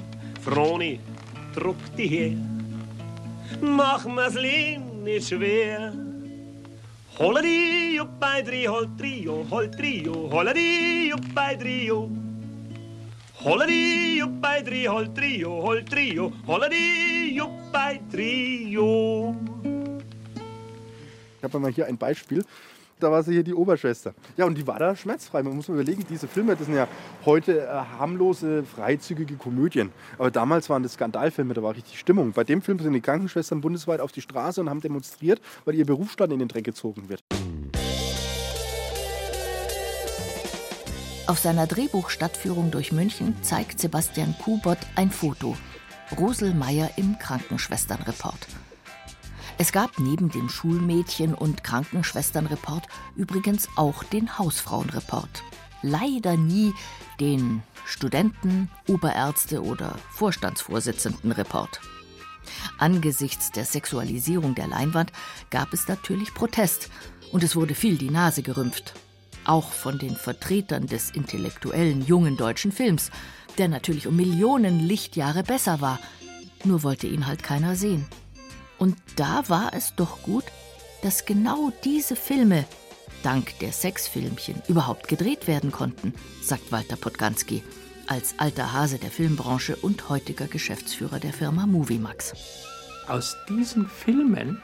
Froni, 0.42 1.00
druck 1.54 1.78
die 1.96 2.06
her, 2.06 2.36
mach 3.62 4.04
mir's 4.04 4.34
Leben 4.34 5.02
nicht 5.02 5.28
schwer. 5.28 5.94
Holla 7.18 7.40
die 7.40 7.98
bei 8.20 8.42
Trio, 8.42 8.74
hol 8.74 8.86
Trio, 8.98 9.46
hol 9.50 9.70
Trio, 9.70 10.30
holla 10.30 10.52
die 10.52 11.14
bei 11.34 11.54
Trio. 11.54 12.10
Holla 13.42 13.64
bei 14.42 14.60
Trio, 14.60 14.92
hol 14.92 15.08
Trio, 15.14 15.62
hol 15.62 15.82
Trio, 15.82 16.32
holla 16.46 16.68
bei 17.72 17.98
Trio. 18.12 19.34
Ich 21.38 21.44
habe 21.44 21.58
mal 21.58 21.72
hier 21.72 21.86
ein 21.86 21.96
Beispiel. 21.96 22.44
Da 22.98 23.10
war 23.10 23.22
sie 23.22 23.32
hier 23.32 23.42
die 23.42 23.52
Oberschwester. 23.52 24.14
Ja, 24.38 24.46
und 24.46 24.56
die 24.56 24.66
war 24.66 24.78
da 24.78 24.96
schmerzfrei. 24.96 25.42
Man 25.42 25.54
muss 25.54 25.68
mal 25.68 25.74
überlegen, 25.74 26.06
diese 26.08 26.26
Filme, 26.26 26.56
das 26.56 26.64
sind 26.64 26.76
ja 26.76 26.88
heute 27.26 27.60
äh, 27.60 27.68
harmlose, 27.68 28.64
freizügige 28.64 29.34
Komödien. 29.36 29.92
Aber 30.16 30.30
damals 30.30 30.70
waren 30.70 30.82
das 30.82 30.94
Skandalfilme, 30.94 31.52
da 31.52 31.62
war 31.62 31.74
richtig 31.76 31.98
Stimmung. 31.98 32.32
Bei 32.32 32.42
dem 32.42 32.62
Film 32.62 32.78
sind 32.78 32.94
die 32.94 33.02
Krankenschwestern 33.02 33.60
bundesweit 33.60 34.00
auf 34.00 34.12
die 34.12 34.22
Straße 34.22 34.62
und 34.62 34.70
haben 34.70 34.80
demonstriert, 34.80 35.42
weil 35.66 35.74
ihr 35.74 35.84
Berufsstand 35.84 36.32
in 36.32 36.38
den 36.38 36.48
Dreck 36.48 36.64
gezogen 36.64 37.10
wird. 37.10 37.20
Auf 41.26 41.38
seiner 41.38 41.66
Drehbuchstadtführung 41.66 42.70
durch 42.70 42.92
München 42.92 43.36
zeigt 43.42 43.78
Sebastian 43.78 44.34
Kubot 44.42 44.78
ein 44.94 45.10
Foto. 45.10 45.54
Rosel 46.18 46.54
Meyer 46.54 46.88
im 46.96 47.18
Krankenschwesternreport. 47.18 48.46
Es 49.58 49.72
gab 49.72 49.98
neben 49.98 50.28
dem 50.30 50.48
Schulmädchen- 50.48 51.34
und 51.34 51.64
Krankenschwesternreport 51.64 52.86
übrigens 53.16 53.68
auch 53.76 54.04
den 54.04 54.38
Hausfrauenreport. 54.38 55.42
Leider 55.82 56.36
nie 56.36 56.74
den 57.20 57.62
Studenten-, 57.86 58.68
Oberärzte- 58.86 59.62
oder 59.62 59.96
Vorstandsvorsitzendenreport. 60.10 61.80
Angesichts 62.78 63.50
der 63.50 63.64
Sexualisierung 63.64 64.54
der 64.54 64.68
Leinwand 64.68 65.10
gab 65.50 65.72
es 65.72 65.88
natürlich 65.88 66.34
Protest 66.34 66.90
und 67.32 67.42
es 67.42 67.56
wurde 67.56 67.74
viel 67.74 67.96
die 67.96 68.10
Nase 68.10 68.42
gerümpft. 68.42 68.92
Auch 69.44 69.72
von 69.72 69.98
den 69.98 70.16
Vertretern 70.16 70.86
des 70.86 71.10
intellektuellen 71.10 72.04
jungen 72.04 72.36
deutschen 72.36 72.72
Films, 72.72 73.10
der 73.56 73.68
natürlich 73.68 74.06
um 74.06 74.16
Millionen 74.16 74.80
Lichtjahre 74.80 75.42
besser 75.42 75.80
war. 75.80 75.98
Nur 76.64 76.82
wollte 76.82 77.06
ihn 77.06 77.26
halt 77.26 77.42
keiner 77.42 77.74
sehen. 77.74 78.06
Und 78.78 78.96
da 79.16 79.48
war 79.48 79.72
es 79.74 79.94
doch 79.94 80.22
gut, 80.22 80.44
dass 81.02 81.24
genau 81.24 81.72
diese 81.84 82.16
Filme 82.16 82.64
dank 83.22 83.58
der 83.60 83.72
Sexfilmchen 83.72 84.62
überhaupt 84.68 85.08
gedreht 85.08 85.46
werden 85.46 85.72
konnten, 85.72 86.14
sagt 86.42 86.72
Walter 86.72 86.96
Podganski, 86.96 87.62
als 88.06 88.38
alter 88.38 88.72
Hase 88.72 88.98
der 88.98 89.10
Filmbranche 89.10 89.76
und 89.76 90.08
heutiger 90.08 90.46
Geschäftsführer 90.46 91.18
der 91.18 91.32
Firma 91.32 91.66
Moviemax. 91.66 92.34
Aus 93.08 93.36
diesen 93.48 93.88
Filmen 93.88 94.60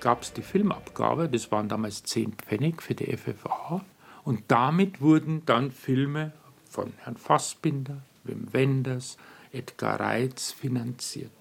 gab 0.00 0.22
es 0.22 0.32
die 0.32 0.42
Filmabgabe, 0.42 1.28
das 1.28 1.52
waren 1.52 1.68
damals 1.68 2.02
10 2.04 2.32
Pfennig 2.32 2.82
für 2.82 2.94
die 2.94 3.16
FFA. 3.16 3.84
Und 4.24 4.44
damit 4.48 5.00
wurden 5.00 5.44
dann 5.46 5.70
Filme 5.70 6.32
von 6.68 6.92
Herrn 6.98 7.16
Fassbinder, 7.16 8.02
Wim 8.24 8.52
Wenders, 8.52 9.16
Edgar 9.52 9.98
Reitz 9.98 10.52
finanziert. 10.52 11.32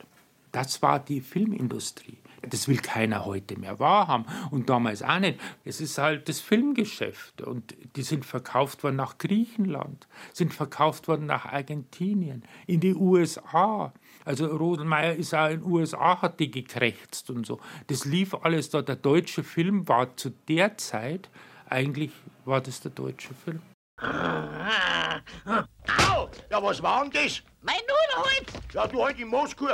Das 0.51 0.81
war 0.81 0.99
die 0.99 1.21
Filmindustrie. 1.21 2.17
Das 2.41 2.67
will 2.67 2.77
keiner 2.77 3.25
heute 3.25 3.59
mehr 3.59 3.79
wahrhaben 3.79 4.25
und 4.49 4.69
damals 4.69 5.03
auch 5.03 5.19
nicht. 5.19 5.39
Es 5.65 5.81
ist 5.81 5.97
halt 5.97 6.29
das 6.29 6.39
Filmgeschäft 6.39 7.41
und 7.41 7.75
die 7.95 8.01
sind 8.01 8.25
verkauft 8.25 8.83
worden 8.83 8.95
nach 8.95 9.17
Griechenland, 9.17 10.07
sind 10.31 10.53
verkauft 10.53 11.09
worden 11.09 11.25
nach 11.25 11.45
Argentinien, 11.45 12.43
in 12.65 12.79
die 12.79 12.95
USA. 12.95 13.91
Also 14.23 14.45
Rodelmeier 14.45 15.15
ist 15.15 15.33
auch 15.33 15.49
in 15.49 15.61
den 15.61 15.71
USA, 15.71 16.21
hat 16.21 16.39
die 16.39 16.49
gekrächzt 16.49 17.29
und 17.29 17.45
so. 17.45 17.59
Das 17.87 18.05
lief 18.05 18.33
alles 18.33 18.69
da. 18.69 18.81
Der 18.81 18.95
deutsche 18.95 19.43
Film 19.43 19.87
war 19.87 20.15
zu 20.15 20.29
der 20.47 20.77
Zeit, 20.77 21.29
eigentlich 21.67 22.11
war 22.45 22.61
das 22.61 22.79
der 22.79 22.91
deutsche 22.91 23.33
Film. 23.33 23.61
Au! 24.01 26.29
Ja, 26.49 26.63
was 26.63 26.81
war 26.81 27.03
denn 27.03 27.11
das? 27.11 27.43
Mein 27.61 27.75
Nudelholz! 27.81 28.73
Ja, 28.73 28.87
du 28.87 29.03
halt 29.03 29.17
die 29.17 29.25
Mooskuh. 29.25 29.67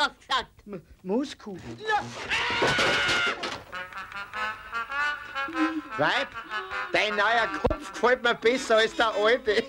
Du 0.00 0.06
gesagt? 0.18 0.84
Mooskuh? 1.02 1.58
Weib, 5.98 6.28
dein 6.92 7.16
neuer 7.16 7.48
Kopf 7.68 7.92
gefällt 7.92 8.22
mir 8.22 8.34
besser 8.34 8.76
als 8.76 8.96
der 8.96 9.12
alte. 9.14 9.62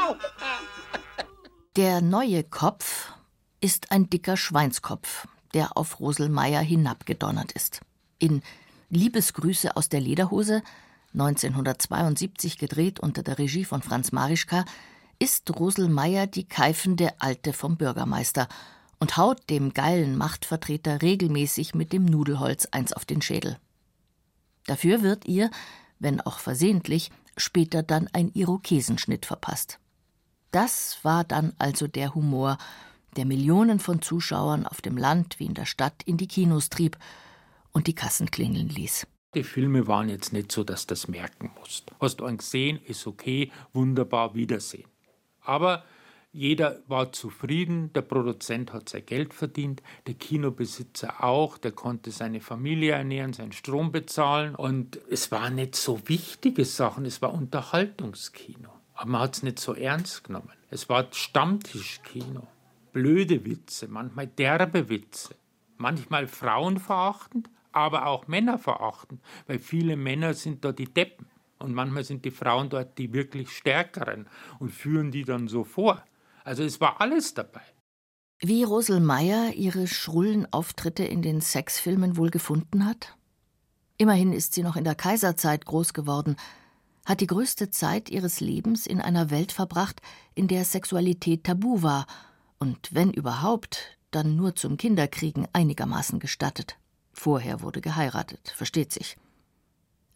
Au! 0.00 0.14
Der 1.74 2.00
neue 2.00 2.44
Kopf 2.44 3.12
ist 3.60 3.90
ein 3.90 4.08
dicker 4.08 4.36
Schweinskopf, 4.36 5.26
der 5.52 5.76
auf 5.76 5.98
Rosel 5.98 6.28
Meyer 6.28 6.60
hinabgedonnert 6.60 7.50
ist. 7.50 7.80
In 8.20 8.42
Liebesgrüße 8.90 9.76
aus 9.76 9.88
der 9.88 10.00
Lederhose, 10.00 10.62
1972 11.14 12.58
gedreht 12.58 13.00
unter 13.00 13.24
der 13.24 13.38
Regie 13.38 13.64
von 13.64 13.82
Franz 13.82 14.12
Marischka, 14.12 14.64
ist 15.20 15.50
Rosel 15.56 15.88
Meyer 15.88 16.26
die 16.26 16.48
keifende 16.48 17.20
Alte 17.20 17.52
vom 17.52 17.76
Bürgermeister 17.76 18.48
und 18.98 19.16
haut 19.16 19.48
dem 19.50 19.72
geilen 19.74 20.16
Machtvertreter 20.16 21.02
regelmäßig 21.02 21.74
mit 21.74 21.92
dem 21.92 22.06
Nudelholz 22.06 22.66
eins 22.66 22.92
auf 22.92 23.04
den 23.04 23.22
Schädel. 23.22 23.58
Dafür 24.66 25.02
wird 25.02 25.26
ihr, 25.26 25.50
wenn 25.98 26.20
auch 26.20 26.38
versehentlich, 26.38 27.10
später 27.36 27.82
dann 27.82 28.08
ein 28.12 28.30
Irokesenschnitt 28.32 29.26
verpasst. 29.26 29.78
Das 30.52 30.98
war 31.02 31.22
dann 31.24 31.52
also 31.58 31.86
der 31.86 32.14
Humor, 32.14 32.56
der 33.16 33.26
Millionen 33.26 33.78
von 33.78 34.02
Zuschauern 34.02 34.66
auf 34.66 34.80
dem 34.80 34.96
Land 34.96 35.38
wie 35.38 35.46
in 35.46 35.54
der 35.54 35.66
Stadt 35.66 36.02
in 36.04 36.16
die 36.16 36.28
Kinos 36.28 36.70
trieb 36.70 36.96
und 37.72 37.86
die 37.86 37.94
Kassen 37.94 38.30
klingeln 38.30 38.68
ließ. 38.68 39.06
Die 39.34 39.44
Filme 39.44 39.86
waren 39.86 40.08
jetzt 40.08 40.32
nicht 40.32 40.50
so, 40.50 40.64
dass 40.64 40.86
du 40.86 40.94
das 40.94 41.08
merken 41.08 41.52
musst. 41.58 41.92
Hast 42.00 42.20
du 42.20 42.24
einen 42.24 42.38
gesehen, 42.38 42.80
ist 42.84 43.06
okay, 43.06 43.52
wunderbar, 43.72 44.34
Wiedersehen. 44.34 44.89
Aber 45.50 45.82
jeder 46.30 46.78
war 46.86 47.10
zufrieden, 47.10 47.92
der 47.92 48.02
Produzent 48.02 48.72
hat 48.72 48.88
sein 48.88 49.04
Geld 49.04 49.34
verdient, 49.34 49.82
der 50.06 50.14
Kinobesitzer 50.14 51.24
auch, 51.24 51.58
der 51.58 51.72
konnte 51.72 52.12
seine 52.12 52.40
Familie 52.40 52.92
ernähren, 52.92 53.32
seinen 53.32 53.50
Strom 53.50 53.90
bezahlen 53.90 54.54
und 54.54 55.00
es 55.10 55.32
waren 55.32 55.56
nicht 55.56 55.74
so 55.74 56.08
wichtige 56.08 56.64
Sachen, 56.64 57.04
es 57.04 57.20
war 57.20 57.34
Unterhaltungskino. 57.34 58.70
Aber 58.94 59.10
man 59.10 59.22
hat 59.22 59.34
es 59.34 59.42
nicht 59.42 59.58
so 59.58 59.74
ernst 59.74 60.22
genommen. 60.22 60.52
Es 60.70 60.88
war 60.88 61.08
Stammtischkino. 61.10 62.46
Blöde 62.92 63.44
Witze, 63.44 63.88
manchmal 63.88 64.28
derbe 64.28 64.88
Witze, 64.88 65.34
manchmal 65.78 66.28
frauenverachtend, 66.28 67.50
aber 67.72 68.06
auch 68.06 68.28
männerverachtend, 68.28 69.20
weil 69.48 69.58
viele 69.58 69.96
Männer 69.96 70.34
sind 70.34 70.64
da 70.64 70.70
die 70.70 70.92
Deppen. 70.94 71.26
Und 71.60 71.74
manchmal 71.74 72.04
sind 72.04 72.24
die 72.24 72.30
Frauen 72.30 72.70
dort 72.70 72.98
die 72.98 73.12
wirklich 73.12 73.50
Stärkeren 73.50 74.26
und 74.58 74.70
führen 74.70 75.12
die 75.12 75.24
dann 75.24 75.46
so 75.46 75.62
vor. 75.62 76.02
Also 76.42 76.62
es 76.64 76.80
war 76.80 77.00
alles 77.00 77.34
dabei. 77.34 77.62
Wie 78.40 78.64
Rosel 78.64 79.00
Meyer 79.00 79.52
ihre 79.52 79.86
schrullen 79.86 80.50
Auftritte 80.52 81.04
in 81.04 81.20
den 81.20 81.42
Sexfilmen 81.42 82.16
wohl 82.16 82.30
gefunden 82.30 82.86
hat? 82.86 83.14
Immerhin 83.98 84.32
ist 84.32 84.54
sie 84.54 84.62
noch 84.62 84.76
in 84.76 84.84
der 84.84 84.94
Kaiserzeit 84.94 85.66
groß 85.66 85.92
geworden, 85.92 86.36
hat 87.04 87.20
die 87.20 87.26
größte 87.26 87.70
Zeit 87.70 88.08
ihres 88.08 88.40
Lebens 88.40 88.86
in 88.86 89.00
einer 89.00 89.30
Welt 89.30 89.52
verbracht, 89.52 90.00
in 90.34 90.48
der 90.48 90.64
Sexualität 90.64 91.44
tabu 91.44 91.82
war 91.82 92.06
und 92.58 92.94
wenn 92.94 93.12
überhaupt, 93.12 93.98
dann 94.10 94.36
nur 94.36 94.54
zum 94.54 94.76
Kinderkriegen 94.76 95.46
einigermaßen 95.52 96.18
gestattet. 96.18 96.76
Vorher 97.12 97.60
wurde 97.60 97.80
geheiratet, 97.80 98.52
versteht 98.56 98.92
sich. 98.92 99.16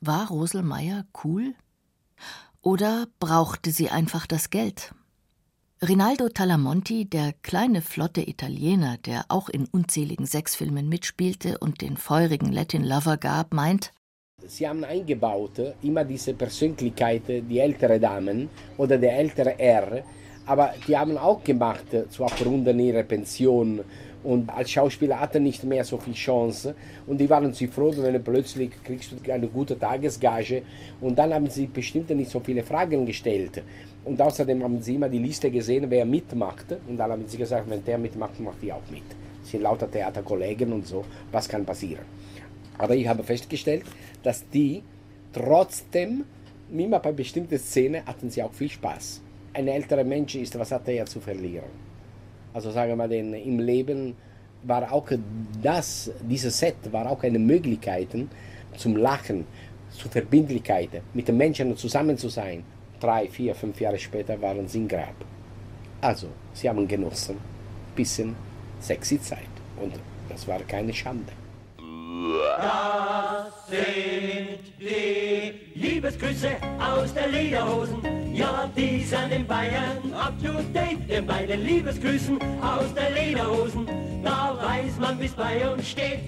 War 0.06 0.28
Rosel 0.28 0.62
Meyer 0.62 1.06
cool? 1.24 1.54
Oder 2.60 3.06
brauchte 3.20 3.70
sie 3.70 3.88
einfach 3.88 4.26
das 4.26 4.50
Geld? 4.50 4.94
Rinaldo 5.80 6.28
Talamonti, 6.28 7.06
der 7.06 7.32
kleine 7.40 7.80
flotte 7.80 8.20
Italiener, 8.28 8.98
der 8.98 9.24
auch 9.28 9.48
in 9.48 9.64
unzähligen 9.64 10.26
Sexfilmen 10.26 10.90
mitspielte 10.90 11.56
und 11.56 11.80
den 11.80 11.96
feurigen 11.96 12.52
Latin 12.52 12.84
Lover 12.84 13.16
gab, 13.16 13.54
meint, 13.54 13.92
Sie 14.46 14.68
haben 14.68 14.84
eingebaut 14.84 15.74
immer 15.80 16.04
diese 16.04 16.34
Persönlichkeit, 16.34 17.22
die 17.26 17.58
ältere 17.58 17.98
Damen 17.98 18.50
oder 18.76 18.98
der 18.98 19.16
ältere 19.16 19.54
Herr, 19.56 20.04
aber 20.44 20.74
die 20.86 20.98
haben 20.98 21.16
auch 21.16 21.42
gemacht, 21.42 21.86
zu 22.10 22.24
aufrunden 22.24 22.78
ihrer 22.78 23.04
Pension 23.04 23.80
und 24.24 24.50
als 24.50 24.70
Schauspieler 24.70 25.20
hatte 25.20 25.38
nicht 25.38 25.62
mehr 25.64 25.84
so 25.84 25.98
viel 25.98 26.14
Chance 26.14 26.74
und 27.06 27.18
die 27.18 27.28
waren 27.30 27.52
sie 27.52 27.68
froh, 27.68 27.92
wenn 27.96 28.22
plötzlich 28.24 28.70
kriegst 28.82 29.12
du 29.12 29.32
eine 29.32 29.46
gute 29.48 29.78
Tagesgage 29.78 30.62
und 31.00 31.16
dann 31.16 31.32
haben 31.32 31.48
sie 31.48 31.66
bestimmt 31.66 32.10
nicht 32.10 32.30
so 32.30 32.40
viele 32.40 32.62
Fragen 32.62 33.06
gestellt 33.06 33.62
und 34.04 34.20
außerdem 34.20 34.62
haben 34.62 34.80
sie 34.80 34.96
immer 34.96 35.08
die 35.08 35.18
Liste 35.18 35.50
gesehen, 35.50 35.86
wer 35.88 36.04
mitmacht 36.04 36.66
und 36.88 36.96
dann 36.96 37.12
haben 37.12 37.28
sie 37.28 37.38
gesagt, 37.38 37.68
wenn 37.68 37.84
der 37.84 37.98
mitmacht, 37.98 38.40
macht 38.40 38.62
die 38.62 38.72
auch 38.72 38.82
mit. 38.90 39.02
Es 39.42 39.50
sind 39.50 39.62
lauter 39.62 39.90
Theaterkollegen 39.90 40.72
und 40.72 40.86
so, 40.86 41.04
was 41.30 41.48
kann 41.48 41.64
passieren. 41.66 42.04
Aber 42.78 42.94
ich 42.94 43.06
habe 43.06 43.22
festgestellt, 43.22 43.84
dass 44.22 44.48
die 44.48 44.82
trotzdem, 45.32 46.24
immer 46.72 46.98
bei 46.98 47.12
bestimmten 47.12 47.58
Szenen, 47.58 48.04
hatten 48.06 48.30
sie 48.30 48.42
auch 48.42 48.52
viel 48.52 48.70
Spaß. 48.70 49.20
Ein 49.52 49.68
älterer 49.68 50.02
Mensch 50.02 50.34
ist, 50.34 50.58
was 50.58 50.72
hat 50.72 50.88
er 50.88 50.94
ja 50.94 51.06
zu 51.06 51.20
verlieren? 51.20 51.83
Also 52.54 52.70
sagen 52.70 52.90
wir 52.90 52.96
mal, 52.96 53.12
im 53.12 53.58
Leben 53.58 54.16
war 54.62 54.90
auch 54.90 55.08
das, 55.60 56.10
dieses 56.22 56.58
Set 56.58 56.76
war 56.92 57.10
auch 57.10 57.22
eine 57.22 57.38
Möglichkeit 57.38 58.08
zum 58.76 58.96
Lachen, 58.96 59.44
zu 59.90 60.08
Verbindlichkeiten, 60.08 61.00
mit 61.12 61.28
den 61.28 61.36
Menschen 61.36 61.76
zusammen 61.76 62.16
zu 62.16 62.28
sein. 62.28 62.64
Drei, 63.00 63.28
vier, 63.28 63.54
fünf 63.54 63.80
Jahre 63.80 63.98
später 63.98 64.40
waren 64.40 64.66
sie 64.66 64.78
im 64.78 64.88
Grab. 64.88 65.14
Also, 66.00 66.28
sie 66.52 66.68
haben 66.68 66.86
genossen, 66.88 67.36
bisschen 67.94 68.34
sexy 68.80 69.20
Zeit. 69.20 69.54
Und 69.80 69.94
das 70.28 70.46
war 70.46 70.60
keine 70.60 70.92
Schande. 70.92 71.32
Das 72.56 73.68
sind 73.68 74.58
die 74.80 75.78
Liebesgrüße 75.78 76.50
aus 76.78 77.12
der 77.12 77.28
Lederhosen. 77.28 78.23
Ja, 78.34 78.68
die 78.76 79.04
sind 79.04 79.30
in 79.30 79.46
Bayern 79.46 80.12
up 80.12 80.34
to 80.42 80.60
date. 80.72 81.08
Denn 81.08 81.24
bei 81.24 81.46
den 81.46 81.64
Liebesgrüßen 81.64 82.36
aus 82.60 82.92
der 82.92 83.10
Lederhosen, 83.10 83.86
da 84.24 84.58
weiß 84.60 84.98
man, 84.98 85.20
wie's 85.20 85.34
bei 85.34 85.70
uns 85.72 85.90
steht. 85.90 86.18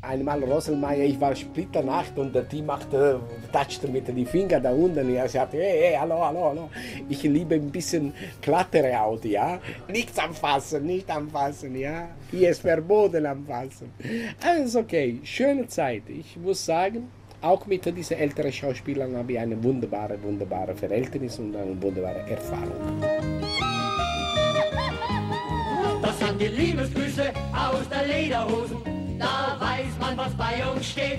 Einmal 0.00 0.42
Roselmeier, 0.42 1.04
ich 1.04 1.20
war 1.20 1.36
splitternacht 1.36 2.18
und 2.18 2.32
Team 2.48 2.66
machte, 2.66 3.20
touchte 3.52 3.86
mit 3.86 4.08
den 4.08 4.26
Fingern 4.26 4.62
da 4.62 4.72
unten. 4.72 5.14
Er 5.14 5.28
sagte, 5.28 5.58
hey, 5.58 5.78
hey, 5.82 5.96
hallo, 6.00 6.24
hallo, 6.24 6.44
hallo. 6.48 6.70
Ich 7.08 7.22
liebe 7.22 7.56
ein 7.56 7.70
bisschen 7.70 8.14
glattere 8.40 8.98
Haut, 8.98 9.24
ja. 9.26 9.60
Nichts 9.88 10.18
anfassen, 10.18 10.86
nicht 10.86 11.10
anfassen, 11.10 11.76
ja. 11.76 12.08
Hier 12.30 12.48
ist 12.48 12.62
verboten 12.62 13.26
anfassen. 13.26 13.92
Alles 14.42 14.74
okay, 14.74 15.20
schöne 15.22 15.68
Zeit. 15.68 16.04
Ich 16.08 16.36
muss 16.38 16.64
sagen, 16.64 17.08
auch 17.42 17.66
mit 17.66 17.84
diesen 17.84 18.16
älteren 18.16 18.52
Schauspielern 18.52 19.16
habe 19.16 19.32
ich 19.32 19.38
eine 19.38 19.62
wunderbare, 19.62 20.22
wunderbare 20.22 20.74
Verhältnis 20.74 21.38
und 21.38 21.54
eine 21.56 21.80
wunderbare 21.82 22.20
Erfahrung. 22.30 23.02
Das 26.00 26.18
sind 26.18 26.40
die 26.40 26.46
Liebesgrüße 26.46 27.32
aus 27.52 27.88
der 27.88 28.06
Lederhosen. 28.06 28.78
Da 29.18 29.56
weiß 29.58 29.98
man, 30.00 30.16
was 30.16 30.34
bei 30.36 30.64
uns 30.72 30.88
steht. 30.88 31.18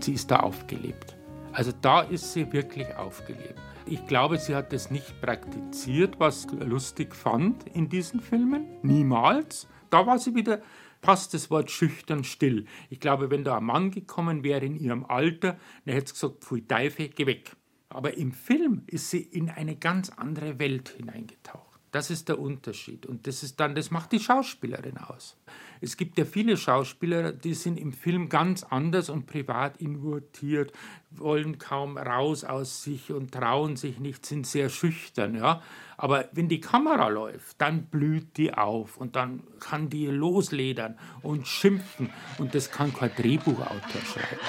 Sie 0.00 0.14
ist 0.14 0.30
da 0.30 0.40
aufgelebt. 0.40 1.16
Also 1.52 1.72
da 1.80 2.02
ist 2.02 2.32
sie 2.32 2.52
wirklich 2.52 2.94
aufgelebt. 2.96 3.54
Ich 3.86 4.06
glaube, 4.06 4.38
sie 4.38 4.54
hat 4.54 4.72
es 4.72 4.90
nicht 4.90 5.20
praktiziert, 5.20 6.18
was 6.18 6.46
lustig 6.58 7.14
fand 7.14 7.64
in 7.74 7.88
diesen 7.88 8.20
Filmen. 8.20 8.64
Niemals. 8.82 9.68
Da 9.90 10.06
war 10.06 10.18
sie 10.18 10.34
wieder, 10.34 10.60
passt 11.04 11.34
das 11.34 11.50
Wort 11.50 11.70
schüchtern 11.70 12.24
still. 12.24 12.64
Ich 12.88 12.98
glaube, 12.98 13.30
wenn 13.30 13.44
da 13.44 13.58
ein 13.58 13.64
Mann 13.64 13.90
gekommen 13.90 14.42
wäre 14.42 14.64
in 14.64 14.74
ihrem 14.74 15.04
Alter, 15.04 15.58
dann 15.84 15.94
hätte 15.94 16.08
sie 16.08 16.14
gesagt, 16.14 16.42
pfui 16.42 16.66
Teufel, 16.66 17.08
geh 17.08 17.26
weg. 17.26 17.54
Aber 17.90 18.16
im 18.16 18.32
Film 18.32 18.84
ist 18.86 19.10
sie 19.10 19.20
in 19.20 19.50
eine 19.50 19.76
ganz 19.76 20.08
andere 20.08 20.58
Welt 20.58 20.88
hineingetaucht. 20.96 21.78
Das 21.92 22.10
ist 22.10 22.28
der 22.30 22.40
Unterschied. 22.40 23.04
Und 23.04 23.26
das 23.26 23.42
ist 23.42 23.60
dann, 23.60 23.74
das 23.74 23.90
macht 23.90 24.12
die 24.12 24.18
Schauspielerin 24.18 24.96
aus. 24.96 25.36
Es 25.82 25.98
gibt 25.98 26.16
ja 26.18 26.24
viele 26.24 26.56
Schauspieler, 26.56 27.32
die 27.32 27.52
sind 27.52 27.78
im 27.78 27.92
Film 27.92 28.30
ganz 28.30 28.64
anders 28.64 29.10
und 29.10 29.26
privat 29.26 29.76
invertiert, 29.76 30.72
wollen 31.10 31.58
kaum 31.58 31.98
raus 31.98 32.44
aus 32.44 32.82
sich 32.82 33.12
und 33.12 33.32
trauen 33.32 33.76
sich 33.76 34.00
nicht, 34.00 34.24
sind 34.24 34.46
sehr 34.46 34.70
schüchtern. 34.70 35.36
Ja? 35.36 35.62
Aber 35.96 36.28
wenn 36.32 36.48
die 36.48 36.60
Kamera 36.60 37.08
läuft, 37.08 37.60
dann 37.60 37.86
blüht 37.86 38.36
die 38.36 38.54
auf 38.54 38.96
und 38.96 39.16
dann 39.16 39.42
kann 39.60 39.88
die 39.88 40.06
losledern 40.06 40.98
und 41.22 41.46
schimpfen. 41.46 42.10
Und 42.38 42.54
das 42.54 42.70
kann 42.70 42.92
kein 42.92 43.14
Drehbuchautor 43.14 44.00
schreiben. 44.02 44.40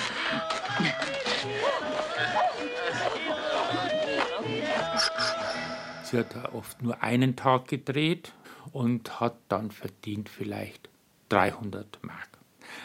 Sie 6.04 6.18
hat 6.20 6.54
oft 6.54 6.82
nur 6.82 7.02
einen 7.02 7.36
Tag 7.36 7.68
gedreht 7.68 8.34
und 8.72 9.20
hat 9.20 9.38
dann 9.50 9.72
verdient 9.72 10.30
vielleicht 10.30 10.90
300 11.30 12.04
Mark. 12.04 12.30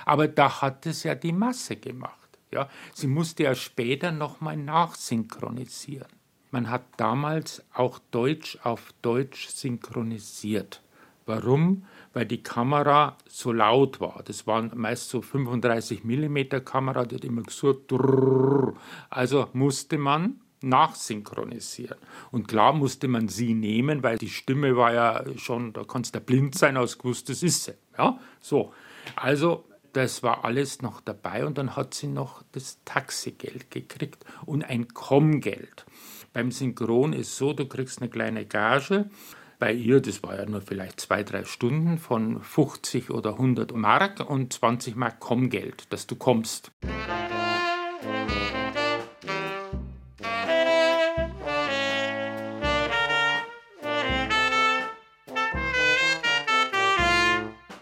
Aber 0.05 0.29
da 0.29 0.63
hat 0.63 0.87
es 0.87 1.03
ja 1.03 1.15
die 1.15 1.33
Masse 1.33 1.77
gemacht. 1.77 2.17
Ja, 2.53 2.69
sie 2.95 3.07
musste 3.07 3.45
ja 3.45 3.55
später 3.55 4.11
nochmal 4.11 4.57
nachsynchronisieren. 4.57 6.20
Man 6.51 6.69
hat 6.69 6.83
damals 6.97 7.63
auch 7.73 8.01
Deutsch 8.11 8.59
auf 8.65 8.93
Deutsch 9.03 9.49
synchronisiert. 9.49 10.83
Warum? 11.27 11.85
Weil 12.13 12.27
die 12.27 12.43
Kamera 12.43 13.17
so 13.29 13.53
laut 13.53 14.01
war. 14.01 14.23
Das 14.25 14.47
waren 14.49 14.73
meist 14.75 15.11
so 15.11 15.23
35 15.23 16.03
mm 16.03 16.65
Kamera, 16.65 17.05
die 17.05 17.17
hat 17.17 17.25
immer 17.25 17.43
gesagt, 17.43 17.93
drrr. 17.93 18.75
also 19.11 19.49
musste 19.53 19.97
man 19.97 20.41
nachsynchronisieren. 20.63 21.99
Und 22.31 22.49
klar 22.49 22.73
musste 22.73 23.09
man 23.09 23.29
sie 23.29 23.55
nehmen, 23.55 24.03
weil 24.03 24.19
die 24.19 24.29
Stimme 24.29 24.77
war 24.77 24.93
ja 24.93 25.25
schon, 25.37 25.73
da 25.73 25.85
kannst 25.85 26.15
du 26.15 26.21
blind 26.21 26.57
sein, 26.57 26.77
aus 26.77 26.99
gewusst, 26.99 27.29
das 27.29 27.43
ist 27.43 27.65
sie. 27.65 27.75
Ja, 27.97 28.19
so. 28.41 28.73
Also, 29.17 29.65
das 29.93 30.23
war 30.23 30.45
alles 30.45 30.83
noch 30.83 31.01
dabei 31.01 31.45
und 31.47 31.59
dann 31.59 31.77
hat 31.77 31.95
sie 31.95 32.07
noch 32.07 32.43
das 32.53 32.79
Taxigeld 32.85 33.71
gekriegt 33.71 34.25
und 34.47 34.63
ein 34.65 34.89
Kommgeld. 34.89 35.85
Beim 36.33 36.53
Synchron 36.53 37.13
ist 37.13 37.37
so, 37.37 37.53
du 37.53 37.67
kriegst 37.67 38.01
eine 38.01 38.09
kleine 38.09 38.47
Gage. 38.47 39.11
Bei 39.59 39.73
ihr, 39.73 40.01
das 40.01 40.23
war 40.23 40.37
ja 40.37 40.47
nur 40.47 40.61
vielleicht 40.61 41.01
zwei, 41.01 41.25
drei 41.25 41.45
Stunden 41.45 41.99
von 41.99 42.41
50 42.41 43.11
oder 43.11 43.33
100 43.33 43.75
Mark 43.75 44.21
und 44.31 44.53
20 44.53 44.95
Mark 44.95 45.19
Kommgeld, 45.19 45.93
dass 45.93 46.07
du 46.07 46.15
kommst. 46.15 46.71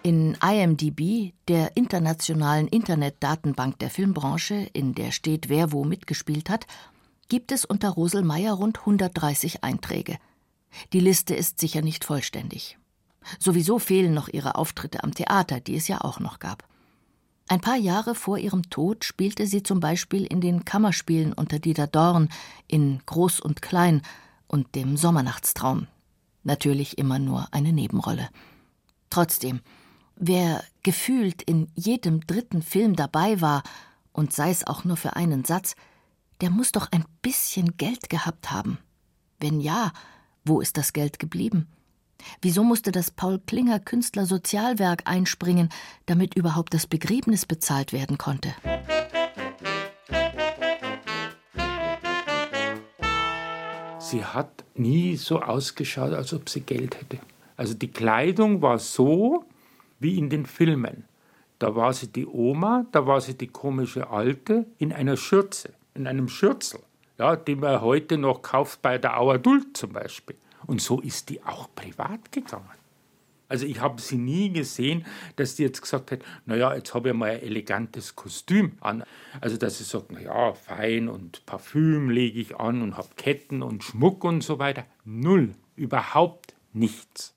In 0.03 0.39
IMDb, 0.43 1.35
der 1.49 1.77
internationalen 1.77 2.67
Internetdatenbank 2.67 3.79
der 3.79 3.91
Filmbranche, 3.91 4.71
in 4.73 4.95
der 4.95 5.11
steht, 5.11 5.51
wer 5.51 5.71
wo 5.71 5.85
mitgespielt 5.85 6.49
hat, 6.49 6.67
gibt 7.29 7.53
es 7.53 7.65
unter 7.65 7.91
Rosel 7.91 8.23
Meyer 8.23 8.55
rund 8.55 8.81
130 8.81 9.65
Einträge. 9.65 10.19
Die 10.93 11.01
Liste 11.01 11.35
ist 11.35 11.61
sicher 11.61 11.83
nicht 11.83 12.05
vollständig. 12.05 12.79
Sowieso 13.39 13.79
fehlen 13.79 14.15
noch 14.15 14.29
ihre 14.29 14.55
Auftritte 14.55 15.05
am 15.05 15.15
Theater, 15.15 15.61
die 15.61 15.77
es 15.77 15.89
ja 15.89 16.01
auch 16.01 16.21
noch 16.21 16.39
gab. 16.39 16.65
Ein 17.49 17.61
paar 17.61 17.77
Jahre 17.77 18.15
vor 18.15 18.39
ihrem 18.39 18.69
Tod 18.69 19.05
spielte 19.05 19.47
sie 19.47 19.63
zum 19.63 19.81
Beispiel 19.81 20.25
in 20.25 20.41
den 20.41 20.65
Kammerspielen 20.65 21.33
unter 21.33 21.59
Dieter 21.59 21.87
Dorn, 21.87 22.29
in 22.67 23.01
Groß 23.07 23.41
und 23.41 23.63
Klein 23.63 24.03
und 24.47 24.75
dem 24.75 24.97
Sommernachtstraum. 24.97 25.87
Natürlich 26.45 26.99
immer 26.99 27.19
nur 27.19 27.49
eine 27.51 27.73
Nebenrolle. 27.73 28.29
Trotzdem, 29.11 29.61
wer 30.17 30.63
gefühlt 30.83 31.43
in 31.43 31.69
jedem 31.75 32.27
dritten 32.27 32.63
Film 32.63 32.97
dabei 32.97 33.41
war, 33.41 33.63
und 34.13 34.33
sei 34.33 34.51
es 34.51 34.67
auch 34.67 34.85
nur 34.85 34.97
für 34.97 35.17
einen 35.17 35.45
Satz, 35.45 35.75
der 36.41 36.51
muss 36.51 36.73
doch 36.73 36.89
ein 36.93 37.05
bisschen 37.23 37.77
Geld 37.77 38.09
gehabt 38.09 38.51
haben. 38.51 38.79
Wenn 39.41 39.61
ja, 39.61 39.93
wo 40.45 40.61
ist 40.61 40.77
das 40.77 40.93
Geld 40.93 41.19
geblieben? 41.19 41.69
Wieso 42.43 42.65
musste 42.65 42.91
das 42.91 43.11
Paul 43.11 43.39
Klinger 43.39 43.79
Künstlersozialwerk 43.79 45.03
einspringen, 45.05 45.69
damit 46.07 46.35
überhaupt 46.35 46.75
das 46.75 46.87
Begräbnis 46.87 47.47
bezahlt 47.47 47.93
werden 47.93 48.19
konnte? 48.19 48.55
Sie 54.01 54.25
hat 54.25 54.65
nie 54.75 55.17
so 55.17 55.43
ausgeschaut, 55.43 56.13
als 56.13 56.33
ob 56.33 56.49
sie 56.49 56.63
Geld 56.63 56.99
hätte. 56.99 57.19
Also 57.57 57.75
die 57.75 57.91
Kleidung 57.91 58.63
war 58.63 58.79
so 58.79 59.45
wie 60.01 60.17
in 60.17 60.31
den 60.31 60.47
Filmen. 60.47 61.05
Da 61.59 61.75
war 61.75 61.93
sie 61.93 62.07
die 62.09 62.27
Oma, 62.27 62.87
da 62.93 63.07
war 63.07 63.21
sie 63.21 63.37
die 63.37 63.49
komische 63.49 64.11
Alte 64.11 64.67
in 64.79 64.93
einer 64.93 65.17
Schürze, 65.17 65.75
in 65.99 66.07
einem 66.07 66.29
Schürzel, 66.29 66.81
ja, 67.19 67.37
die 67.37 67.57
man 67.57 67.81
heute 67.81 68.17
noch 68.17 68.43
kauft 68.43 68.81
bei 68.83 68.99
der 68.99 69.19
Auer 69.21 69.41
zum 69.75 69.93
Beispiel. 69.93 70.37
Und 70.67 70.81
so 70.81 71.01
ist 71.01 71.29
die 71.29 71.43
auch 71.45 71.69
privat 71.75 72.33
gegangen. 72.33 72.71
Also 73.49 73.65
ich 73.65 73.81
habe 73.81 74.01
sie 74.01 74.19
nie 74.19 74.53
gesehen, 74.53 75.07
dass 75.37 75.55
die 75.55 75.63
jetzt 75.63 75.81
gesagt 75.81 76.13
hat, 76.13 76.21
naja, 76.45 76.75
jetzt 76.75 76.93
habe 76.93 77.09
ich 77.09 77.15
mal 77.15 77.31
ein 77.31 77.41
elegantes 77.41 78.15
Kostüm 78.15 78.73
an. 78.81 79.05
Also 79.41 79.57
dass 79.57 79.79
sie 79.79 79.85
sagt, 79.85 80.13
naja, 80.13 80.53
fein 80.53 81.09
und 81.09 81.47
Parfüm 81.47 82.11
lege 82.11 82.41
ich 82.41 82.57
an 82.57 82.83
und 82.83 82.99
habe 82.99 83.09
Ketten 83.17 83.63
und 83.63 83.83
Schmuck 83.83 84.25
und 84.25 84.43
so 84.43 84.59
weiter. 84.59 84.85
Null, 85.05 85.55
überhaupt 85.77 86.55
nichts. 86.75 87.35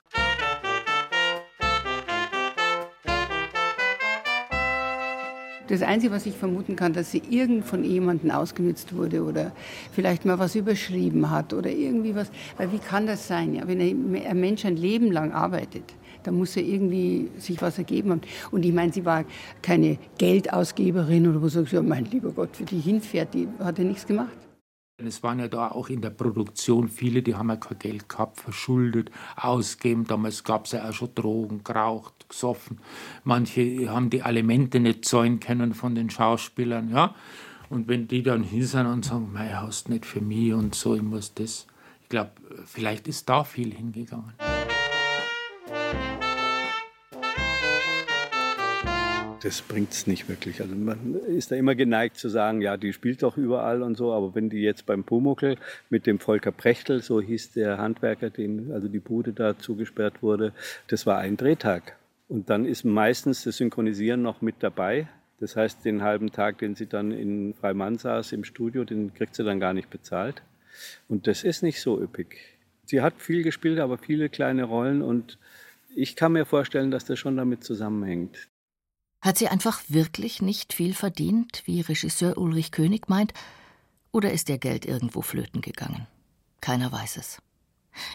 Das 5.72 5.84
Einzige, 5.84 6.14
was 6.14 6.26
ich 6.26 6.36
vermuten 6.36 6.76
kann, 6.76 6.92
dass 6.92 7.12
sie 7.12 7.22
irgend 7.30 7.64
von 7.64 7.86
jemandem 7.86 8.30
ausgenützt 8.32 8.94
wurde 8.94 9.24
oder 9.24 9.54
vielleicht 9.94 10.26
mal 10.26 10.38
was 10.38 10.54
überschrieben 10.54 11.30
hat 11.30 11.54
oder 11.54 11.70
irgendwie 11.70 12.14
was. 12.14 12.30
Weil 12.58 12.74
wie 12.74 12.78
kann 12.78 13.08
das 13.08 13.26
sein? 13.26 13.56
Ja? 13.56 13.66
Wenn 13.66 13.80
ein 13.80 14.38
Mensch 14.38 14.66
ein 14.66 14.76
Leben 14.76 15.14
lang 15.14 15.32
arbeitet, 15.32 15.86
dann 16.24 16.36
muss 16.36 16.58
er 16.58 16.64
irgendwie 16.64 17.30
sich 17.38 17.62
was 17.62 17.78
ergeben 17.78 18.12
haben. 18.12 18.22
Und 18.52 18.66
ich 18.66 18.74
meine, 18.74 18.92
sie 18.92 19.06
war 19.06 19.24
keine 19.62 19.98
Geldausgeberin 20.18 21.26
oder 21.30 21.38
wo 21.38 21.46
du 21.46 21.52
sagst, 21.52 21.72
ja, 21.72 21.82
mein 21.82 22.04
lieber 22.04 22.34
Gott, 22.34 22.58
für 22.58 22.66
die 22.66 22.80
hinfährt, 22.80 23.34
die 23.34 23.48
hat 23.60 23.78
ja 23.78 23.86
nichts 23.86 24.06
gemacht. 24.06 24.51
Es 25.08 25.24
waren 25.24 25.40
ja 25.40 25.48
da 25.48 25.70
auch 25.70 25.90
in 25.90 26.02
der 26.02 26.10
Produktion 26.10 26.88
viele, 26.88 27.22
die 27.22 27.36
haben 27.36 27.50
ja 27.50 27.56
kein 27.56 27.80
Geld 27.80 28.10
gehabt, 28.10 28.40
verschuldet, 28.40 29.12
ausgegeben. 29.36 30.06
Damals 30.06 30.44
gab 30.44 30.66
es 30.66 30.72
ja 30.72 30.88
auch 30.88 30.94
schon 30.94 31.14
Drogen, 31.16 31.64
geraucht, 31.64 32.30
gesoffen. 32.30 32.80
Manche 33.24 33.90
haben 33.90 34.10
die 34.10 34.22
Alimente 34.22 34.80
nicht 34.80 35.06
zahlen 35.06 35.40
können 35.40 35.74
von 35.74 35.96
den 35.96 36.10
Schauspielern. 36.10 36.90
Ja? 36.92 37.16
Und 37.70 37.88
wenn 37.88 38.08
die 38.08 38.24
dann 38.24 38.44
hin 38.44 38.66
sind 38.66 38.86
und 38.86 39.06
sagen, 39.06 39.32
mei, 39.32 39.50
hast 39.50 39.90
nicht 39.90 40.06
für 40.06 40.22
mich 40.22 40.54
und 40.54 40.76
so, 40.76 40.96
ich 40.96 41.02
muss 41.02 41.34
das. 41.34 41.68
Ich 42.04 42.10
glaube, 42.10 42.32
vielleicht 42.66 43.08
ist 43.08 43.30
da 43.30 43.44
viel 43.44 43.74
hingegangen. 43.74 44.51
Das 49.44 49.62
bringt 49.62 49.92
es 49.92 50.08
nicht 50.08 50.30
wirklich. 50.30 50.62
Also 50.62 50.76
man 50.76 51.16
ist 51.16 51.52
da 51.52 51.56
immer 51.56 51.74
geneigt 51.76 52.18
zu 52.18 52.30
sagen, 52.30 52.62
ja, 52.62 52.78
die 52.78 52.94
spielt 52.94 53.24
doch 53.24 53.38
überall 53.38 53.82
und 53.82 53.98
so, 53.98 54.14
aber 54.14 54.36
wenn 54.36 54.50
die 54.50 54.62
jetzt 54.62 54.86
beim 54.86 55.04
Pumuckel 55.04 55.58
mit 55.90 56.06
dem 56.06 56.20
Volker 56.20 56.52
Prechtel, 56.52 57.02
so 57.02 57.20
hieß 57.20 57.54
der 57.54 57.78
Handwerker, 57.78 58.30
dem 58.30 58.72
also 58.72 58.88
die 58.88 59.00
Bude 59.00 59.34
da 59.34 59.58
zugesperrt 59.58 60.22
wurde, 60.22 60.54
das 60.88 61.06
war 61.06 61.18
ein 61.18 61.38
Drehtag. 61.38 61.98
Und 62.30 62.50
dann 62.50 62.66
ist 62.66 62.86
meistens 62.86 63.44
das 63.44 63.58
Synchronisieren 63.58 64.22
noch 64.22 64.42
mit 64.42 64.56
dabei. 64.60 65.08
Das 65.40 65.56
heißt, 65.56 65.84
den 65.84 66.04
halben 66.04 66.32
Tag, 66.32 66.60
den 66.60 66.76
sie 66.76 66.86
dann 66.86 67.12
in 67.12 67.56
Freimann 67.56 67.98
saß 67.98 68.32
im 68.34 68.44
Studio, 68.44 68.84
den 68.86 69.14
kriegt 69.14 69.36
sie 69.36 69.44
dann 69.44 69.60
gar 69.60 69.74
nicht 69.74 69.90
bezahlt. 69.90 70.44
Und 71.10 71.26
das 71.26 71.44
ist 71.44 71.64
nicht 71.64 71.82
so 71.82 72.00
üppig. 72.00 72.38
Sie 72.86 73.02
hat 73.02 73.16
viel 73.18 73.44
gespielt, 73.44 73.80
aber 73.80 73.98
viele 73.98 74.30
kleine 74.30 74.66
Rollen 74.66 75.02
und 75.02 75.40
ich 75.96 76.16
kann 76.16 76.32
mir 76.34 76.46
vorstellen, 76.46 76.92
dass 76.92 77.06
das 77.06 77.20
schon 77.20 77.36
damit 77.36 77.64
zusammenhängt. 77.64 78.48
Hat 79.22 79.38
sie 79.38 79.48
einfach 79.48 79.82
wirklich 79.88 80.42
nicht 80.42 80.74
viel 80.74 80.94
verdient, 80.94 81.62
wie 81.66 81.82
Regisseur 81.82 82.38
Ulrich 82.38 82.72
König 82.72 83.08
meint, 83.08 83.34
oder 84.12 84.34
ist 84.34 84.50
ihr 84.50 84.58
Geld 84.58 84.86
irgendwo 84.86 85.22
flöten 85.22 85.62
gegangen? 85.62 86.08
Keiner 86.60 86.92
weiß 86.92 87.18
es. 87.18 87.42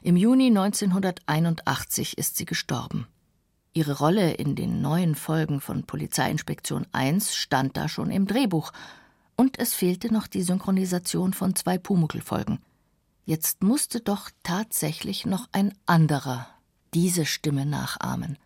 Im 0.02 0.16
Juni 0.16 0.48
1981 0.48 2.18
ist 2.18 2.36
sie 2.36 2.44
gestorben. 2.44 3.06
Ihre 3.72 3.98
Rolle 3.98 4.32
in 4.32 4.56
den 4.56 4.80
neuen 4.80 5.14
Folgen 5.14 5.60
von 5.60 5.84
Polizeiinspektion 5.84 6.86
1 6.92 7.34
stand 7.34 7.76
da 7.76 7.88
schon 7.88 8.10
im 8.10 8.26
Drehbuch, 8.26 8.72
und 9.36 9.58
es 9.58 9.74
fehlte 9.74 10.12
noch 10.12 10.26
die 10.26 10.42
Synchronisation 10.42 11.34
von 11.34 11.54
zwei 11.54 11.76
Pumuckl-Folgen. 11.76 12.58
Jetzt 13.26 13.62
musste 13.62 14.00
doch 14.00 14.30
tatsächlich 14.42 15.26
noch 15.26 15.46
ein 15.52 15.74
anderer 15.84 16.48
diese 16.94 17.26
Stimme 17.26 17.66
nachahmen. 17.66 18.38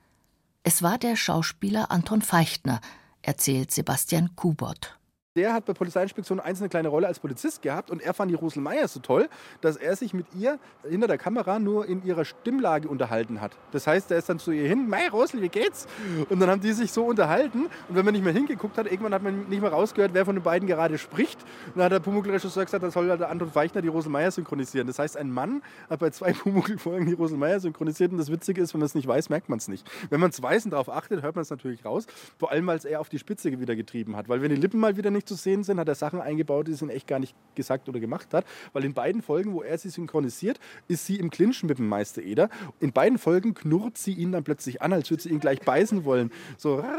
Es 0.62 0.82
war 0.82 0.98
der 0.98 1.16
Schauspieler 1.16 1.90
Anton 1.90 2.20
Feichtner, 2.20 2.80
erzählt 3.22 3.70
Sebastian 3.70 4.36
Kubot. 4.36 4.99
Der 5.36 5.52
hat 5.52 5.64
bei 5.64 5.74
Polizeiinspektion 5.74 6.40
1 6.40 6.58
eine 6.58 6.68
kleine 6.68 6.88
Rolle 6.88 7.06
als 7.06 7.20
Polizist 7.20 7.62
gehabt 7.62 7.88
und 7.92 8.02
er 8.02 8.14
fand 8.14 8.32
die 8.32 8.34
Rosel 8.34 8.62
Meier 8.62 8.88
so 8.88 8.98
toll, 8.98 9.28
dass 9.60 9.76
er 9.76 9.94
sich 9.94 10.12
mit 10.12 10.26
ihr 10.34 10.58
hinter 10.82 11.06
der 11.06 11.18
Kamera 11.18 11.60
nur 11.60 11.86
in 11.86 12.04
ihrer 12.04 12.24
Stimmlage 12.24 12.88
unterhalten 12.88 13.40
hat. 13.40 13.56
Das 13.70 13.86
heißt, 13.86 14.10
er 14.10 14.18
ist 14.18 14.28
dann 14.28 14.40
zu 14.40 14.50
ihr 14.50 14.66
hin, 14.66 14.88
Mei 14.88 15.08
Rosel, 15.08 15.40
wie 15.40 15.48
geht's? 15.48 15.86
Und 16.30 16.40
dann 16.40 16.50
haben 16.50 16.60
die 16.60 16.72
sich 16.72 16.90
so 16.90 17.04
unterhalten 17.04 17.66
und 17.88 17.94
wenn 17.94 18.04
man 18.04 18.12
nicht 18.12 18.24
mehr 18.24 18.32
hingeguckt 18.32 18.76
hat, 18.76 18.86
irgendwann 18.86 19.14
hat 19.14 19.22
man 19.22 19.48
nicht 19.48 19.62
mehr 19.62 19.70
rausgehört, 19.70 20.14
wer 20.14 20.24
von 20.24 20.34
den 20.34 20.42
beiden 20.42 20.66
gerade 20.66 20.98
spricht. 20.98 21.40
Und 21.66 21.76
dann 21.76 21.84
hat 21.84 21.92
der 21.92 22.00
Pumuckl-Regisseur 22.00 22.64
gesagt, 22.64 22.82
dann 22.82 22.90
soll 22.90 23.06
der 23.06 23.30
Anton 23.30 23.52
Feichner 23.52 23.82
die 23.82 23.88
Rosel 23.88 24.10
Meier 24.10 24.32
synchronisieren. 24.32 24.88
Das 24.88 24.98
heißt, 24.98 25.16
ein 25.16 25.30
Mann 25.30 25.62
hat 25.88 26.00
bei 26.00 26.10
zwei 26.10 26.32
Pumuckl-Folgen 26.42 27.06
die 27.06 27.12
Rosel 27.12 27.38
Meier 27.38 27.60
synchronisiert 27.60 28.10
und 28.10 28.18
das 28.18 28.32
Witzige 28.32 28.60
ist, 28.60 28.74
wenn 28.74 28.80
man 28.80 28.86
es 28.86 28.96
nicht 28.96 29.06
weiß, 29.06 29.28
merkt 29.28 29.48
man 29.48 29.60
es 29.60 29.68
nicht. 29.68 29.88
Wenn 30.10 30.18
man 30.18 30.30
es 30.30 30.42
weiß 30.42 30.64
und 30.64 30.72
darauf 30.72 30.88
achtet, 30.88 31.22
hört 31.22 31.36
man 31.36 31.42
es 31.42 31.50
natürlich 31.50 31.84
raus. 31.84 32.08
Vor 32.36 32.50
allem, 32.50 32.66
weil 32.66 32.78
es 32.78 32.84
er 32.84 33.00
auf 33.00 33.08
die 33.08 33.20
Spitze 33.20 33.60
wieder 33.60 33.76
getrieben 33.76 34.16
hat. 34.16 34.28
Weil 34.28 34.42
wenn 34.42 34.50
die 34.50 34.56
Lippen 34.56 34.80
mal 34.80 34.96
wieder 34.96 35.12
nicht 35.12 35.19
zu 35.24 35.34
sehen 35.34 35.64
sind, 35.64 35.78
hat 35.78 35.88
er 35.88 35.94
Sachen 35.94 36.20
eingebaut, 36.20 36.68
die 36.68 36.74
sie 36.74 36.88
echt 36.88 37.06
gar 37.06 37.18
nicht 37.18 37.34
gesagt 37.54 37.88
oder 37.88 38.00
gemacht 38.00 38.32
hat. 38.34 38.44
Weil 38.72 38.84
in 38.84 38.94
beiden 38.94 39.22
Folgen, 39.22 39.52
wo 39.52 39.62
er 39.62 39.78
sie 39.78 39.90
synchronisiert, 39.90 40.60
ist 40.88 41.06
sie 41.06 41.16
im 41.16 41.30
Clinchen 41.30 41.68
mit 41.68 41.78
dem 41.78 41.88
Meister 41.88 42.22
Eder. 42.22 42.48
In 42.80 42.92
beiden 42.92 43.18
Folgen 43.18 43.54
knurrt 43.54 43.98
sie 43.98 44.12
ihn 44.12 44.32
dann 44.32 44.44
plötzlich 44.44 44.82
an, 44.82 44.92
als 44.92 45.10
würde 45.10 45.22
sie 45.22 45.30
ihn 45.30 45.40
gleich 45.40 45.60
beißen 45.60 46.04
wollen. 46.04 46.30
So. 46.56 46.84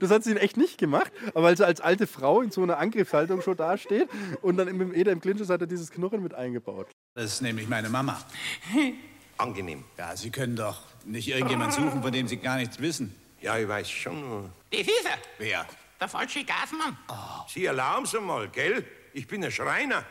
Das 0.00 0.10
hat 0.10 0.24
sie 0.24 0.30
ihn 0.30 0.36
echt 0.36 0.56
nicht 0.56 0.78
gemacht, 0.78 1.12
aber 1.28 1.44
weil 1.44 1.56
sie 1.56 1.66
als 1.66 1.80
alte 1.80 2.06
Frau 2.06 2.40
in 2.40 2.50
so 2.50 2.62
einer 2.62 2.78
Angriffshaltung 2.78 3.42
schon 3.42 3.56
dasteht 3.56 4.08
und 4.40 4.56
dann 4.56 4.66
mit 4.76 4.88
dem 4.88 4.94
Eder 4.94 5.12
im 5.12 5.20
Clinch 5.20 5.40
ist, 5.40 5.50
hat 5.50 5.60
er 5.60 5.66
dieses 5.66 5.90
Knurren 5.90 6.22
mit 6.22 6.34
eingebaut. 6.34 6.88
Das 7.14 7.26
ist 7.26 7.42
nämlich 7.42 7.68
meine 7.68 7.88
Mama. 7.88 8.20
Angenehm. 9.36 9.84
Ja, 9.98 10.16
Sie 10.16 10.30
können 10.30 10.56
doch 10.56 10.82
nicht 11.04 11.28
irgendjemand 11.28 11.72
suchen, 11.72 12.02
von 12.02 12.12
dem 12.12 12.28
Sie 12.28 12.36
gar 12.36 12.56
nichts 12.56 12.80
wissen. 12.80 13.14
Ja, 13.42 13.58
ich 13.58 13.68
weiß 13.68 13.90
schon. 13.90 14.50
Das 14.70 14.80
ist 14.80 15.04
er. 15.04 15.18
Wer? 15.38 15.66
Der 16.00 16.08
falsche 16.08 16.44
Gasmann. 16.44 16.96
Sie 17.52 17.64
erlauben 17.66 18.06
Sie 18.06 18.20
mal, 18.20 18.48
gell? 18.48 18.84
Ich 19.12 19.26
bin 19.26 19.44
ein 19.44 19.50
Schreiner. 19.52 20.04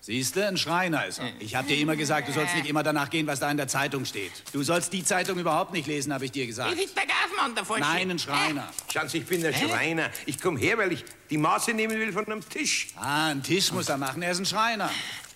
Siehst 0.00 0.36
du, 0.36 0.46
ein 0.46 0.56
Schreiner 0.56 1.06
ist 1.06 1.18
er. 1.18 1.32
Ich 1.40 1.56
hab 1.56 1.66
dir 1.66 1.76
immer 1.76 1.96
gesagt, 1.96 2.28
du 2.28 2.32
sollst 2.32 2.54
nicht 2.54 2.68
immer 2.68 2.84
danach 2.84 3.10
gehen, 3.10 3.26
was 3.26 3.40
da 3.40 3.50
in 3.50 3.56
der 3.56 3.66
Zeitung 3.66 4.04
steht. 4.04 4.30
Du 4.52 4.62
sollst 4.62 4.92
die 4.92 5.02
Zeitung 5.04 5.38
überhaupt 5.38 5.72
nicht 5.72 5.88
lesen, 5.88 6.14
habe 6.14 6.24
ich 6.24 6.30
dir 6.30 6.46
gesagt. 6.46 6.72
Das 6.72 6.78
ist 6.78 6.96
der 6.96 7.04
Gasmann, 7.04 7.54
der 7.56 7.64
falsche. 7.64 7.82
Nein, 7.82 8.10
ein 8.12 8.18
Schreiner. 8.18 8.68
Sie, 9.08 9.18
ich 9.18 9.26
bin 9.26 9.44
ein 9.44 9.52
Schreiner. 9.52 10.10
Ich 10.26 10.40
komme 10.40 10.58
her, 10.60 10.78
weil 10.78 10.92
ich 10.92 11.04
die 11.30 11.36
Maße 11.38 11.74
nehmen 11.74 11.98
will 11.98 12.12
von 12.12 12.26
einem 12.26 12.48
Tisch. 12.48 12.88
Ah, 12.96 13.30
einen 13.30 13.42
Tisch 13.42 13.72
muss 13.72 13.88
er 13.88 13.96
machen. 13.96 14.22
Er 14.22 14.30
ist 14.30 14.38
ein 14.38 14.46
Schreiner. 14.46 14.88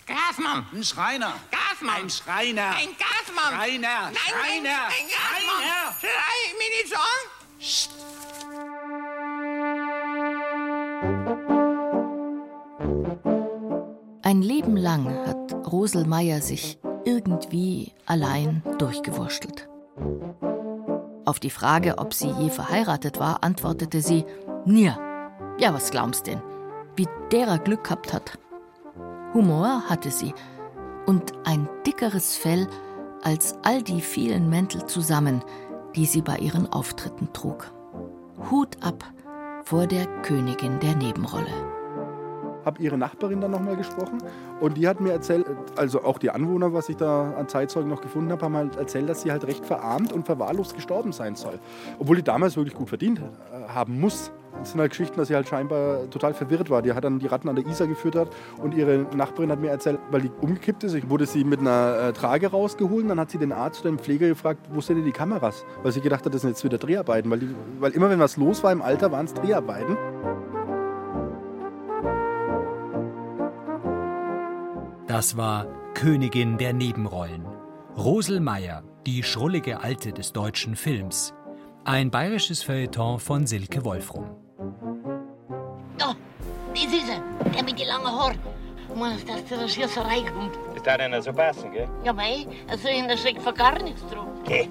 Gasmann. 0.06 0.66
Ein 0.72 0.84
Schreiner. 0.84 1.34
Gasmann. 1.50 2.02
Ein 2.02 2.10
Schreiner. 2.10 2.70
Ein 2.74 2.88
Gasmann. 2.98 3.54
Schreiner. 3.54 4.04
Nein, 4.04 4.16
Schreiner. 4.16 4.86
Ein, 4.86 4.92
ein 4.98 5.08
Gasmann. 5.08 5.62
Schrei 6.00 6.38
mich 6.58 6.70
nicht 6.78 6.88
so 6.88 6.96
an. 6.96 7.42
Ein 14.22 14.42
Leben 14.42 14.76
lang 14.76 15.06
hat 15.26 15.52
Rosel 15.70 16.06
Meier 16.06 16.40
sich 16.40 16.78
irgendwie 17.04 17.92
allein 18.06 18.62
durchgewurschtelt. 18.78 19.68
Auf 21.24 21.38
die 21.38 21.50
Frage, 21.50 21.98
ob 21.98 22.14
sie 22.14 22.30
je 22.30 22.50
verheiratet 22.50 23.20
war, 23.20 23.44
antwortete 23.44 24.00
sie: 24.00 24.24
Nie. 24.64 24.92
Ja, 25.58 25.74
was 25.74 25.90
glaubst 25.90 26.26
denn? 26.26 26.42
Wie 26.96 27.06
derer 27.30 27.58
Glück 27.58 27.84
gehabt 27.84 28.12
hat. 28.12 28.38
Humor 29.34 29.88
hatte 29.88 30.10
sie 30.10 30.34
und 31.06 31.32
ein 31.44 31.68
dickeres 31.86 32.36
Fell 32.36 32.68
als 33.22 33.56
all 33.62 33.82
die 33.82 34.02
vielen 34.02 34.50
Mäntel 34.50 34.84
zusammen, 34.86 35.42
die 35.96 36.04
sie 36.04 36.20
bei 36.20 36.36
ihren 36.36 36.70
Auftritten 36.70 37.32
trug. 37.32 37.72
Hut 38.50 38.76
ab 38.82 39.04
vor 39.64 39.86
der 39.86 40.06
Königin 40.22 40.80
der 40.80 40.96
Nebenrolle. 40.96 41.46
habe 42.64 42.82
ihre 42.82 42.98
Nachbarin 42.98 43.40
dann 43.40 43.52
nochmal 43.52 43.76
gesprochen 43.76 44.18
und 44.60 44.76
die 44.76 44.86
hat 44.86 45.00
mir 45.00 45.12
erzählt, 45.12 45.46
also 45.76 46.04
auch 46.04 46.18
die 46.18 46.30
Anwohner, 46.30 46.72
was 46.74 46.88
ich 46.88 46.96
da 46.96 47.32
an 47.32 47.48
Zeitzeugen 47.48 47.88
noch 47.88 48.02
gefunden 48.02 48.30
habe, 48.32 48.44
haben 48.44 48.56
halt 48.56 48.76
erzählt, 48.76 49.08
dass 49.08 49.22
sie 49.22 49.32
halt 49.32 49.44
recht 49.46 49.64
verarmt 49.64 50.12
und 50.12 50.26
verwahrlost 50.26 50.74
gestorben 50.74 51.12
sein 51.12 51.36
soll. 51.36 51.58
Obwohl 51.98 52.16
die 52.16 52.22
damals 52.22 52.56
wirklich 52.56 52.74
gut 52.74 52.88
verdient 52.88 53.20
äh, 53.20 53.68
haben 53.68 53.98
muss. 53.98 54.30
Das 54.58 54.72
sind 54.72 54.80
halt 54.80 54.90
Geschichten, 54.90 55.16
dass 55.16 55.28
sie 55.28 55.34
halt 55.34 55.48
scheinbar 55.48 56.08
total 56.10 56.34
verwirrt 56.34 56.70
war. 56.70 56.82
Die 56.82 56.92
hat 56.92 57.04
dann 57.04 57.18
die 57.18 57.26
Ratten 57.26 57.48
an 57.48 57.56
der 57.56 57.66
Isar 57.66 57.86
geführt 57.86 58.14
hat 58.14 58.28
und 58.58 58.74
ihre 58.74 59.06
Nachbarin 59.14 59.50
hat 59.50 59.60
mir 59.60 59.70
erzählt, 59.70 59.98
weil 60.10 60.22
die 60.22 60.30
umgekippt 60.40 60.84
ist, 60.84 61.08
wurde 61.08 61.26
sie 61.26 61.44
mit 61.44 61.60
einer 61.60 62.08
äh, 62.08 62.12
Trage 62.12 62.48
rausgeholt. 62.48 63.08
Dann 63.08 63.18
hat 63.18 63.30
sie 63.30 63.38
den 63.38 63.52
Arzt 63.52 63.80
oder 63.80 63.90
den 63.90 63.98
Pfleger 63.98 64.28
gefragt, 64.28 64.60
wo 64.72 64.80
sind 64.80 64.96
denn 64.96 65.04
die 65.04 65.12
Kameras? 65.12 65.64
Weil 65.82 65.92
sie 65.92 66.00
gedacht 66.00 66.24
hat, 66.24 66.32
das 66.32 66.42
sind 66.42 66.50
jetzt 66.50 66.64
wieder 66.64 66.78
Dreharbeiten. 66.78 67.30
Weil, 67.30 67.40
die, 67.40 67.54
weil 67.80 67.92
immer 67.92 68.10
wenn 68.10 68.20
was 68.20 68.36
los 68.36 68.62
war 68.62 68.72
im 68.72 68.82
Alter, 68.82 69.10
waren 69.10 69.26
es 69.26 69.34
Dreharbeiten. 69.34 69.96
Das 75.06 75.36
war 75.36 75.66
Königin 75.94 76.56
der 76.56 76.72
Nebenrollen. 76.72 77.44
Rosel 77.96 78.40
Meyer, 78.40 78.82
die 79.06 79.22
schrullige 79.22 79.80
Alte 79.80 80.12
des 80.12 80.32
deutschen 80.32 80.74
Films. 80.76 81.34
Ein 81.84 82.10
bayerisches 82.10 82.62
Feuilleton 82.62 83.18
von 83.18 83.46
Silke 83.46 83.84
Wolfrum. 83.84 84.41
Da, 86.74 86.84
das 86.84 86.92
ist 86.92 87.08
er, 87.08 87.50
der 87.50 87.62
mit 87.64 87.78
den 87.78 87.86
langen 87.86 88.06
Haaren. 88.06 88.38
Muss, 88.94 89.24
dass 89.24 89.44
der 89.46 89.68
Schießerei 89.68 90.22
kommt. 90.22 90.56
Ist 90.76 90.86
da 90.86 90.96
denn 90.96 91.20
so 91.22 91.32
passen, 91.32 91.72
gell? 91.72 91.88
Ja, 92.04 92.12
mei, 92.12 92.46
also 92.68 92.88
in 92.88 93.08
der 93.08 93.16
steckt 93.16 93.42
von 93.42 93.54
gar 93.54 93.82
nichts 93.82 94.02
drauf. 94.08 94.26
Geh. 94.44 94.68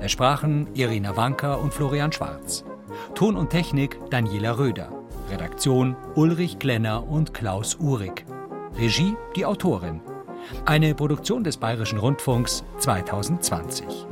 Es 0.00 0.12
sprachen 0.12 0.68
Irina 0.74 1.16
Wanker 1.16 1.60
und 1.60 1.74
Florian 1.74 2.12
Schwarz. 2.12 2.64
Ton 3.14 3.36
und 3.36 3.50
Technik 3.50 3.98
Daniela 4.10 4.58
Röder. 4.58 4.90
Redaktion 5.30 5.96
Ulrich 6.14 6.58
Glenner 6.58 7.06
und 7.06 7.34
Klaus 7.34 7.76
Uhrig. 7.76 8.24
Regie 8.76 9.16
die 9.36 9.44
Autorin. 9.44 10.00
Eine 10.64 10.94
Produktion 10.94 11.44
des 11.44 11.56
Bayerischen 11.56 11.98
Rundfunks 11.98 12.64
2020. 12.78 14.06